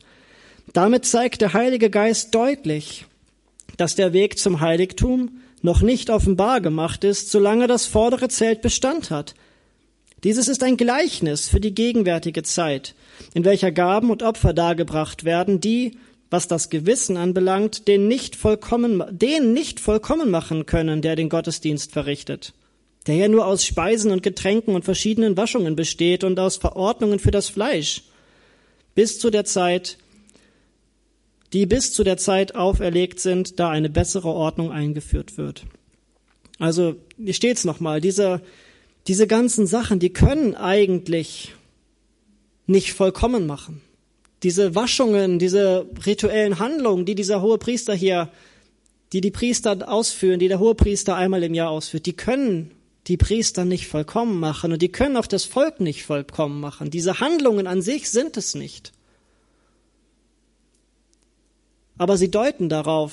damit 0.76 1.06
zeigt 1.06 1.40
der 1.40 1.54
Heilige 1.54 1.88
Geist 1.88 2.34
deutlich, 2.34 3.06
dass 3.78 3.94
der 3.94 4.12
Weg 4.12 4.38
zum 4.38 4.60
Heiligtum 4.60 5.40
noch 5.62 5.80
nicht 5.80 6.10
offenbar 6.10 6.60
gemacht 6.60 7.02
ist, 7.02 7.30
solange 7.30 7.66
das 7.66 7.86
vordere 7.86 8.28
Zelt 8.28 8.60
Bestand 8.60 9.10
hat. 9.10 9.34
Dieses 10.22 10.48
ist 10.48 10.62
ein 10.62 10.76
Gleichnis 10.76 11.48
für 11.48 11.60
die 11.60 11.74
gegenwärtige 11.74 12.42
Zeit, 12.42 12.94
in 13.32 13.46
welcher 13.46 13.72
Gaben 13.72 14.10
und 14.10 14.22
Opfer 14.22 14.52
dargebracht 14.52 15.24
werden, 15.24 15.60
die, 15.60 15.96
was 16.28 16.46
das 16.46 16.68
Gewissen 16.68 17.16
anbelangt, 17.16 17.88
den 17.88 18.06
nicht 18.06 18.36
vollkommen, 18.36 19.02
den 19.10 19.54
nicht 19.54 19.80
vollkommen 19.80 20.30
machen 20.30 20.66
können, 20.66 21.00
der 21.00 21.16
den 21.16 21.30
Gottesdienst 21.30 21.92
verrichtet, 21.92 22.52
der 23.06 23.14
ja 23.14 23.28
nur 23.28 23.46
aus 23.46 23.64
Speisen 23.64 24.10
und 24.10 24.22
Getränken 24.22 24.74
und 24.74 24.84
verschiedenen 24.84 25.38
Waschungen 25.38 25.74
besteht 25.74 26.22
und 26.22 26.38
aus 26.38 26.58
Verordnungen 26.58 27.18
für 27.18 27.30
das 27.30 27.48
Fleisch, 27.48 28.02
bis 28.94 29.18
zu 29.18 29.30
der 29.30 29.46
Zeit, 29.46 29.96
die 31.56 31.64
bis 31.64 31.94
zu 31.94 32.04
der 32.04 32.18
Zeit 32.18 32.54
auferlegt 32.54 33.18
sind, 33.18 33.58
da 33.58 33.70
eine 33.70 33.88
bessere 33.88 34.28
Ordnung 34.28 34.70
eingeführt 34.70 35.38
wird. 35.38 35.64
Also, 36.58 36.96
hier 37.16 37.32
steht's 37.32 37.64
nochmal, 37.64 38.02
diese, 38.02 38.42
diese 39.06 39.26
ganzen 39.26 39.66
Sachen, 39.66 39.98
die 39.98 40.12
können 40.12 40.54
eigentlich 40.54 41.54
nicht 42.66 42.92
vollkommen 42.92 43.46
machen. 43.46 43.80
Diese 44.42 44.74
Waschungen, 44.74 45.38
diese 45.38 45.86
rituellen 46.04 46.58
Handlungen, 46.58 47.06
die 47.06 47.14
dieser 47.14 47.40
hohe 47.40 47.56
Priester 47.56 47.94
hier, 47.94 48.28
die 49.14 49.22
die 49.22 49.30
Priester 49.30 49.90
ausführen, 49.90 50.38
die 50.38 50.48
der 50.48 50.58
hohe 50.58 50.74
Priester 50.74 51.16
einmal 51.16 51.42
im 51.42 51.54
Jahr 51.54 51.70
ausführt, 51.70 52.04
die 52.04 52.12
können 52.12 52.70
die 53.06 53.16
Priester 53.16 53.64
nicht 53.64 53.86
vollkommen 53.86 54.40
machen 54.40 54.72
und 54.72 54.82
die 54.82 54.92
können 54.92 55.16
auch 55.16 55.26
das 55.26 55.46
Volk 55.46 55.80
nicht 55.80 56.04
vollkommen 56.04 56.60
machen. 56.60 56.90
Diese 56.90 57.18
Handlungen 57.20 57.66
an 57.66 57.80
sich 57.80 58.10
sind 58.10 58.36
es 58.36 58.54
nicht 58.54 58.92
aber 61.98 62.16
sie 62.16 62.30
deuten 62.30 62.68
darauf, 62.68 63.12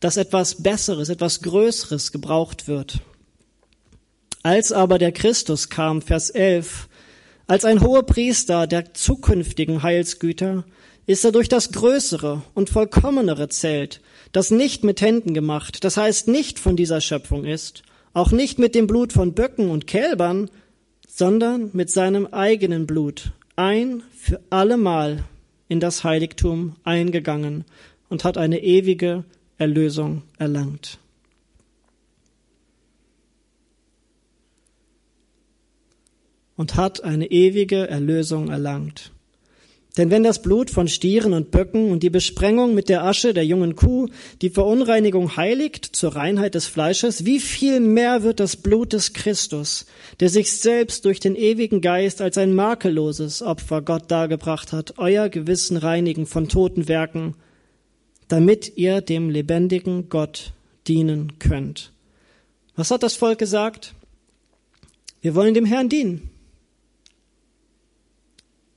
dass 0.00 0.16
etwas 0.16 0.62
Besseres, 0.62 1.08
etwas 1.08 1.40
Größeres 1.40 2.12
gebraucht 2.12 2.68
wird. 2.68 3.00
Als 4.42 4.72
aber 4.72 4.98
der 4.98 5.12
Christus 5.12 5.70
kam, 5.70 6.02
Vers 6.02 6.28
11, 6.30 6.88
als 7.46 7.64
ein 7.64 7.80
hoher 7.80 8.04
Priester 8.04 8.66
der 8.66 8.92
zukünftigen 8.92 9.82
Heilsgüter, 9.82 10.64
ist 11.06 11.24
er 11.24 11.32
durch 11.32 11.48
das 11.48 11.72
größere 11.72 12.42
und 12.54 12.70
vollkommenere 12.70 13.48
Zelt, 13.48 14.00
das 14.32 14.50
nicht 14.50 14.84
mit 14.84 15.00
Händen 15.00 15.34
gemacht, 15.34 15.84
das 15.84 15.96
heißt 15.96 16.28
nicht 16.28 16.58
von 16.58 16.76
dieser 16.76 17.00
Schöpfung 17.00 17.44
ist, 17.44 17.82
auch 18.12 18.30
nicht 18.30 18.58
mit 18.58 18.74
dem 18.74 18.86
Blut 18.86 19.12
von 19.12 19.34
Böcken 19.34 19.70
und 19.70 19.86
Kälbern, 19.86 20.50
sondern 21.08 21.70
mit 21.72 21.90
seinem 21.90 22.26
eigenen 22.26 22.86
Blut 22.86 23.32
ein 23.56 24.02
für 24.18 24.40
allemal 24.50 25.24
in 25.68 25.80
das 25.80 26.04
Heiligtum 26.04 26.76
eingegangen 26.84 27.64
und 28.08 28.24
hat 28.24 28.38
eine 28.38 28.62
ewige 28.62 29.24
Erlösung 29.58 30.22
erlangt. 30.38 30.98
und 36.56 36.76
hat 36.76 37.02
eine 37.02 37.30
ewige 37.30 37.88
Erlösung 37.88 38.48
erlangt. 38.48 39.13
Denn 39.96 40.10
wenn 40.10 40.24
das 40.24 40.42
Blut 40.42 40.70
von 40.70 40.88
Stieren 40.88 41.32
und 41.32 41.52
Böcken 41.52 41.92
und 41.92 42.02
die 42.02 42.10
Besprengung 42.10 42.74
mit 42.74 42.88
der 42.88 43.04
Asche 43.04 43.32
der 43.32 43.46
jungen 43.46 43.76
Kuh 43.76 44.08
die 44.42 44.50
Verunreinigung 44.50 45.36
heiligt 45.36 45.84
zur 45.84 46.16
Reinheit 46.16 46.56
des 46.56 46.66
Fleisches, 46.66 47.24
wie 47.24 47.38
viel 47.38 47.78
mehr 47.78 48.24
wird 48.24 48.40
das 48.40 48.56
Blut 48.56 48.92
des 48.92 49.12
Christus, 49.12 49.86
der 50.18 50.30
sich 50.30 50.50
selbst 50.50 51.04
durch 51.04 51.20
den 51.20 51.36
ewigen 51.36 51.80
Geist 51.80 52.20
als 52.20 52.38
ein 52.38 52.54
makelloses 52.54 53.40
Opfer 53.40 53.82
Gott 53.82 54.10
dargebracht 54.10 54.72
hat, 54.72 54.94
euer 54.98 55.28
Gewissen 55.28 55.76
reinigen 55.76 56.26
von 56.26 56.48
toten 56.48 56.88
Werken, 56.88 57.36
damit 58.26 58.76
ihr 58.76 59.00
dem 59.00 59.30
lebendigen 59.30 60.08
Gott 60.08 60.54
dienen 60.88 61.38
könnt. 61.38 61.92
Was 62.74 62.90
hat 62.90 63.04
das 63.04 63.14
Volk 63.14 63.38
gesagt? 63.38 63.94
Wir 65.20 65.36
wollen 65.36 65.54
dem 65.54 65.66
Herrn 65.66 65.88
dienen. 65.88 66.33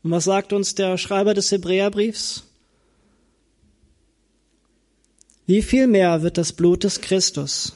Und 0.08 0.12
was 0.12 0.24
sagt 0.24 0.54
uns 0.54 0.74
der 0.74 0.98
Schreiber 0.98 1.34
des 1.34 1.52
Hebräerbriefs? 1.52 2.46
Wie 5.46 5.62
viel 5.62 5.88
mehr 5.88 6.22
wird 6.22 6.38
das 6.38 6.54
Blut 6.54 6.86
des 6.86 7.02
Christus 7.02 7.76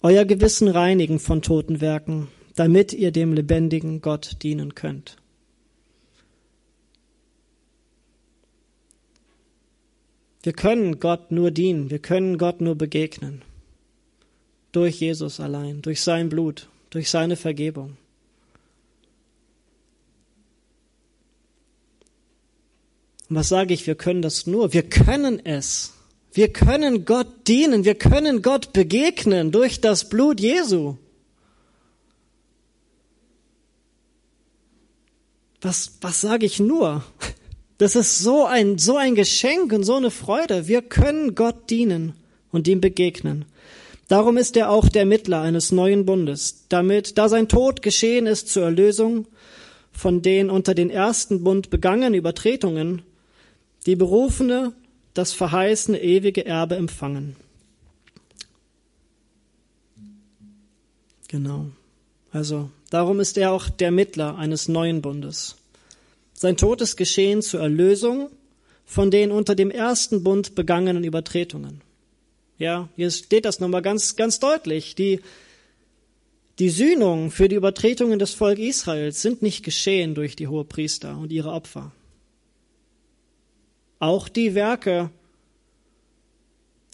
euer 0.00 0.24
Gewissen 0.24 0.68
reinigen 0.68 1.18
von 1.18 1.42
toten 1.42 1.80
Werken, 1.80 2.28
damit 2.54 2.92
ihr 2.92 3.10
dem 3.10 3.32
lebendigen 3.32 4.00
Gott 4.00 4.36
dienen 4.44 4.76
könnt? 4.76 5.16
Wir 10.44 10.52
können 10.52 11.00
Gott 11.00 11.32
nur 11.32 11.50
dienen, 11.50 11.90
wir 11.90 11.98
können 11.98 12.38
Gott 12.38 12.60
nur 12.60 12.76
begegnen. 12.76 13.42
Durch 14.70 15.00
Jesus 15.00 15.40
allein, 15.40 15.82
durch 15.82 16.02
sein 16.02 16.28
Blut, 16.28 16.68
durch 16.90 17.10
seine 17.10 17.34
Vergebung. 17.34 17.96
Und 23.32 23.36
was 23.36 23.48
sage 23.48 23.72
ich? 23.72 23.86
Wir 23.86 23.94
können 23.94 24.20
das 24.20 24.46
nur. 24.46 24.74
Wir 24.74 24.82
können 24.82 25.40
es. 25.46 25.94
Wir 26.34 26.52
können 26.52 27.06
Gott 27.06 27.48
dienen. 27.48 27.86
Wir 27.86 27.94
können 27.94 28.42
Gott 28.42 28.74
begegnen 28.74 29.52
durch 29.52 29.80
das 29.80 30.10
Blut 30.10 30.38
Jesu. 30.38 30.96
Was, 35.62 35.92
was 36.02 36.20
sage 36.20 36.44
ich 36.44 36.60
nur? 36.60 37.04
Das 37.78 37.96
ist 37.96 38.18
so 38.18 38.44
ein, 38.44 38.76
so 38.76 38.98
ein 38.98 39.14
Geschenk 39.14 39.72
und 39.72 39.84
so 39.84 39.94
eine 39.96 40.10
Freude. 40.10 40.68
Wir 40.68 40.82
können 40.82 41.34
Gott 41.34 41.70
dienen 41.70 42.12
und 42.50 42.68
ihm 42.68 42.82
begegnen. 42.82 43.46
Darum 44.08 44.36
ist 44.36 44.58
er 44.58 44.68
auch 44.68 44.90
der 44.90 45.06
Mittler 45.06 45.40
eines 45.40 45.72
neuen 45.72 46.04
Bundes, 46.04 46.66
damit, 46.68 47.16
da 47.16 47.30
sein 47.30 47.48
Tod 47.48 47.80
geschehen 47.80 48.26
ist 48.26 48.50
zur 48.50 48.64
Erlösung 48.64 49.26
von 49.90 50.20
den 50.20 50.50
unter 50.50 50.74
den 50.74 50.90
ersten 50.90 51.42
Bund 51.42 51.70
begangenen 51.70 52.12
Übertretungen, 52.12 53.00
die 53.86 53.96
Berufene 53.96 54.72
das 55.14 55.32
verheißene 55.32 56.00
ewige 56.00 56.46
Erbe 56.46 56.76
empfangen. 56.76 57.36
Genau. 61.28 61.66
Also, 62.30 62.70
darum 62.90 63.20
ist 63.20 63.36
er 63.36 63.52
auch 63.52 63.68
der 63.68 63.90
Mittler 63.90 64.36
eines 64.36 64.68
neuen 64.68 65.02
Bundes. 65.02 65.56
Sein 66.34 66.56
Tod 66.56 66.80
ist 66.80 66.96
geschehen 66.96 67.42
zur 67.42 67.60
Erlösung 67.60 68.30
von 68.84 69.10
den 69.10 69.30
unter 69.30 69.54
dem 69.54 69.70
ersten 69.70 70.22
Bund 70.22 70.54
begangenen 70.54 71.04
Übertretungen. 71.04 71.80
Ja, 72.58 72.88
hier 72.96 73.10
steht 73.10 73.44
das 73.44 73.60
nochmal 73.60 73.82
ganz, 73.82 74.16
ganz 74.16 74.40
deutlich. 74.40 74.94
Die, 74.94 75.20
die 76.58 76.70
Sühnungen 76.70 77.30
für 77.30 77.48
die 77.48 77.56
Übertretungen 77.56 78.18
des 78.18 78.34
Volk 78.34 78.58
Israels 78.58 79.22
sind 79.22 79.42
nicht 79.42 79.64
geschehen 79.64 80.14
durch 80.14 80.36
die 80.36 80.48
Hohepriester 80.48 81.16
und 81.16 81.32
ihre 81.32 81.50
Opfer. 81.50 81.92
Auch 84.02 84.28
die 84.28 84.56
Werke 84.56 85.10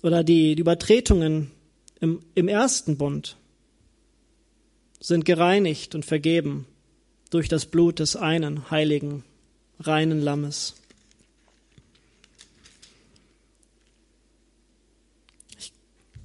oder 0.03 0.23
die, 0.23 0.53
Übertretungen 0.53 1.51
im, 2.01 2.21
im 2.35 2.49
ersten 2.49 2.99
Bund 2.99 3.39
sind 5.01 5.25
gereinigt 5.25 5.95
und 5.95 6.05
vergeben 6.05 6.67
durch 7.31 7.49
das 7.49 7.65
Blut 7.65 8.01
des 8.01 8.15
einen 8.15 8.71
heiligen, 8.71 9.25
reinen 9.81 10.21
Lammes. 10.21 10.75
Ich 15.59 15.73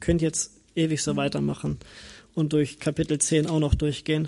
könnte 0.02 0.26
jetzt 0.26 0.52
ewig 0.76 1.02
so 1.02 1.16
weitermachen 1.16 1.80
und 2.36 2.52
durch 2.52 2.82
Kapitel 2.82 3.20
10 3.20 3.48
auch 3.48 3.60
noch 3.60 3.76
durchgehen. 3.76 4.28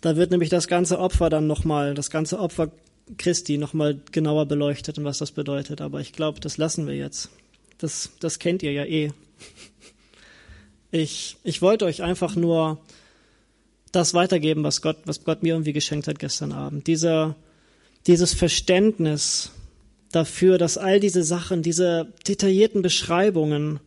Da 0.00 0.16
wird 0.16 0.30
nämlich 0.30 0.48
das 0.48 0.66
ganze 0.66 0.98
Opfer 0.98 1.28
dann 1.28 1.46
nochmal, 1.46 1.92
das 1.92 2.08
ganze 2.08 2.38
Opfer 2.38 2.72
Christi 3.18 3.58
nochmal 3.58 4.00
genauer 4.12 4.46
beleuchtet 4.46 4.98
und 4.98 5.04
was 5.04 5.18
das 5.18 5.32
bedeutet. 5.32 5.80
Aber 5.80 6.00
ich 6.00 6.12
glaube, 6.12 6.40
das 6.40 6.56
lassen 6.56 6.86
wir 6.86 6.94
jetzt. 6.94 7.30
Das, 7.78 8.10
das 8.20 8.38
kennt 8.38 8.62
ihr 8.62 8.72
ja 8.72 8.84
eh. 8.84 9.12
Ich, 10.90 11.36
ich 11.42 11.60
wollte 11.60 11.84
euch 11.84 12.02
einfach 12.02 12.36
nur 12.36 12.78
das 13.92 14.14
weitergeben, 14.14 14.64
was 14.64 14.82
Gott, 14.82 14.98
was 15.04 15.24
Gott 15.24 15.42
mir 15.42 15.54
irgendwie 15.54 15.72
geschenkt 15.72 16.08
hat 16.08 16.18
gestern 16.18 16.52
Abend. 16.52 16.86
Dieser, 16.86 17.36
dieses 18.06 18.34
Verständnis 18.34 19.50
dafür, 20.10 20.58
dass 20.58 20.78
all 20.78 21.00
diese 21.00 21.24
Sachen, 21.24 21.62
diese 21.62 22.12
detaillierten 22.26 22.82
Beschreibungen 22.82 23.80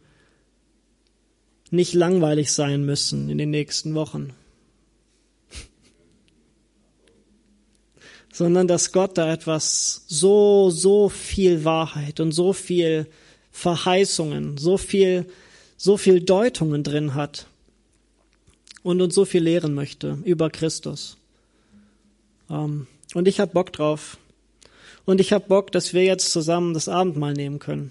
nicht 1.72 1.94
langweilig 1.94 2.52
sein 2.52 2.86
müssen 2.86 3.30
in 3.30 3.38
den 3.38 3.50
nächsten 3.50 3.96
Wochen. 3.96 4.34
Sondern 8.38 8.68
dass 8.68 8.92
Gott 8.92 9.18
da 9.18 9.34
etwas 9.34 10.04
so, 10.08 10.70
so 10.70 11.10
viel 11.10 11.64
Wahrheit 11.66 12.20
und 12.20 12.34
so 12.34 12.54
viel 12.54 13.08
Verheißungen, 13.52 14.60
so 14.60 14.78
viel, 14.78 15.26
so 15.76 15.98
viel 15.98 16.22
Deutungen 16.22 16.84
drin 16.84 17.16
hat 17.16 17.48
und 18.84 19.02
uns 19.02 19.16
so 19.16 19.26
viel 19.26 19.42
lehren 19.42 19.74
möchte 19.74 20.20
über 20.24 20.52
Christus. 20.52 21.18
Ähm, 22.48 22.86
und 23.16 23.28
ich 23.28 23.40
habe 23.40 23.54
Bock 23.54 23.74
drauf. 23.74 24.20
Und 25.04 25.20
ich 25.20 25.34
habe 25.34 25.48
Bock, 25.48 25.72
dass 25.72 25.96
wir 25.96 26.04
jetzt 26.04 26.32
zusammen 26.32 26.76
das 26.76 26.88
Abendmahl 26.88 27.34
nehmen 27.34 27.58
können. 27.58 27.90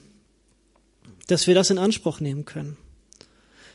Dass 1.26 1.48
wir 1.48 1.56
das 1.56 1.70
in 1.70 1.78
Anspruch 1.78 2.20
nehmen 2.20 2.44
können. 2.44 2.76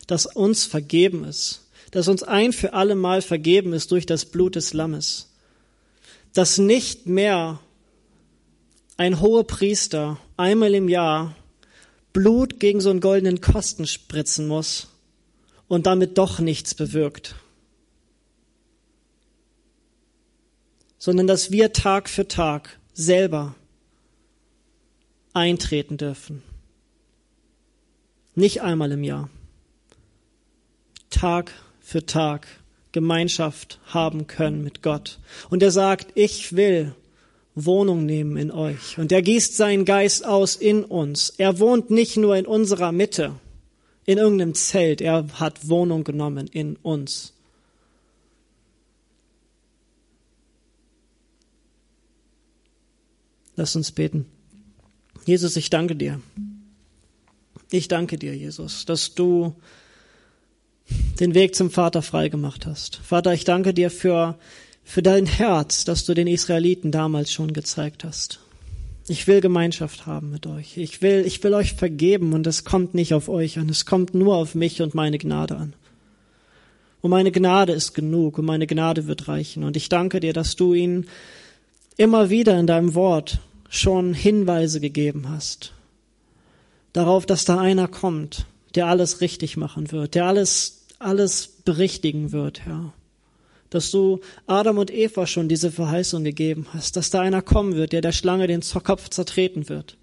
Dass 0.07 0.25
uns 0.25 0.63
vergeben 0.63 1.25
ist. 1.25 1.67
Dass 1.91 2.07
uns 2.07 2.23
ein 2.23 2.53
für 2.53 2.71
alle 2.71 2.95
Mal 2.95 3.21
vergeben 3.21 3.73
ist 3.73 3.91
durch 3.91 4.05
das 4.05 4.23
Blut 4.23 4.55
des 4.55 4.71
Lammes 4.71 5.30
dass 6.33 6.57
nicht 6.57 7.07
mehr 7.07 7.59
ein 8.97 9.19
hoher 9.19 9.45
Priester 9.45 10.19
einmal 10.37 10.73
im 10.73 10.87
Jahr 10.87 11.35
Blut 12.13 12.59
gegen 12.59 12.81
so 12.81 12.89
einen 12.89 12.99
goldenen 12.99 13.41
Kosten 13.41 13.87
spritzen 13.87 14.47
muss 14.47 14.87
und 15.67 15.85
damit 15.85 16.17
doch 16.17 16.39
nichts 16.39 16.75
bewirkt, 16.75 17.35
sondern 20.97 21.27
dass 21.27 21.51
wir 21.51 21.73
Tag 21.73 22.09
für 22.09 22.27
Tag 22.27 22.79
selber 22.93 23.55
eintreten 25.33 25.97
dürfen. 25.97 26.43
Nicht 28.35 28.61
einmal 28.61 28.91
im 28.91 29.03
Jahr. 29.03 29.29
Tag 31.09 31.53
für 31.79 32.05
Tag 32.05 32.47
Gemeinschaft 32.91 33.79
haben 33.85 34.27
können 34.27 34.63
mit 34.63 34.81
Gott. 34.81 35.19
Und 35.49 35.63
er 35.63 35.71
sagt, 35.71 36.11
ich 36.15 36.55
will 36.55 36.93
Wohnung 37.55 38.05
nehmen 38.05 38.37
in 38.37 38.51
euch. 38.51 38.97
Und 38.97 39.11
er 39.11 39.21
gießt 39.21 39.55
seinen 39.55 39.85
Geist 39.85 40.25
aus 40.25 40.55
in 40.55 40.83
uns. 40.83 41.29
Er 41.37 41.59
wohnt 41.59 41.89
nicht 41.89 42.17
nur 42.17 42.35
in 42.35 42.45
unserer 42.45 42.91
Mitte, 42.91 43.35
in 44.05 44.17
irgendeinem 44.17 44.53
Zelt. 44.53 45.01
Er 45.01 45.27
hat 45.39 45.67
Wohnung 45.67 46.03
genommen 46.03 46.47
in 46.47 46.75
uns. 46.77 47.33
Lass 53.55 53.75
uns 53.75 53.91
beten. 53.91 54.25
Jesus, 55.25 55.55
ich 55.55 55.69
danke 55.69 55.95
dir. 55.95 56.21
Ich 57.69 57.87
danke 57.87 58.17
dir, 58.17 58.35
Jesus, 58.35 58.85
dass 58.85 59.13
du 59.13 59.55
den 61.19 61.33
Weg 61.33 61.55
zum 61.55 61.69
Vater 61.69 62.01
freigemacht 62.01 62.65
hast. 62.65 62.97
Vater, 63.03 63.33
ich 63.33 63.43
danke 63.43 63.73
dir 63.73 63.89
für, 63.89 64.37
für 64.83 65.01
dein 65.01 65.25
Herz, 65.25 65.85
das 65.85 66.05
du 66.05 66.13
den 66.13 66.27
Israeliten 66.27 66.91
damals 66.91 67.31
schon 67.31 67.53
gezeigt 67.53 68.03
hast. 68.03 68.39
Ich 69.07 69.27
will 69.27 69.41
Gemeinschaft 69.41 70.05
haben 70.05 70.31
mit 70.31 70.47
euch. 70.47 70.77
Ich 70.77 71.01
will, 71.01 71.23
ich 71.25 71.43
will 71.43 71.53
euch 71.53 71.73
vergeben 71.73 72.33
und 72.33 72.47
es 72.47 72.63
kommt 72.63 72.93
nicht 72.93 73.13
auf 73.13 73.29
euch 73.29 73.59
an. 73.59 73.69
Es 73.69 73.85
kommt 73.85 74.13
nur 74.13 74.35
auf 74.35 74.55
mich 74.55 74.81
und 74.81 74.95
meine 74.95 75.17
Gnade 75.17 75.57
an. 75.57 75.73
Und 77.01 77.09
meine 77.09 77.31
Gnade 77.31 77.73
ist 77.73 77.93
genug 77.93 78.37
und 78.37 78.45
meine 78.45 78.67
Gnade 78.67 79.07
wird 79.07 79.27
reichen. 79.27 79.63
Und 79.63 79.75
ich 79.75 79.89
danke 79.89 80.19
dir, 80.19 80.33
dass 80.33 80.55
du 80.55 80.73
ihnen 80.73 81.07
immer 81.97 82.29
wieder 82.29 82.59
in 82.59 82.67
deinem 82.67 82.93
Wort 82.93 83.39
schon 83.69 84.13
Hinweise 84.13 84.79
gegeben 84.79 85.29
hast. 85.29 85.73
Darauf, 86.93 87.25
dass 87.25 87.45
da 87.45 87.59
einer 87.59 87.87
kommt, 87.87 88.45
der 88.75 88.87
alles 88.87 89.21
richtig 89.21 89.57
machen 89.57 89.91
wird, 89.91 90.15
der 90.15 90.25
alles 90.25 90.80
alles 91.01 91.47
berichtigen 91.65 92.31
wird, 92.31 92.65
Herr. 92.65 92.93
dass 93.69 93.91
du 93.91 94.19
Adam 94.47 94.77
und 94.77 94.91
Eva 94.91 95.27
schon 95.27 95.47
diese 95.47 95.71
Verheißung 95.71 96.23
gegeben 96.23 96.67
hast, 96.73 96.97
dass 96.97 97.09
da 97.09 97.21
einer 97.21 97.41
kommen 97.41 97.75
wird, 97.75 97.93
der 97.93 98.01
der 98.01 98.11
Schlange 98.11 98.47
den 98.47 98.61
Kopf 98.61 99.09
zertreten 99.09 99.69
wird. 99.69 99.97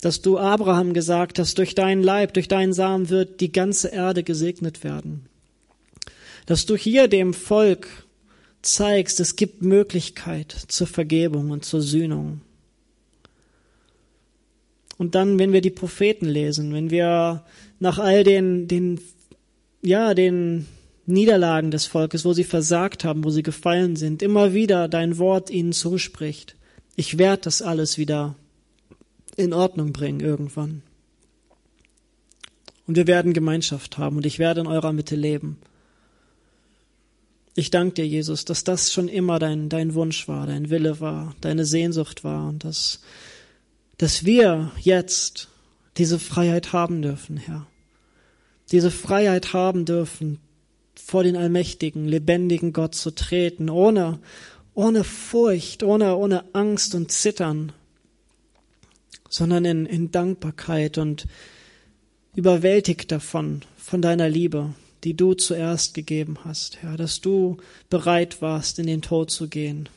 Dass 0.00 0.22
du 0.22 0.38
Abraham 0.38 0.94
gesagt 0.94 1.38
hast, 1.38 1.58
durch 1.58 1.74
deinen 1.74 2.02
Leib, 2.02 2.32
durch 2.32 2.48
deinen 2.48 2.72
Samen 2.72 3.10
wird 3.10 3.40
die 3.40 3.52
ganze 3.52 3.88
Erde 3.88 4.22
gesegnet 4.22 4.82
werden. 4.82 5.26
Dass 6.46 6.64
du 6.64 6.74
hier 6.74 7.06
dem 7.06 7.34
Volk 7.34 8.06
zeigst, 8.62 9.20
es 9.20 9.36
gibt 9.36 9.62
Möglichkeit 9.62 10.52
zur 10.68 10.86
Vergebung 10.86 11.50
und 11.50 11.64
zur 11.64 11.82
Sühnung. 11.82 12.40
Und 14.96 15.14
dann, 15.14 15.38
wenn 15.38 15.52
wir 15.52 15.62
die 15.62 15.70
Propheten 15.70 16.26
lesen, 16.26 16.74
wenn 16.74 16.90
wir 16.90 17.44
nach 17.78 17.98
all 17.98 18.22
den, 18.22 18.68
den, 18.68 19.00
ja, 19.82 20.14
den 20.14 20.66
Niederlagen 21.06 21.70
des 21.70 21.86
Volkes, 21.86 22.24
wo 22.24 22.32
sie 22.32 22.44
versagt 22.44 23.04
haben, 23.04 23.24
wo 23.24 23.30
sie 23.30 23.42
gefallen 23.42 23.96
sind, 23.96 24.22
immer 24.22 24.52
wieder 24.52 24.88
dein 24.88 25.18
Wort 25.18 25.50
ihnen 25.50 25.72
zuspricht. 25.72 26.56
Ich 26.96 27.18
werde 27.18 27.42
das 27.42 27.62
alles 27.62 27.98
wieder 27.98 28.36
in 29.36 29.52
Ordnung 29.52 29.92
bringen 29.92 30.20
irgendwann. 30.20 30.82
Und 32.86 32.96
wir 32.96 33.06
werden 33.06 33.32
Gemeinschaft 33.32 33.98
haben 33.98 34.16
und 34.16 34.26
ich 34.26 34.38
werde 34.38 34.60
in 34.60 34.66
eurer 34.66 34.92
Mitte 34.92 35.16
leben. 35.16 35.58
Ich 37.54 37.70
danke 37.70 37.94
dir, 37.94 38.06
Jesus, 38.06 38.44
dass 38.44 38.64
das 38.64 38.92
schon 38.92 39.08
immer 39.08 39.38
dein, 39.38 39.68
dein 39.68 39.94
Wunsch 39.94 40.28
war, 40.28 40.46
dein 40.46 40.70
Wille 40.70 41.00
war, 41.00 41.34
deine 41.40 41.64
Sehnsucht 41.64 42.24
war 42.24 42.48
und 42.48 42.64
dass, 42.64 43.00
dass 43.98 44.24
wir 44.24 44.72
jetzt 44.80 45.48
diese 45.96 46.18
Freiheit 46.18 46.72
haben 46.72 47.02
dürfen, 47.02 47.36
Herr. 47.36 47.66
Diese 48.70 48.90
Freiheit 48.90 49.52
haben 49.52 49.84
dürfen, 49.84 50.38
vor 50.94 51.24
den 51.24 51.36
allmächtigen, 51.36 52.06
lebendigen 52.06 52.72
Gott 52.72 52.94
zu 52.94 53.10
treten, 53.10 53.68
ohne, 53.68 54.20
ohne 54.74 55.02
Furcht, 55.02 55.82
ohne, 55.82 56.16
ohne 56.16 56.44
Angst 56.54 56.94
und 56.94 57.10
Zittern, 57.10 57.72
sondern 59.28 59.64
in, 59.64 59.86
in 59.86 60.10
Dankbarkeit 60.12 60.98
und 60.98 61.26
überwältigt 62.36 63.10
davon, 63.10 63.62
von 63.76 64.02
deiner 64.02 64.28
Liebe, 64.28 64.72
die 65.02 65.14
du 65.14 65.34
zuerst 65.34 65.94
gegeben 65.94 66.38
hast, 66.44 66.82
Herr, 66.82 66.96
dass 66.96 67.20
du 67.20 67.56
bereit 67.88 68.40
warst, 68.40 68.78
in 68.78 68.86
den 68.86 69.02
Tod 69.02 69.30
zu 69.30 69.48
gehen, 69.48 69.88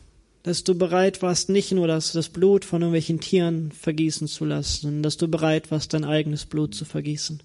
dass 0.41 0.63
du 0.63 0.75
bereit 0.75 1.21
warst, 1.21 1.49
nicht 1.49 1.71
nur 1.73 1.87
das, 1.87 2.11
das 2.13 2.29
Blut 2.29 2.65
von 2.65 2.81
irgendwelchen 2.81 3.19
Tieren 3.19 3.71
vergießen 3.71 4.27
zu 4.27 4.45
lassen, 4.45 4.81
sondern 4.81 5.03
dass 5.03 5.17
du 5.17 5.27
bereit 5.27 5.69
warst, 5.69 5.93
dein 5.93 6.05
eigenes 6.05 6.45
Blut 6.45 6.73
zu 6.73 6.85
vergießen 6.85 7.43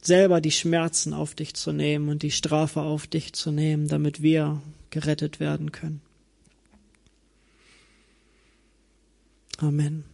selber 0.00 0.40
die 0.40 0.50
Schmerzen 0.50 1.12
auf 1.12 1.34
dich 1.34 1.54
zu 1.54 1.72
nehmen 1.72 2.08
und 2.08 2.22
die 2.22 2.30
Strafe 2.30 2.80
auf 2.80 3.06
dich 3.06 3.32
zu 3.32 3.50
nehmen, 3.50 3.88
damit 3.88 4.22
wir 4.22 4.60
gerettet 4.90 5.40
werden 5.40 5.72
können. 5.72 6.00
Amen. 9.58 10.04